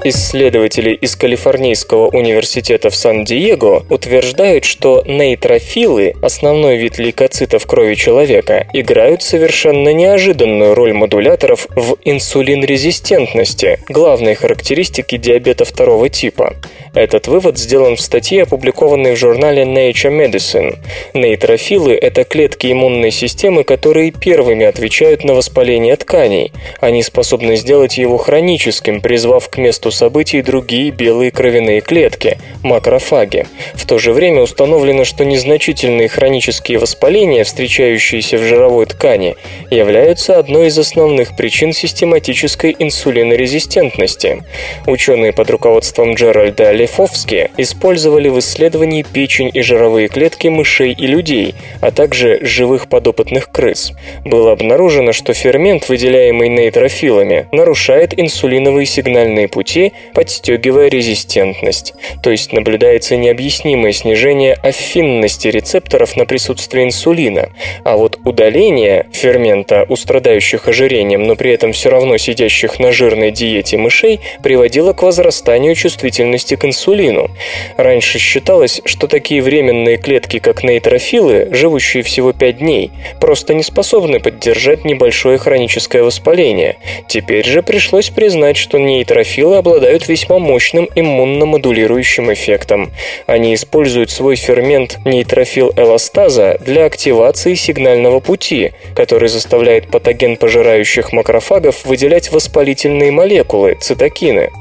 Исследователи 0.07 0.91
из 0.91 1.15
Калифорнийского 1.15 2.09
университета 2.09 2.91
в 2.91 2.95
Сан-Диего 2.95 3.87
утверждают, 3.89 4.63
что 4.63 5.01
нейтрофилы, 5.07 6.13
основной 6.21 6.77
вид 6.77 6.99
лейкоцитов 6.99 7.65
крови 7.65 7.95
человека, 7.95 8.67
играют 8.71 9.23
совершенно 9.23 9.91
неожиданную 9.95 10.75
роль 10.75 10.93
модуляторов 10.93 11.65
в 11.75 11.97
инсулинрезистентности, 12.05 13.79
главной 13.89 14.35
характеристики 14.35 15.17
диабета 15.17 15.65
второго 15.65 16.07
типа. 16.07 16.53
Этот 16.93 17.27
вывод 17.27 17.57
сделан 17.57 17.95
в 17.95 18.01
статье, 18.01 18.43
опубликованной 18.43 19.15
в 19.15 19.19
журнале 19.19 19.63
Nature 19.63 20.11
Medicine. 20.11 20.77
Нейтрофилы– 21.15 21.93
это 22.01 22.25
клетки 22.25 22.71
иммунной 22.71 23.09
системы, 23.09 23.63
которые 23.63 24.11
первыми 24.11 24.67
отвечают 24.67 25.23
на 25.23 25.33
воспаление 25.33 25.95
тканей. 25.95 26.53
Они 26.79 27.01
способны 27.01 27.55
сделать 27.55 27.97
его 27.97 28.17
хроническим, 28.17 29.01
призвав 29.01 29.49
к 29.49 29.57
месту 29.57 29.91
событий 29.95 30.41
другие 30.41 30.91
белые 30.91 31.31
кровяные 31.31 31.81
клетки– 31.81 32.37
макрофаги. 32.63 33.47
В 33.73 33.85
то 33.85 33.97
же 33.97 34.11
время 34.11 34.41
установлено, 34.41 35.05
что 35.05 35.23
незначительные 35.23 36.09
хронические 36.09 36.79
воспаления, 36.79 37.43
встречающиеся 37.43 38.37
в 38.37 38.43
жировой 38.43 38.85
ткани, 38.85 39.35
являются 39.71 40.37
одной 40.37 40.67
из 40.67 40.77
основных 40.77 41.35
причин 41.35 41.73
систематической 41.73 42.75
инсулинорезистентности. 42.77 44.43
Ученые 44.85 45.31
под 45.31 45.49
руководством 45.49 46.15
Джеральда 46.15 46.71
Лефовски 46.71 47.51
использовали 47.57 48.29
в 48.29 48.39
исследовании 48.39 49.03
печень 49.03 49.51
и 49.53 49.61
жировые 49.61 50.07
клетки 50.07 50.47
мышей 50.47 50.91
и 50.91 51.07
людей, 51.07 51.55
а 51.81 51.91
также 51.91 52.39
живых 52.41 52.89
подопытных 52.89 53.51
крыс. 53.51 53.93
Было 54.25 54.51
обнаружено, 54.51 55.13
что 55.13 55.33
фермент, 55.33 55.87
выделяемый 55.87 56.49
нейтрофилами, 56.49 57.47
нарушает 57.51 58.19
инсулиновые 58.19 58.85
сигнальные 58.85 59.47
пути, 59.47 59.84
подстегивая 60.13 60.89
резистентность. 60.89 61.93
То 62.23 62.31
есть 62.31 62.53
наблюдается 62.53 63.17
необъяснимое 63.17 63.91
снижение 63.91 64.53
аффинности 64.53 65.47
рецепторов 65.47 66.15
на 66.15 66.25
присутствие 66.25 66.85
инсулина, 66.85 67.49
а 67.83 67.97
вот 67.97 68.19
удаление 68.23 69.07
фермента 69.11 69.85
у 69.89 69.95
страдающих 69.95 70.67
ожирением, 70.67 71.23
но 71.23 71.35
при 71.35 71.51
этом 71.51 71.73
все 71.73 71.89
равно 71.89 72.17
сидящих 72.17 72.79
на 72.79 72.91
жирной 72.91 73.31
диете 73.31 73.77
мышей, 73.77 74.19
приводило 74.41 74.93
к 74.93 75.03
возрастанию 75.03 75.75
чувствительности 75.75 76.55
к 76.55 76.65
инсулину. 76.65 77.29
Раньше 77.77 78.19
считалось, 78.19 78.81
что 78.85 79.07
такие 79.07 79.41
временные 79.41 79.97
клетки, 79.97 80.39
как 80.39 80.63
нейтрофилы, 80.63 81.49
живущие 81.51 82.03
всего 82.03 82.33
5 82.33 82.57
дней, 82.57 82.91
просто 83.19 83.53
не 83.53 83.63
способны 83.63 84.19
поддержать 84.19 84.85
небольшое 84.85 85.37
хроническое 85.37 86.03
воспаление. 86.03 86.77
Теперь 87.07 87.45
же 87.45 87.61
пришлось 87.61 88.09
признать, 88.09 88.57
что 88.57 88.77
нейтрофилы 88.77 89.57
обладают 89.57 89.74
весьма 90.07 90.39
мощным 90.39 90.89
иммуномодулирующим 90.95 92.31
эффектом. 92.33 92.91
Они 93.25 93.53
используют 93.53 94.09
свой 94.09 94.35
фермент 94.35 94.99
нейтрофил 95.05 95.71
эластаза 95.75 96.57
для 96.59 96.85
активации 96.85 97.53
сигнального 97.55 98.19
пути, 98.19 98.71
который 98.95 99.29
заставляет 99.29 99.87
патоген 99.87 100.37
пожирающих 100.37 101.11
макрофагов 101.13 101.85
выделять 101.85 102.31
воспалительные 102.31 103.11
молекулы, 103.11 103.77
цитокины. 103.79 104.51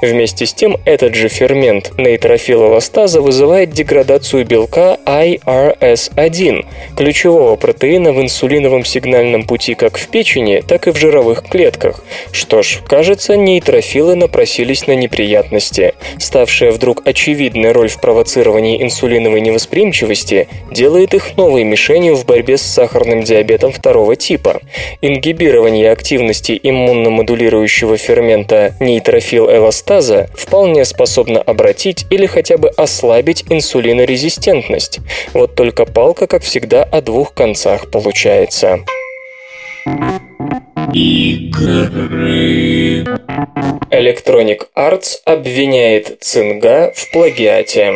Вместе 0.00 0.46
с 0.46 0.54
тем, 0.54 0.76
этот 0.84 1.14
же 1.14 1.28
фермент 1.28 1.92
нейтрофилоластаза 1.98 3.20
вызывает 3.20 3.70
деградацию 3.70 4.44
белка 4.44 4.98
IRS1, 5.06 6.66
ключевого 6.96 7.56
протеина 7.56 8.12
в 8.12 8.20
инсулиновом 8.20 8.84
сигнальном 8.84 9.44
пути 9.44 9.74
как 9.74 9.98
в 9.98 10.08
печени, 10.08 10.62
так 10.66 10.86
и 10.86 10.90
в 10.90 10.96
жировых 10.96 11.44
клетках. 11.44 12.04
Что 12.32 12.62
ж, 12.62 12.80
кажется, 12.86 13.36
нейтрофилы 13.36 14.14
напросились 14.14 14.86
на 14.86 14.92
неприятности. 14.92 15.94
Ставшая 16.18 16.72
вдруг 16.72 17.02
очевидная 17.06 17.72
роль 17.72 17.88
в 17.88 18.00
провоцировании 18.00 18.82
инсулиновой 18.82 19.40
невосприимчивости 19.40 20.48
делает 20.70 21.14
их 21.14 21.36
новой 21.36 21.64
мишенью 21.64 22.16
в 22.16 22.26
борьбе 22.26 22.56
с 22.56 22.62
сахарным 22.62 23.22
диабетом 23.22 23.72
второго 23.72 24.16
типа. 24.16 24.60
Ингибирование 25.00 25.90
активности 25.90 26.58
иммуномодулирующего 26.62 27.96
фермента 27.96 28.74
нейтрофил 28.80 29.48
эластаза 29.62 30.28
вполне 30.34 30.84
способна 30.84 31.40
обратить 31.40 32.04
или 32.10 32.26
хотя 32.26 32.58
бы 32.58 32.68
ослабить 32.68 33.44
инсулинорезистентность. 33.48 35.00
Вот 35.32 35.54
только 35.54 35.86
палка, 35.86 36.26
как 36.26 36.42
всегда, 36.42 36.82
о 36.82 37.00
двух 37.00 37.32
концах 37.32 37.90
получается. 37.90 38.80
Игры. 40.92 43.04
Electronic 43.90 44.66
Arts 44.76 45.16
обвиняет 45.24 46.18
Цинга 46.20 46.92
в 46.94 47.10
плагиате. 47.12 47.94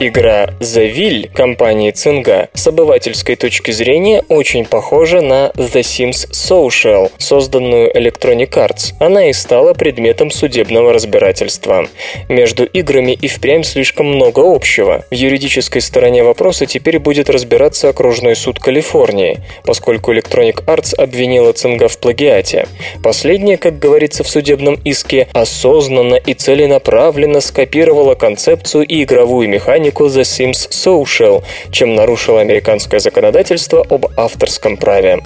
Игра 0.00 0.50
The 0.60 0.94
Will 0.94 1.28
компании 1.32 1.90
Цинга 1.90 2.50
с 2.54 2.68
обывательской 2.68 3.34
точки 3.34 3.72
зрения 3.72 4.22
очень 4.28 4.64
похожа 4.64 5.20
на 5.20 5.50
The 5.56 5.80
Sims 5.80 6.30
Social, 6.30 7.10
созданную 7.18 7.90
Electronic 7.92 8.50
Arts. 8.50 8.92
Она 9.00 9.28
и 9.28 9.32
стала 9.32 9.74
предметом 9.74 10.30
судебного 10.30 10.92
разбирательства. 10.92 11.88
Между 12.28 12.64
играми 12.64 13.10
и 13.10 13.26
впрямь 13.26 13.64
слишком 13.64 14.06
много 14.06 14.38
общего. 14.40 15.04
В 15.10 15.14
юридической 15.14 15.80
стороне 15.80 16.22
вопроса 16.22 16.66
теперь 16.66 17.00
будет 17.00 17.28
разбираться 17.28 17.88
окружной 17.88 18.36
суд 18.36 18.60
Калифорнии, 18.60 19.40
поскольку 19.64 20.12
Electronic 20.12 20.64
Arts 20.66 20.94
обвинила 20.94 21.52
Цинга 21.52 21.88
в 21.88 21.98
плагиате. 21.98 22.68
Последняя, 23.02 23.56
как 23.56 23.80
говорится 23.80 24.22
в 24.22 24.28
судебном 24.28 24.76
иске, 24.84 25.26
осознанно 25.32 26.14
и 26.14 26.34
целенаправленно 26.34 27.40
скопировала 27.40 28.14
концепцию 28.14 28.84
и 28.84 29.02
игровую 29.02 29.48
механику 29.48 29.87
механику 29.88 30.06
The 30.06 30.22
Sims 30.22 30.68
Social, 30.70 31.42
чем 31.70 31.94
нарушило 31.94 32.40
американское 32.40 33.00
законодательство 33.00 33.84
об 33.88 34.06
авторском 34.16 34.76
праве. 34.76 35.20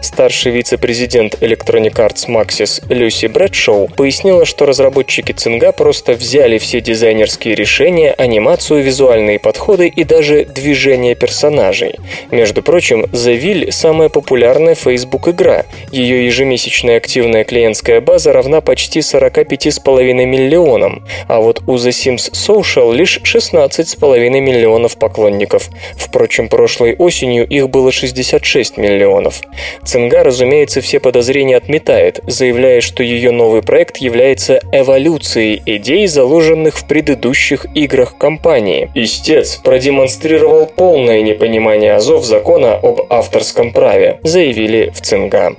Старший 0.00 0.52
вице-президент 0.52 1.34
Electronic 1.42 1.94
Arts 1.94 2.28
Maxis 2.28 2.82
Люси 2.88 3.26
Брэдшоу 3.26 3.88
пояснила, 3.88 4.44
что 4.44 4.66
разработчики 4.66 5.32
Цинга 5.32 5.72
просто 5.72 6.12
взяли 6.12 6.58
все 6.58 6.80
дизайнерские 6.80 7.54
решения, 7.54 8.12
анимацию, 8.12 8.82
визуальные 8.82 9.38
подходы 9.38 9.88
и 9.88 10.04
даже 10.04 10.44
движение 10.44 11.14
персонажей. 11.14 11.94
Между 12.30 12.62
прочим, 12.62 13.04
The 13.04 13.40
Will– 13.40 13.70
самая 13.70 14.08
популярная 14.08 14.74
Facebook-игра. 14.74 15.64
Ее 15.92 16.26
ежемесячная 16.26 16.96
активная 16.96 17.44
клиентская 17.44 18.00
база 18.00 18.32
равна 18.32 18.60
почти 18.60 19.00
45,5 19.00 20.12
миллионам, 20.24 21.04
а 21.28 21.40
вот 21.40 21.62
у 21.66 21.74
The 21.74 21.90
Sims 21.90 22.32
Social 22.32 22.94
лишь 22.94 23.20
16,5 23.22 24.05
6,5 24.06 24.40
миллионов 24.40 24.96
поклонников. 24.96 25.70
Впрочем, 25.96 26.48
прошлой 26.48 26.94
осенью 26.96 27.46
их 27.46 27.68
было 27.68 27.92
66 27.92 28.76
миллионов. 28.76 29.40
Цинга, 29.84 30.22
разумеется, 30.22 30.80
все 30.80 31.00
подозрения 31.00 31.56
отметает, 31.56 32.20
заявляя, 32.26 32.80
что 32.80 33.02
ее 33.02 33.32
новый 33.32 33.62
проект 33.62 33.98
является 33.98 34.60
эволюцией 34.72 35.62
идей, 35.66 36.06
заложенных 36.06 36.78
в 36.78 36.86
предыдущих 36.86 37.66
играх 37.74 38.16
компании. 38.16 38.90
Истец 38.94 39.56
продемонстрировал 39.56 40.66
полное 40.66 41.22
непонимание 41.22 41.94
азов 41.94 42.24
закона 42.24 42.74
об 42.74 43.00
авторском 43.10 43.72
праве, 43.72 44.18
заявили 44.22 44.90
в 44.94 45.00
Цинга. 45.00 45.56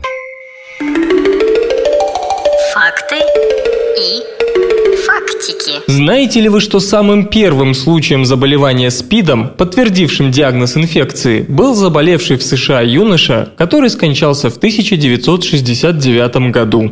Знаете 5.88 6.42
ли 6.42 6.50
вы, 6.50 6.60
что 6.60 6.82
самым 6.82 7.28
первым 7.28 7.74
случаем 7.74 8.26
заболевания 8.26 8.92
СПИДом, 8.92 9.48
подтвердившим 9.48 10.32
диагноз 10.32 10.76
инфекции, 10.76 11.46
был 11.48 11.76
заболевший 11.76 12.36
в 12.36 12.44
США 12.44 12.82
юноша, 12.82 13.54
который 13.58 13.90
скончался 13.90 14.50
в 14.50 14.58
1969 14.58 16.52
году? 16.52 16.92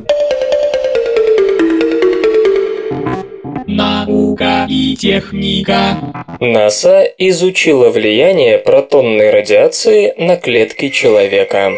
Наука 3.68 4.66
и 4.70 4.96
техника. 4.96 5.98
НАСА 6.39 7.04
изучила 7.18 7.89
влияние 7.89 8.58
протонной 8.58 9.30
радиации 9.30 10.14
на 10.18 10.38
клетки 10.38 10.88
человека. 10.88 11.72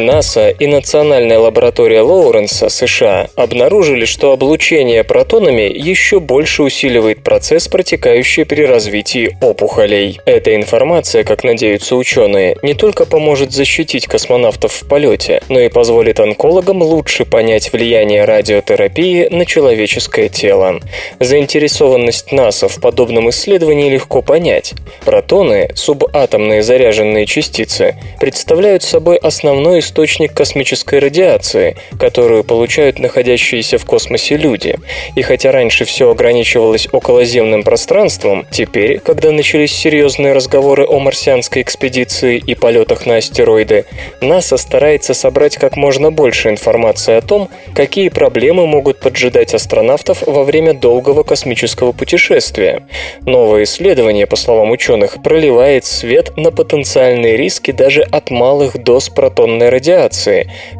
НАСА 0.00 0.50
и 0.50 0.66
Национальная 0.66 1.38
лаборатория 1.38 2.00
Лоуренса 2.00 2.68
США 2.68 3.28
обнаружили, 3.36 4.04
что 4.04 4.32
облучение 4.32 5.04
протонами 5.04 5.62
еще 5.62 6.20
больше 6.20 6.62
усиливает 6.62 7.22
процесс, 7.22 7.68
протекающий 7.68 8.44
при 8.44 8.62
развитии 8.62 9.36
опухолей. 9.40 10.20
Эта 10.24 10.56
информация, 10.56 11.24
как 11.24 11.44
надеются 11.44 11.96
ученые, 11.96 12.56
не 12.62 12.74
только 12.74 13.06
поможет 13.06 13.52
защитить 13.52 14.06
космонавтов 14.06 14.72
в 14.72 14.88
полете, 14.88 15.42
но 15.48 15.60
и 15.60 15.68
позволит 15.68 16.20
онкологам 16.20 16.82
лучше 16.82 17.24
понять 17.24 17.72
влияние 17.72 18.24
радиотерапии 18.24 19.28
на 19.30 19.46
человеческое 19.46 20.28
тело. 20.28 20.80
Заинтересованность 21.20 22.32
НАСА 22.32 22.68
в 22.68 22.80
подобном 22.80 23.30
исследовании 23.30 23.90
легко 23.90 24.22
понять. 24.22 24.74
Протоны, 25.04 25.70
субатомные 25.74 26.62
заряженные 26.62 27.26
частицы, 27.26 27.96
представляют 28.18 28.82
собой 28.82 29.16
основной 29.16 29.80
источник 29.90 30.32
космической 30.32 31.00
радиации, 31.00 31.76
которую 31.98 32.44
получают 32.44 33.00
находящиеся 33.00 33.76
в 33.76 33.84
космосе 33.84 34.36
люди. 34.36 34.76
И 35.16 35.22
хотя 35.22 35.50
раньше 35.50 35.84
все 35.84 36.10
ограничивалось 36.10 36.88
околоземным 36.92 37.64
пространством, 37.64 38.46
теперь, 38.52 39.00
когда 39.00 39.32
начались 39.32 39.72
серьезные 39.72 40.32
разговоры 40.32 40.86
о 40.86 41.00
марсианской 41.00 41.62
экспедиции 41.62 42.36
и 42.38 42.54
полетах 42.54 43.04
на 43.04 43.16
астероиды, 43.16 43.84
НАСА 44.20 44.58
старается 44.58 45.12
собрать 45.12 45.56
как 45.56 45.76
можно 45.76 46.12
больше 46.12 46.50
информации 46.50 47.16
о 47.16 47.20
том, 47.20 47.48
какие 47.74 48.10
проблемы 48.10 48.66
могут 48.68 49.00
поджидать 49.00 49.54
астронавтов 49.54 50.22
во 50.24 50.44
время 50.44 50.72
долгого 50.72 51.24
космического 51.24 51.90
путешествия. 51.90 52.82
Новое 53.22 53.64
исследование, 53.64 54.28
по 54.28 54.36
словам 54.36 54.70
ученых, 54.70 55.20
проливает 55.22 55.84
свет 55.84 56.36
на 56.36 56.52
потенциальные 56.52 57.36
риски 57.36 57.72
даже 57.72 58.02
от 58.02 58.30
малых 58.30 58.80
доз 58.84 59.08
протонной 59.08 59.68
радиации, 59.68 59.79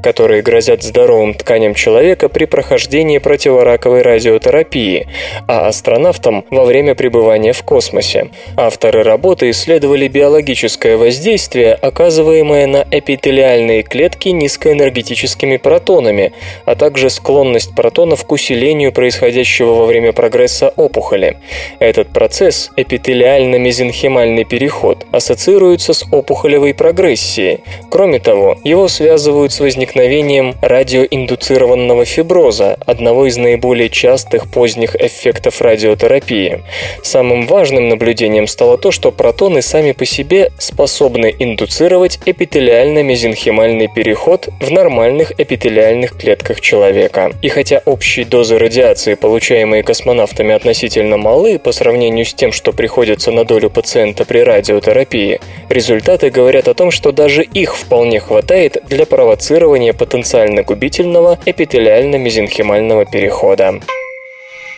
которые 0.03 0.43
грозят 0.43 0.83
здоровым 0.83 1.35
тканям 1.35 1.75
человека 1.75 2.29
при 2.29 2.45
прохождении 2.45 3.19
противораковой 3.19 4.03
радиотерапии, 4.03 5.09
а 5.47 5.67
астронавтам 5.67 6.45
во 6.51 6.65
время 6.65 6.95
пребывания 6.95 7.53
в 7.53 7.63
космосе. 7.63 8.29
Авторы 8.57 9.03
работы 9.03 9.51
исследовали 9.51 10.09
биологическое 10.09 10.97
воздействие, 10.97 11.75
оказываемое 11.75 12.67
на 12.67 12.87
эпителиальные 12.91 13.83
клетки 13.83 14.29
низкоэнергетическими 14.29 15.57
протонами, 15.57 16.33
а 16.65 16.75
также 16.75 17.11
склонность 17.11 17.75
протонов 17.75 18.25
к 18.25 18.33
усилению 18.33 18.93
происходящего 18.93 19.75
во 19.75 19.87
время 19.87 20.13
прогресса 20.13 20.73
опухоли. 20.77 21.39
Этот 21.79 22.09
процесс, 22.09 22.71
эпителиально-мезенхимальный 22.77 24.45
переход, 24.45 25.07
ассоциируется 25.13 25.93
с 25.93 26.05
опухолевой 26.13 26.75
прогрессией. 26.75 27.61
Кроме 27.91 28.19
того, 28.19 28.59
его 28.65 28.80
связывают 28.89 29.53
с 29.53 29.61
возникновением 29.61 30.55
радиоиндуцированного 30.61 32.05
фиброза, 32.05 32.79
одного 32.87 33.27
из 33.27 33.37
наиболее 33.37 33.89
частых 33.89 34.51
поздних 34.51 34.97
эффектов 34.97 35.61
радиотерапии. 35.61 36.63
Самым 37.03 37.47
важным 37.47 37.89
наблюдением 37.89 38.47
стало 38.47 38.79
то, 38.79 38.91
что 38.91 39.13
протоны 39.13 39.63
сами 39.63 39.93
по 39.93 40.05
себе 40.05 40.53
способны 40.59 41.35
индуцировать 41.39 42.19
эпителиально-мезенхимальный 42.27 43.89
переход 43.89 44.49
в 44.61 44.71
нормальных 44.71 45.33
эпителиальных 45.39 46.17
клетках 46.17 46.61
человека. 46.61 47.33
И 47.43 47.49
хотя 47.49 47.83
общие 47.85 48.25
дозы 48.25 48.59
радиации, 48.59 49.15
получаемые 49.15 49.83
космонавтами, 49.83 50.55
относительно 50.55 51.17
малы 51.17 51.59
по 51.59 51.73
сравнению 51.73 52.25
с 52.25 52.35
тем, 52.35 52.53
что 52.53 52.73
приходится 52.73 53.31
на 53.31 53.45
долю 53.45 53.71
пациента 53.71 54.25
при 54.25 54.39
радиотерапии, 54.39 55.41
результаты 55.69 56.31
говорят 56.31 56.69
о 56.69 56.75
том, 56.75 56.91
что 56.91 57.13
даже 57.13 57.43
их 57.43 57.77
вполне 57.77 58.21
хватает 58.21 58.70
для 58.89 59.07
провоцирования 59.07 59.93
потенциально 59.93 60.63
губительного 60.63 61.39
эпителиально-мезенхимального 61.47 63.07
перехода. 63.11 63.81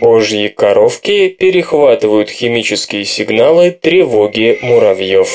Божьи 0.01 0.49
коровки 0.49 1.29
перехватывают 1.29 2.29
химические 2.29 3.05
сигналы 3.05 3.71
тревоги 3.71 4.59
муравьев. 4.63 5.29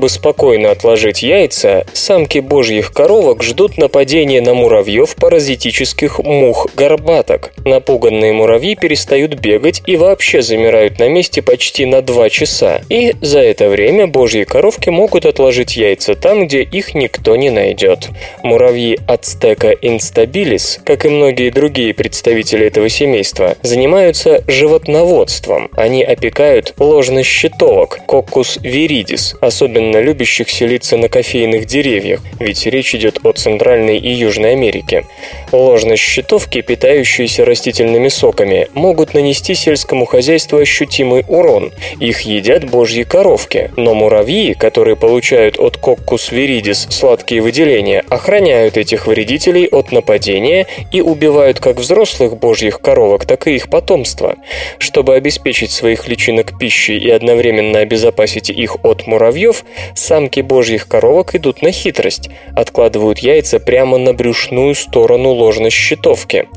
Чтобы 0.00 0.08
спокойно 0.08 0.70
отложить 0.70 1.22
яйца, 1.22 1.84
самки 1.92 2.38
божьих 2.38 2.90
коровок 2.90 3.42
ждут 3.42 3.76
нападения 3.76 4.40
на 4.40 4.54
муравьев 4.54 5.14
паразитических 5.14 6.20
мух-горбаток. 6.20 7.52
Напуганные 7.66 8.32
муравьи 8.32 8.76
перестают 8.76 9.34
бегать 9.34 9.82
и 9.84 9.96
вообще 9.96 10.40
замирают 10.40 10.98
на 10.98 11.10
месте 11.10 11.42
почти 11.42 11.84
на 11.84 12.00
2 12.00 12.30
часа. 12.30 12.80
И 12.88 13.14
за 13.20 13.40
это 13.40 13.68
время 13.68 14.06
божьи 14.06 14.44
коровки 14.44 14.88
могут 14.88 15.26
отложить 15.26 15.76
яйца 15.76 16.14
там, 16.14 16.46
где 16.46 16.62
их 16.62 16.94
никто 16.94 17.36
не 17.36 17.50
найдет. 17.50 18.08
Муравьи 18.42 18.98
ацтека 19.06 19.72
instabilis, 19.72 20.80
как 20.82 21.04
и 21.04 21.10
многие 21.10 21.50
другие 21.50 21.92
представители 21.92 22.64
этого 22.64 22.88
семейства, 22.88 23.54
занимаются 23.60 24.42
животноводством. 24.46 25.68
Они 25.76 26.02
опекают 26.02 26.72
ложнощитовок, 26.78 28.00
коккус 28.06 28.58
виридис, 28.62 29.36
особенно 29.42 29.89
особенно 29.90 30.00
любящих 30.00 30.50
селиться 30.50 30.96
на 30.96 31.08
кофейных 31.08 31.66
деревьях, 31.66 32.20
ведь 32.38 32.66
речь 32.66 32.94
идет 32.94 33.20
о 33.24 33.32
Центральной 33.32 33.98
и 33.98 34.10
Южной 34.10 34.52
Америке. 34.52 35.04
Ложно-щитовки, 35.52 36.60
питающиеся 36.60 37.44
растительными 37.44 38.08
соками, 38.08 38.68
могут 38.74 39.14
нанести 39.14 39.54
сельскому 39.54 40.06
хозяйству 40.06 40.58
ощутимый 40.58 41.24
урон. 41.26 41.72
Их 41.98 42.20
едят 42.22 42.70
божьи 42.70 43.02
коровки, 43.02 43.70
но 43.76 43.94
муравьи, 43.94 44.54
которые 44.54 44.96
получают 44.96 45.58
от 45.58 45.76
коккус 45.76 46.30
виридис 46.30 46.86
сладкие 46.90 47.40
выделения, 47.40 48.04
охраняют 48.08 48.76
этих 48.76 49.06
вредителей 49.06 49.66
от 49.66 49.92
нападения 49.92 50.66
и 50.92 51.00
убивают 51.00 51.58
как 51.58 51.76
взрослых 51.76 52.36
божьих 52.36 52.80
коровок, 52.80 53.26
так 53.26 53.46
и 53.46 53.54
их 53.56 53.68
потомство. 53.68 54.36
Чтобы 54.78 55.14
обеспечить 55.14 55.72
своих 55.72 56.06
личинок 56.06 56.58
пищей 56.58 56.98
и 56.98 57.10
одновременно 57.10 57.80
обезопасить 57.80 58.50
их 58.50 58.76
от 58.84 59.06
муравьев, 59.06 59.64
Самки 59.94 60.40
божьих 60.40 60.88
коровок 60.88 61.34
идут 61.34 61.62
на 61.62 61.72
хитрость, 61.72 62.30
откладывают 62.54 63.20
яйца 63.20 63.60
прямо 63.60 63.98
на 63.98 64.12
брюшную 64.12 64.74
сторону 64.74 65.30
ложной 65.30 65.70
щитовки. 65.70 66.48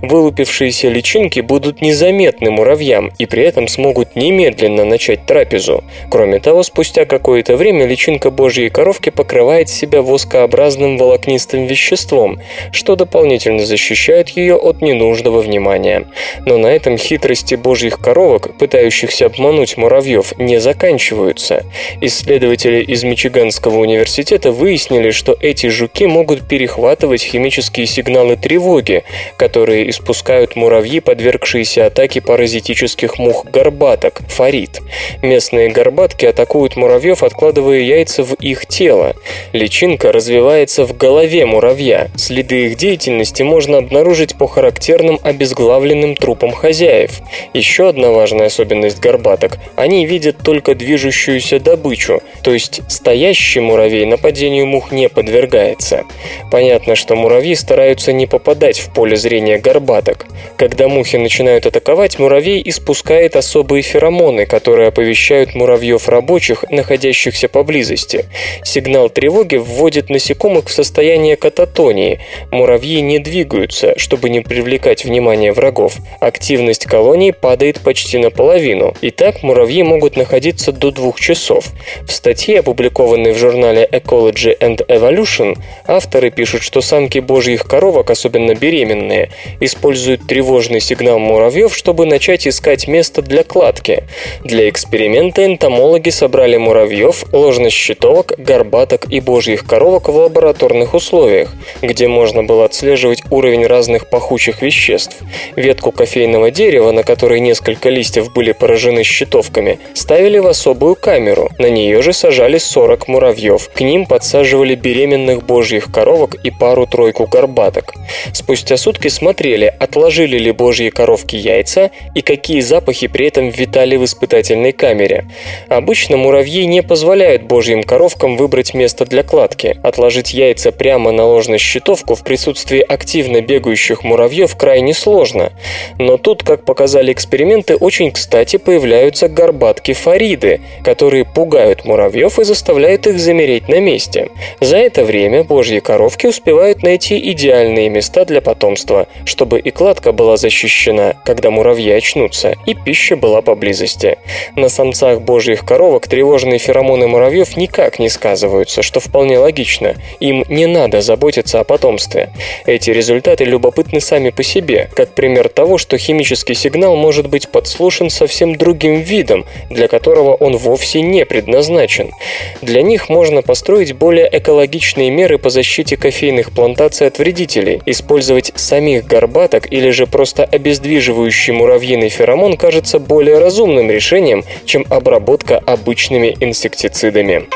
Вылупившиеся 0.00 0.88
личинки 0.88 1.40
будут 1.40 1.80
незаметны 1.80 2.50
муравьям 2.50 3.12
и 3.18 3.26
при 3.26 3.44
этом 3.44 3.68
смогут 3.68 4.16
немедленно 4.16 4.84
начать 4.84 5.26
трапезу. 5.26 5.84
Кроме 6.10 6.40
того, 6.40 6.62
спустя 6.62 7.04
какое-то 7.04 7.56
время 7.56 7.86
личинка 7.86 8.30
божьей 8.30 8.68
коровки 8.70 9.10
покрывает 9.10 9.68
себя 9.68 10.02
воскообразным 10.02 10.96
волокнистым 10.96 11.66
веществом, 11.66 12.40
что 12.72 12.96
дополнительно 12.96 13.64
защищает 13.64 14.30
ее 14.30 14.56
от 14.56 14.82
ненужного 14.82 15.40
внимания. 15.40 16.06
Но 16.46 16.58
на 16.58 16.68
этом 16.68 16.96
хитрости 16.96 17.54
божьих 17.54 17.98
коровок, 17.98 18.56
пытающихся 18.56 19.26
обмануть 19.26 19.76
муравьев, 19.76 20.34
не 20.38 20.58
заканчиваются. 20.58 21.64
Исследователи 22.00 22.71
Исследователи 22.72 22.92
из 22.92 23.04
Мичиганского 23.04 23.78
университета 23.78 24.50
выяснили, 24.52 25.10
что 25.10 25.36
эти 25.40 25.68
жуки 25.68 26.06
могут 26.06 26.46
перехватывать 26.48 27.22
химические 27.22 27.86
сигналы 27.86 28.36
тревоги, 28.36 29.04
которые 29.36 29.90
испускают 29.90 30.56
муравьи, 30.56 31.00
подвергшиеся 31.00 31.86
атаке 31.86 32.20
паразитических 32.20 33.18
мух 33.18 33.44
горбаток– 33.44 34.20
фарит. 34.28 34.80
Местные 35.22 35.70
горбатки 35.70 36.24
атакуют 36.24 36.76
муравьев, 36.76 37.22
откладывая 37.22 37.80
яйца 37.80 38.22
в 38.22 38.34
их 38.34 38.66
тело. 38.66 39.14
Личинка 39.52 40.12
развивается 40.12 40.84
в 40.84 40.96
голове 40.96 41.44
муравья. 41.46 42.08
Следы 42.16 42.66
их 42.66 42.76
деятельности 42.76 43.42
можно 43.42 43.78
обнаружить 43.78 44.36
по 44.36 44.46
характерным 44.46 45.18
обезглавленным 45.22 46.14
трупам 46.14 46.52
хозяев. 46.52 47.20
Еще 47.54 47.88
одна 47.88 48.10
важная 48.10 48.46
особенность 48.46 49.00
горбаток– 49.00 49.58
они 49.76 50.06
видят 50.06 50.36
только 50.44 50.74
движущуюся 50.74 51.58
добычу, 51.58 52.22
то 52.42 52.52
то 52.52 52.56
есть 52.62 52.82
стоящий 52.88 53.58
муравей 53.58 54.06
нападению 54.06 54.66
мух 54.66 54.92
не 54.92 55.08
подвергается. 55.08 56.04
Понятно, 56.50 56.94
что 56.94 57.16
муравьи 57.16 57.56
стараются 57.56 58.12
не 58.12 58.26
попадать 58.26 58.78
в 58.78 58.94
поле 58.94 59.16
зрения 59.16 59.58
горбаток. 59.58 60.26
Когда 60.56 60.86
мухи 60.86 61.16
начинают 61.16 61.66
атаковать, 61.66 62.20
муравей 62.20 62.62
испускает 62.64 63.34
особые 63.34 63.82
феромоны, 63.82 64.46
которые 64.46 64.88
оповещают 64.88 65.56
муравьев 65.56 66.08
рабочих, 66.08 66.64
находящихся 66.70 67.48
поблизости. 67.48 68.26
Сигнал 68.62 69.10
тревоги 69.10 69.56
вводит 69.56 70.08
насекомых 70.08 70.68
в 70.68 70.72
состояние 70.72 71.36
кататонии. 71.36 72.20
Муравьи 72.52 73.00
не 73.00 73.18
двигаются, 73.18 73.98
чтобы 73.98 74.30
не 74.30 74.40
привлекать 74.40 75.04
внимание 75.04 75.52
врагов. 75.52 75.96
Активность 76.20 76.86
колонии 76.86 77.32
падает 77.32 77.80
почти 77.80 78.18
наполовину. 78.18 78.94
И 79.00 79.10
так 79.10 79.42
муравьи 79.42 79.82
могут 79.82 80.16
находиться 80.16 80.70
до 80.70 80.92
двух 80.92 81.18
часов. 81.18 81.72
В 82.06 82.12
статье, 82.12 82.41
опубликованной 82.50 83.32
в 83.32 83.38
журнале 83.38 83.88
Ecology 83.90 84.58
and 84.58 84.84
Evolution, 84.88 85.56
авторы 85.86 86.30
пишут, 86.30 86.62
что 86.62 86.80
самки 86.80 87.20
божьих 87.20 87.64
коровок, 87.64 88.10
особенно 88.10 88.54
беременные, 88.54 89.30
используют 89.60 90.26
тревожный 90.26 90.80
сигнал 90.80 91.18
муравьев, 91.18 91.74
чтобы 91.76 92.04
начать 92.04 92.48
искать 92.48 92.88
место 92.88 93.22
для 93.22 93.44
кладки. 93.44 94.04
Для 94.44 94.68
эксперимента 94.68 95.44
энтомологи 95.44 96.10
собрали 96.10 96.56
муравьев, 96.56 97.24
ложнощитовок, 97.32 98.34
горбаток 98.38 99.06
и 99.08 99.20
божьих 99.20 99.64
коровок 99.64 100.08
в 100.08 100.16
лабораторных 100.16 100.94
условиях, 100.94 101.54
где 101.80 102.08
можно 102.08 102.42
было 102.42 102.64
отслеживать 102.64 103.22
уровень 103.30 103.66
разных 103.66 104.10
пахучих 104.10 104.62
веществ. 104.62 105.16
Ветку 105.54 105.92
кофейного 105.92 106.50
дерева, 106.50 106.90
на 106.90 107.04
которой 107.04 107.40
несколько 107.40 107.88
листьев 107.88 108.32
были 108.32 108.52
поражены 108.52 109.04
щитовками, 109.04 109.78
ставили 109.94 110.38
в 110.38 110.48
особую 110.48 110.96
камеру. 110.96 111.48
На 111.58 111.70
нее 111.70 112.02
же 112.02 112.12
сажали 112.12 112.31
40 112.32 113.08
муравьев. 113.08 113.68
К 113.74 113.80
ним 113.80 114.06
подсаживали 114.06 114.74
беременных 114.74 115.44
божьих 115.44 115.92
коровок 115.92 116.34
и 116.34 116.50
пару-тройку 116.50 117.26
горбаток. 117.26 117.94
Спустя 118.32 118.76
сутки 118.76 119.08
смотрели, 119.08 119.74
отложили 119.78 120.38
ли 120.38 120.52
божьи 120.52 120.88
коровки 120.88 121.36
яйца 121.36 121.90
и 122.14 122.22
какие 122.22 122.60
запахи 122.60 123.06
при 123.08 123.26
этом 123.26 123.50
витали 123.50 123.96
в 123.96 124.04
испытательной 124.04 124.72
камере. 124.72 125.26
Обычно 125.68 126.16
муравьи 126.16 126.64
не 126.66 126.82
позволяют 126.82 127.42
божьим 127.42 127.82
коровкам 127.82 128.36
выбрать 128.36 128.74
место 128.74 129.04
для 129.04 129.22
кладки. 129.22 129.78
Отложить 129.82 130.32
яйца 130.32 130.72
прямо 130.72 131.12
на 131.12 131.24
ложную 131.26 131.58
щитовку 131.58 132.14
в 132.14 132.24
присутствии 132.24 132.80
активно 132.80 133.40
бегающих 133.40 134.04
муравьев 134.04 134.56
крайне 134.56 134.94
сложно. 134.94 135.52
Но 135.98 136.16
тут, 136.16 136.42
как 136.42 136.64
показали 136.64 137.12
эксперименты, 137.12 137.76
очень 137.76 138.10
кстати 138.10 138.56
появляются 138.56 139.28
горбатки 139.28 139.92
фариды, 139.92 140.60
которые 140.82 141.24
пугают 141.24 141.84
муравьев 141.84 142.21
и 142.38 142.44
заставляют 142.44 143.06
их 143.06 143.18
замереть 143.18 143.68
на 143.68 143.80
месте. 143.80 144.30
За 144.60 144.76
это 144.76 145.04
время 145.04 145.44
божьи 145.44 145.80
коровки 145.80 146.26
успевают 146.26 146.82
найти 146.82 147.18
идеальные 147.32 147.88
места 147.88 148.24
для 148.24 148.40
потомства, 148.40 149.06
чтобы 149.24 149.58
и 149.58 149.70
кладка 149.70 150.12
была 150.12 150.36
защищена, 150.36 151.14
когда 151.24 151.50
муравьи 151.50 151.90
очнутся, 151.90 152.54
и 152.66 152.74
пища 152.74 153.16
была 153.16 153.42
поблизости. 153.42 154.18
На 154.56 154.68
самцах 154.68 155.20
божьих 155.20 155.64
коровок 155.64 156.06
тревожные 156.06 156.58
феромоны 156.58 157.08
муравьев 157.08 157.56
никак 157.56 157.98
не 157.98 158.08
сказываются, 158.08 158.82
что 158.82 159.00
вполне 159.00 159.38
логично. 159.38 159.96
Им 160.20 160.44
не 160.48 160.66
надо 160.66 161.00
заботиться 161.00 161.60
о 161.60 161.64
потомстве. 161.64 162.30
Эти 162.66 162.90
результаты 162.90 163.44
любопытны 163.44 164.00
сами 164.00 164.30
по 164.30 164.42
себе, 164.42 164.88
как 164.94 165.14
пример 165.14 165.48
того, 165.48 165.78
что 165.78 165.98
химический 165.98 166.54
сигнал 166.54 166.96
может 166.96 167.28
быть 167.28 167.48
подслушан 167.48 168.10
совсем 168.10 168.56
другим 168.56 169.00
видом, 169.00 169.44
для 169.70 169.88
которого 169.88 170.34
он 170.34 170.56
вовсе 170.56 171.00
не 171.02 171.24
предназначен. 171.24 172.11
Для 172.60 172.82
них 172.82 173.08
можно 173.08 173.42
построить 173.42 173.92
более 173.92 174.28
экологичные 174.30 175.10
меры 175.10 175.38
по 175.38 175.50
защите 175.50 175.96
кофейных 175.96 176.52
плантаций 176.52 177.06
от 177.06 177.18
вредителей. 177.18 177.80
Использовать 177.86 178.52
самих 178.54 179.06
горбаток 179.06 179.70
или 179.72 179.90
же 179.90 180.06
просто 180.06 180.44
обездвиживающий 180.44 181.52
муравьиный 181.52 182.08
феромон 182.08 182.56
кажется 182.56 182.98
более 182.98 183.38
разумным 183.38 183.90
решением, 183.90 184.44
чем 184.64 184.86
обработка 184.90 185.58
обычными 185.58 186.36
инсектицидами. 186.40 187.48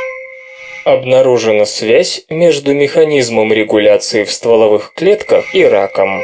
Обнаружена 0.84 1.64
связь 1.64 2.22
между 2.28 2.72
механизмом 2.72 3.52
регуляции 3.52 4.22
в 4.22 4.30
стволовых 4.30 4.92
клетках 4.94 5.54
и 5.54 5.64
раком. 5.64 6.22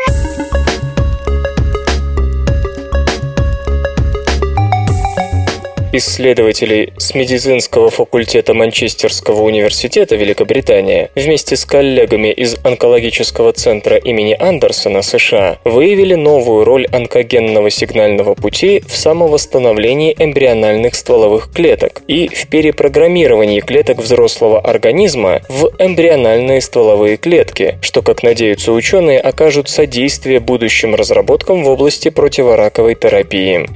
Исследователей 5.93 6.93
с 6.97 7.15
медицинского 7.15 7.91
факультета 7.91 8.55
Манчестерского 8.55 9.43
университета 9.43 10.17
Великобритания 10.17 11.11
вместе 11.15 11.55
с 11.55 11.67
коллегами 11.67 12.33
из 12.33 12.57
онкологического 12.65 13.53
центра 13.53 13.97
имени 13.97 14.35
Андерсона 14.39 15.03
США 15.03 15.59
выявили 15.65 16.15
новую 16.15 16.65
роль 16.65 16.87
онкогенного 16.87 17.69
сигнального 17.69 18.35
пути 18.35 18.83
в 18.87 18.97
самовосстановлении 18.97 20.15
эмбриональных 20.19 20.95
стволовых 20.95 21.51
клеток 21.53 22.01
и 22.09 22.29
в 22.29 22.47
перепрограммировании 22.49 23.61
клеток 23.61 23.99
взрослого 23.99 24.61
организма 24.61 25.43
в 25.49 25.71
эмбриональные 25.79 26.63
стволовые 26.63 27.19
клетки, 27.19 27.79
что, 27.83 28.01
как 28.01 28.23
надеются 28.23 28.73
ученые, 28.73 29.21
окажут 29.21 29.69
содействие 29.69 30.41
будущим 30.41 30.95
разработкам 30.95 31.65
в 31.65 31.69
области 31.69 32.09
противораковой 32.09 32.95
терапии. 32.95 33.67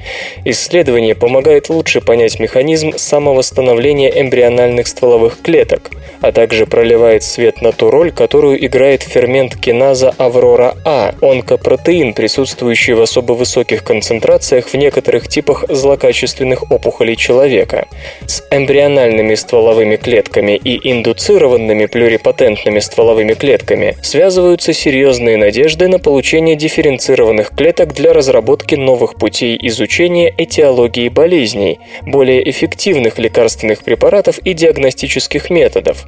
Исследование 0.45 1.15
помогает 1.15 1.69
лучше 1.69 2.01
понять 2.07 2.41
механизм 2.41 2.93
самовосстановления 2.97 4.09
эмбриональных 4.09 4.87
стволовых 4.87 5.43
клеток, 5.43 5.91
а 6.23 6.33
также 6.33 6.65
проливает 6.65 7.23
свет 7.23 7.61
на 7.61 7.73
ту 7.73 7.91
роль, 7.91 8.13
которую 8.13 8.65
играет 8.65 9.03
фермент 9.03 9.57
киназа 9.57 10.15
Аврора-А, 10.17 11.15
онкопротеин, 11.21 12.15
присутствующий 12.15 12.95
в 12.95 13.03
особо 13.03 13.35
высоких 13.35 13.85
концентрациях 13.85 14.69
в 14.69 14.75
некоторых 14.75 15.29
типах 15.29 15.65
злокачественных 15.69 16.71
опухолей 16.71 17.17
человека. 17.17 17.87
С 18.27 18.43
эмбриональными 18.51 19.35
стволовыми 19.35 19.97
клетками 19.97 20.57
и 20.57 20.91
индуцированными 20.91 21.87
плюрипатентными 21.87 22.79
стволовыми 22.79 23.35
клетками 23.35 23.97
связываются 24.03 24.73
серьезные 24.73 25.37
надежды 25.37 25.89
на 25.89 25.99
получение 25.99 26.57
дифференцированных 26.57 27.51
клеток 27.51 27.93
для 27.93 28.13
разработки 28.13 28.77
новых 28.77 29.17
путей 29.17 29.59
изучения 29.63 30.33
этиологии 30.39 31.09
болезней, 31.09 31.81
более 32.05 32.49
эффективных 32.51 33.19
лекарственных 33.19 33.85
препаратов 33.85 34.39
и 34.39 34.53
диагностических 34.53 35.51
методов. 35.51 36.05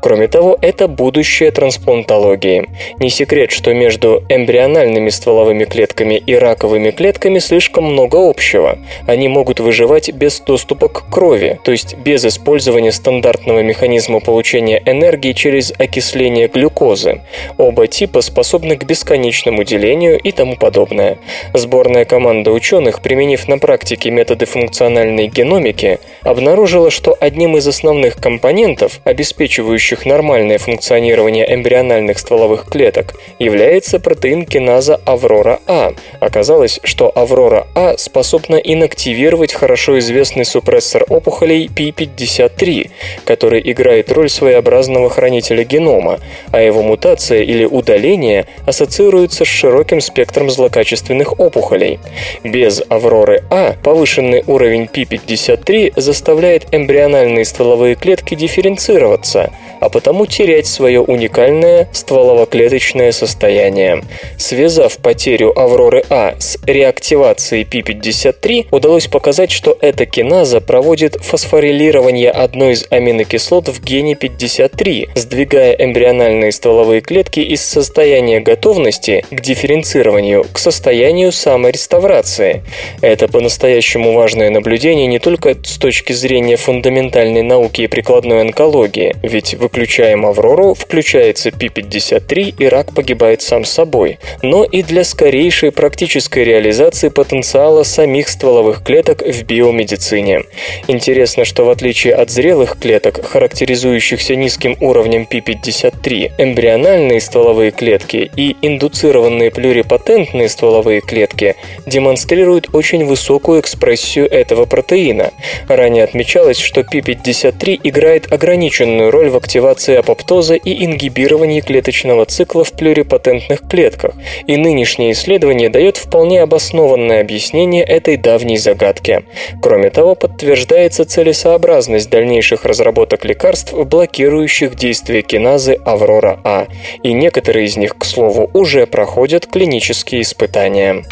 Кроме 0.00 0.28
того, 0.28 0.58
это 0.60 0.88
будущее 0.88 1.50
трансплантологии. 1.50 2.68
Не 2.98 3.10
секрет, 3.10 3.50
что 3.50 3.72
между 3.74 4.22
эмбриональными 4.28 5.10
стволовыми 5.10 5.64
клетками 5.64 6.14
и 6.14 6.34
раковыми 6.34 6.90
клетками 6.90 7.38
слишком 7.38 7.84
много 7.84 8.16
общего. 8.28 8.78
Они 9.06 9.28
могут 9.28 9.60
выживать 9.60 10.10
без 10.12 10.40
доступа 10.40 10.88
к 10.88 11.08
крови, 11.10 11.58
то 11.64 11.72
есть 11.72 11.96
без 11.96 12.24
использования 12.24 12.92
стандартного 12.92 13.60
механизма 13.60 14.20
получения 14.20 14.82
энергии 14.84 15.32
через 15.32 15.72
окисление 15.78 16.48
глюкозы. 16.48 17.22
Оба 17.58 17.86
типа 17.86 18.20
способны 18.20 18.76
к 18.76 18.84
бесконечному 18.84 19.64
делению 19.64 20.18
и 20.18 20.32
тому 20.32 20.56
подобное. 20.56 21.18
Сборная 21.54 22.04
команда 22.04 22.50
ученых, 22.50 23.00
применив 23.00 23.48
на 23.48 23.58
практике 23.58 24.10
методы 24.10 24.46
функциональной 24.46 25.28
геномики 25.32 25.98
обнаружила, 26.22 26.90
что 26.90 27.16
одним 27.18 27.56
из 27.56 27.66
основных 27.66 28.16
компонентов, 28.16 29.00
обеспечивающих 29.04 30.06
нормальное 30.06 30.58
функционирование 30.58 31.52
эмбриональных 31.52 32.18
стволовых 32.18 32.66
клеток, 32.66 33.14
является 33.38 33.98
протеин 33.98 34.44
киназа 34.44 35.00
Аврора-А. 35.04 35.94
Оказалось, 36.20 36.80
что 36.84 37.10
Аврора-А 37.14 37.96
способна 37.98 38.56
инактивировать 38.56 39.52
хорошо 39.52 39.98
известный 39.98 40.44
супрессор 40.44 41.04
опухолей 41.08 41.66
P53, 41.66 42.90
который 43.24 43.62
играет 43.64 44.12
роль 44.12 44.28
своеобразного 44.28 45.10
хранителя 45.10 45.64
генома, 45.64 46.20
а 46.50 46.60
его 46.60 46.82
мутация 46.82 47.42
или 47.42 47.64
удаление 47.64 48.46
ассоциируется 48.66 49.44
с 49.44 49.48
широким 49.48 50.00
спектром 50.00 50.50
злокачественных 50.50 51.40
опухолей. 51.40 51.98
Без 52.44 52.82
Авроры-А 52.88 53.76
повышенный 53.82 54.44
уровень 54.46 54.84
P53 54.84 55.21
53 55.26 55.92
заставляет 55.96 56.66
эмбриональные 56.72 57.44
стволовые 57.44 57.94
клетки 57.94 58.34
дифференцироваться, 58.34 59.50
а 59.80 59.88
потому 59.88 60.26
терять 60.26 60.66
свое 60.66 61.00
уникальное 61.00 61.88
стволово-клеточное 61.92 63.12
состояние. 63.12 64.02
Связав 64.38 64.98
потерю 64.98 65.52
Авроры 65.58 66.04
А 66.08 66.34
с 66.38 66.58
реактивацией 66.64 67.64
P53, 67.64 68.68
удалось 68.70 69.06
показать, 69.06 69.50
что 69.50 69.76
эта 69.80 70.06
киназа 70.06 70.60
проводит 70.60 71.16
фосфорилирование 71.16 72.30
одной 72.30 72.72
из 72.72 72.86
аминокислот 72.90 73.68
в 73.68 73.82
гене 73.82 74.14
53, 74.14 75.08
сдвигая 75.14 75.74
эмбриональные 75.74 76.52
стволовые 76.52 77.00
клетки 77.00 77.40
из 77.40 77.62
состояния 77.62 78.40
готовности 78.40 79.24
к 79.30 79.40
дифференцированию 79.40 80.44
к 80.52 80.58
состоянию 80.58 81.32
самореставрации. 81.32 82.62
Это 83.00 83.28
по-настоящему 83.28 84.12
важное 84.12 84.50
наблюдение 84.50 85.06
не 85.12 85.18
только 85.18 85.54
с 85.62 85.76
точки 85.76 86.14
зрения 86.14 86.56
фундаментальной 86.56 87.42
науки 87.42 87.82
и 87.82 87.86
прикладной 87.86 88.40
онкологии, 88.40 89.14
ведь 89.22 89.52
выключаем 89.52 90.24
Аврору, 90.24 90.72
включается 90.72 91.50
P53 91.50 92.54
и 92.58 92.66
рак 92.66 92.94
погибает 92.94 93.42
сам 93.42 93.66
собой, 93.66 94.18
но 94.40 94.64
и 94.64 94.82
для 94.82 95.04
скорейшей 95.04 95.70
практической 95.70 96.44
реализации 96.44 97.10
потенциала 97.10 97.82
самих 97.82 98.30
стволовых 98.30 98.82
клеток 98.82 99.20
в 99.20 99.42
биомедицине. 99.44 100.44
Интересно, 100.88 101.44
что 101.44 101.66
в 101.66 101.68
отличие 101.68 102.14
от 102.14 102.30
зрелых 102.30 102.78
клеток, 102.80 103.22
характеризующихся 103.22 104.34
низким 104.34 104.78
уровнем 104.80 105.28
P53, 105.30 106.32
эмбриональные 106.38 107.20
стволовые 107.20 107.70
клетки 107.70 108.30
и 108.34 108.56
индуцированные 108.62 109.50
плюрипатентные 109.50 110.48
стволовые 110.48 111.02
клетки 111.02 111.56
демонстрируют 111.84 112.70
очень 112.72 113.04
высокую 113.04 113.60
экспрессию 113.60 114.26
этого 114.26 114.64
протеина 114.64 114.91
протеина. 114.92 115.30
Ранее 115.68 116.04
отмечалось, 116.04 116.58
что 116.58 116.82
P53 116.82 117.80
играет 117.82 118.30
ограниченную 118.30 119.10
роль 119.10 119.30
в 119.30 119.36
активации 119.36 119.96
апоптоза 119.96 120.54
и 120.54 120.84
ингибировании 120.84 121.60
клеточного 121.60 122.26
цикла 122.26 122.64
в 122.64 122.72
плюрипатентных 122.72 123.60
клетках, 123.68 124.14
и 124.46 124.56
нынешнее 124.56 125.12
исследование 125.12 125.70
дает 125.70 125.96
вполне 125.96 126.42
обоснованное 126.42 127.20
объяснение 127.20 127.82
этой 127.82 128.16
давней 128.16 128.58
загадки. 128.58 129.24
Кроме 129.62 129.90
того, 129.90 130.14
подтверждается 130.14 131.04
целесообразность 131.04 132.10
дальнейших 132.10 132.64
разработок 132.64 133.24
лекарств, 133.24 133.72
блокирующих 133.72 134.74
действие 134.74 135.22
киназы 135.22 135.78
Аврора-А, 135.84 136.66
и 137.02 137.12
некоторые 137.12 137.66
из 137.66 137.76
них, 137.76 137.96
к 137.96 138.04
слову, 138.04 138.50
уже 138.52 138.86
проходят 138.86 139.46
клинические 139.46 140.22
испытания. 140.22 141.04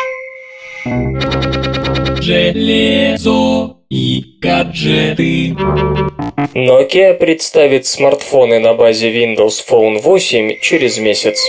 Железо 2.21 3.79
и 3.89 4.37
гаджеты. 4.41 5.57
Nokia 6.55 7.15
представит 7.15 7.87
смартфоны 7.87 8.61
на 8.61 8.75
базе 8.75 9.11
Windows 9.11 9.65
Phone 9.67 10.01
8 10.03 10.61
через 10.61 10.99
месяц. 10.99 11.41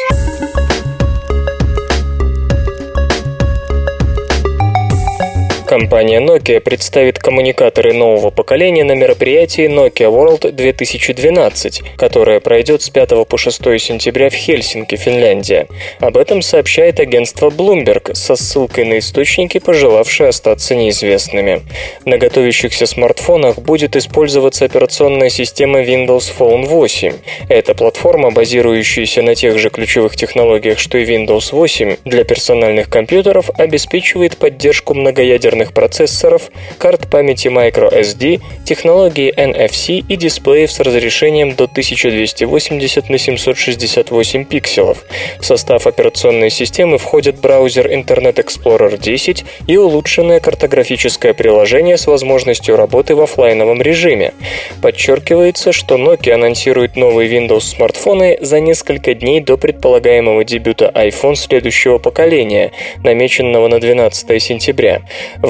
Компания 5.72 6.20
Nokia 6.20 6.60
представит 6.60 7.18
коммуникаторы 7.18 7.94
нового 7.94 8.30
поколения 8.30 8.84
на 8.84 8.92
мероприятии 8.92 9.70
Nokia 9.70 10.12
World 10.12 10.52
2012, 10.52 11.96
которое 11.96 12.42
пройдет 12.42 12.82
с 12.82 12.90
5 12.90 13.26
по 13.26 13.38
6 13.38 13.80
сентября 13.80 14.30
в 14.30 14.34
Хельсинки, 14.34 14.98
Финляндия. 14.98 15.70
Об 16.02 16.18
этом 16.18 16.42
сообщает 16.42 17.00
агентство 17.00 17.50
Bloomberg 17.50 18.16
со 18.16 18.36
ссылкой 18.36 18.84
на 18.84 19.00
источники, 19.00 19.60
пожелавшие 19.60 20.28
остаться 20.28 20.76
неизвестными. 20.76 21.62
На 22.04 22.18
готовящихся 22.18 22.86
смартфонах 22.86 23.60
будет 23.60 23.96
использоваться 23.96 24.66
операционная 24.66 25.30
система 25.30 25.82
Windows 25.84 26.34
Phone 26.38 26.66
8. 26.66 27.14
Эта 27.48 27.76
платформа, 27.76 28.32
базирующаяся 28.32 29.22
на 29.22 29.36
тех 29.36 29.58
же 29.58 29.70
ключевых 29.70 30.18
технологиях, 30.18 30.80
что 30.80 30.98
и 30.98 31.06
Windows 31.06 31.54
8, 31.54 31.96
для 32.04 32.26
персональных 32.26 32.90
компьютеров 32.90 33.50
обеспечивает 33.58 34.36
поддержку 34.36 34.96
многоядерных 34.96 35.61
процессоров 35.70 36.02
процессоров, 36.02 36.50
карт 36.78 37.10
памяти 37.10 37.48
microSD, 37.48 38.42
технологии 38.66 39.34
NFC 39.36 40.04
и 40.08 40.16
дисплеев 40.16 40.72
с 40.72 40.80
разрешением 40.80 41.56
до 41.56 41.66
1280 41.66 43.10
на 43.10 43.18
768 43.18 44.46
пикселов. 44.46 45.04
В 45.40 45.46
состав 45.46 45.88
операционной 45.88 46.50
системы 46.50 46.98
входят 46.98 47.40
браузер 47.40 47.88
Internet 47.88 48.36
Explorer 48.36 48.98
10 48.98 49.46
и 49.68 49.78
улучшенное 49.78 50.40
картографическое 50.40 51.34
приложение 51.34 51.98
с 51.98 52.08
возможностью 52.08 52.76
работы 52.76 53.16
в 53.16 53.22
офлайновом 53.22 53.82
режиме. 53.82 54.34
Подчеркивается, 54.82 55.72
что 55.72 55.96
Nokia 55.96 56.34
анонсирует 56.34 56.96
новые 56.96 57.30
Windows 57.30 57.62
смартфоны 57.62 58.38
за 58.42 58.60
несколько 58.60 59.14
дней 59.14 59.42
до 59.42 59.58
предполагаемого 59.58 60.44
дебюта 60.44 60.92
iPhone 60.94 61.36
следующего 61.36 61.98
поколения, 61.98 62.72
намеченного 63.04 63.68
на 63.68 63.80
12 63.80 64.42
сентября. 64.42 65.02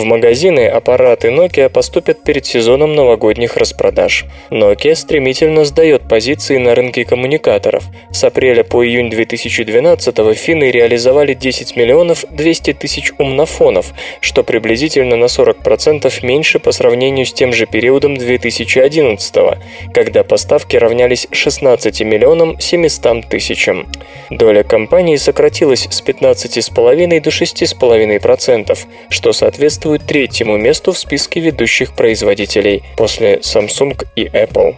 Магазины 0.05 0.67
аппараты 0.67 1.29
Nokia 1.29 1.69
поступят 1.69 2.23
перед 2.23 2.45
сезоном 2.45 2.95
новогодних 2.95 3.57
распродаж. 3.57 4.25
Nokia 4.49 4.95
стремительно 4.95 5.65
сдает 5.65 6.07
позиции 6.07 6.57
на 6.57 6.75
рынке 6.75 7.05
коммуникаторов. 7.05 7.83
С 8.11 8.23
апреля 8.23 8.63
по 8.63 8.85
июнь 8.85 9.09
2012 9.09 10.37
финны 10.37 10.71
реализовали 10.71 11.33
10 11.33 11.75
миллионов 11.75 12.25
200 12.29 12.73
тысяч 12.73 13.11
умнофонов, 13.17 13.93
что 14.19 14.43
приблизительно 14.43 15.15
на 15.15 15.25
40% 15.25 16.25
меньше 16.25 16.59
по 16.59 16.71
сравнению 16.71 17.25
с 17.25 17.33
тем 17.33 17.53
же 17.53 17.65
периодом 17.65 18.17
2011, 18.17 19.35
когда 19.93 20.23
поставки 20.23 20.75
равнялись 20.77 21.27
16 21.31 22.01
миллионам 22.01 22.59
700 22.59 23.27
тысячам. 23.27 23.87
Доля 24.29 24.63
компании 24.63 25.15
сократилась 25.17 25.87
с 25.89 26.01
15,5 26.01 27.21
до 27.21 27.29
6,5%, 27.29 28.77
что 29.09 29.33
соответствует 29.91 30.03
третьему 30.05 30.57
месту 30.57 30.93
в 30.93 30.97
списке 30.97 31.39
ведущих 31.39 31.93
производителей 31.93 32.83
после 32.97 33.37
Samsung 33.37 34.05
и 34.15 34.25
Apple. 34.25 34.75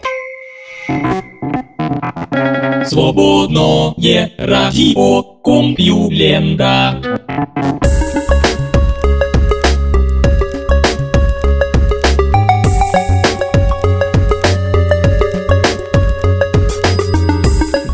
Свободное 2.84 4.30
радио 4.38 5.22
Компьюлента. 5.42 7.20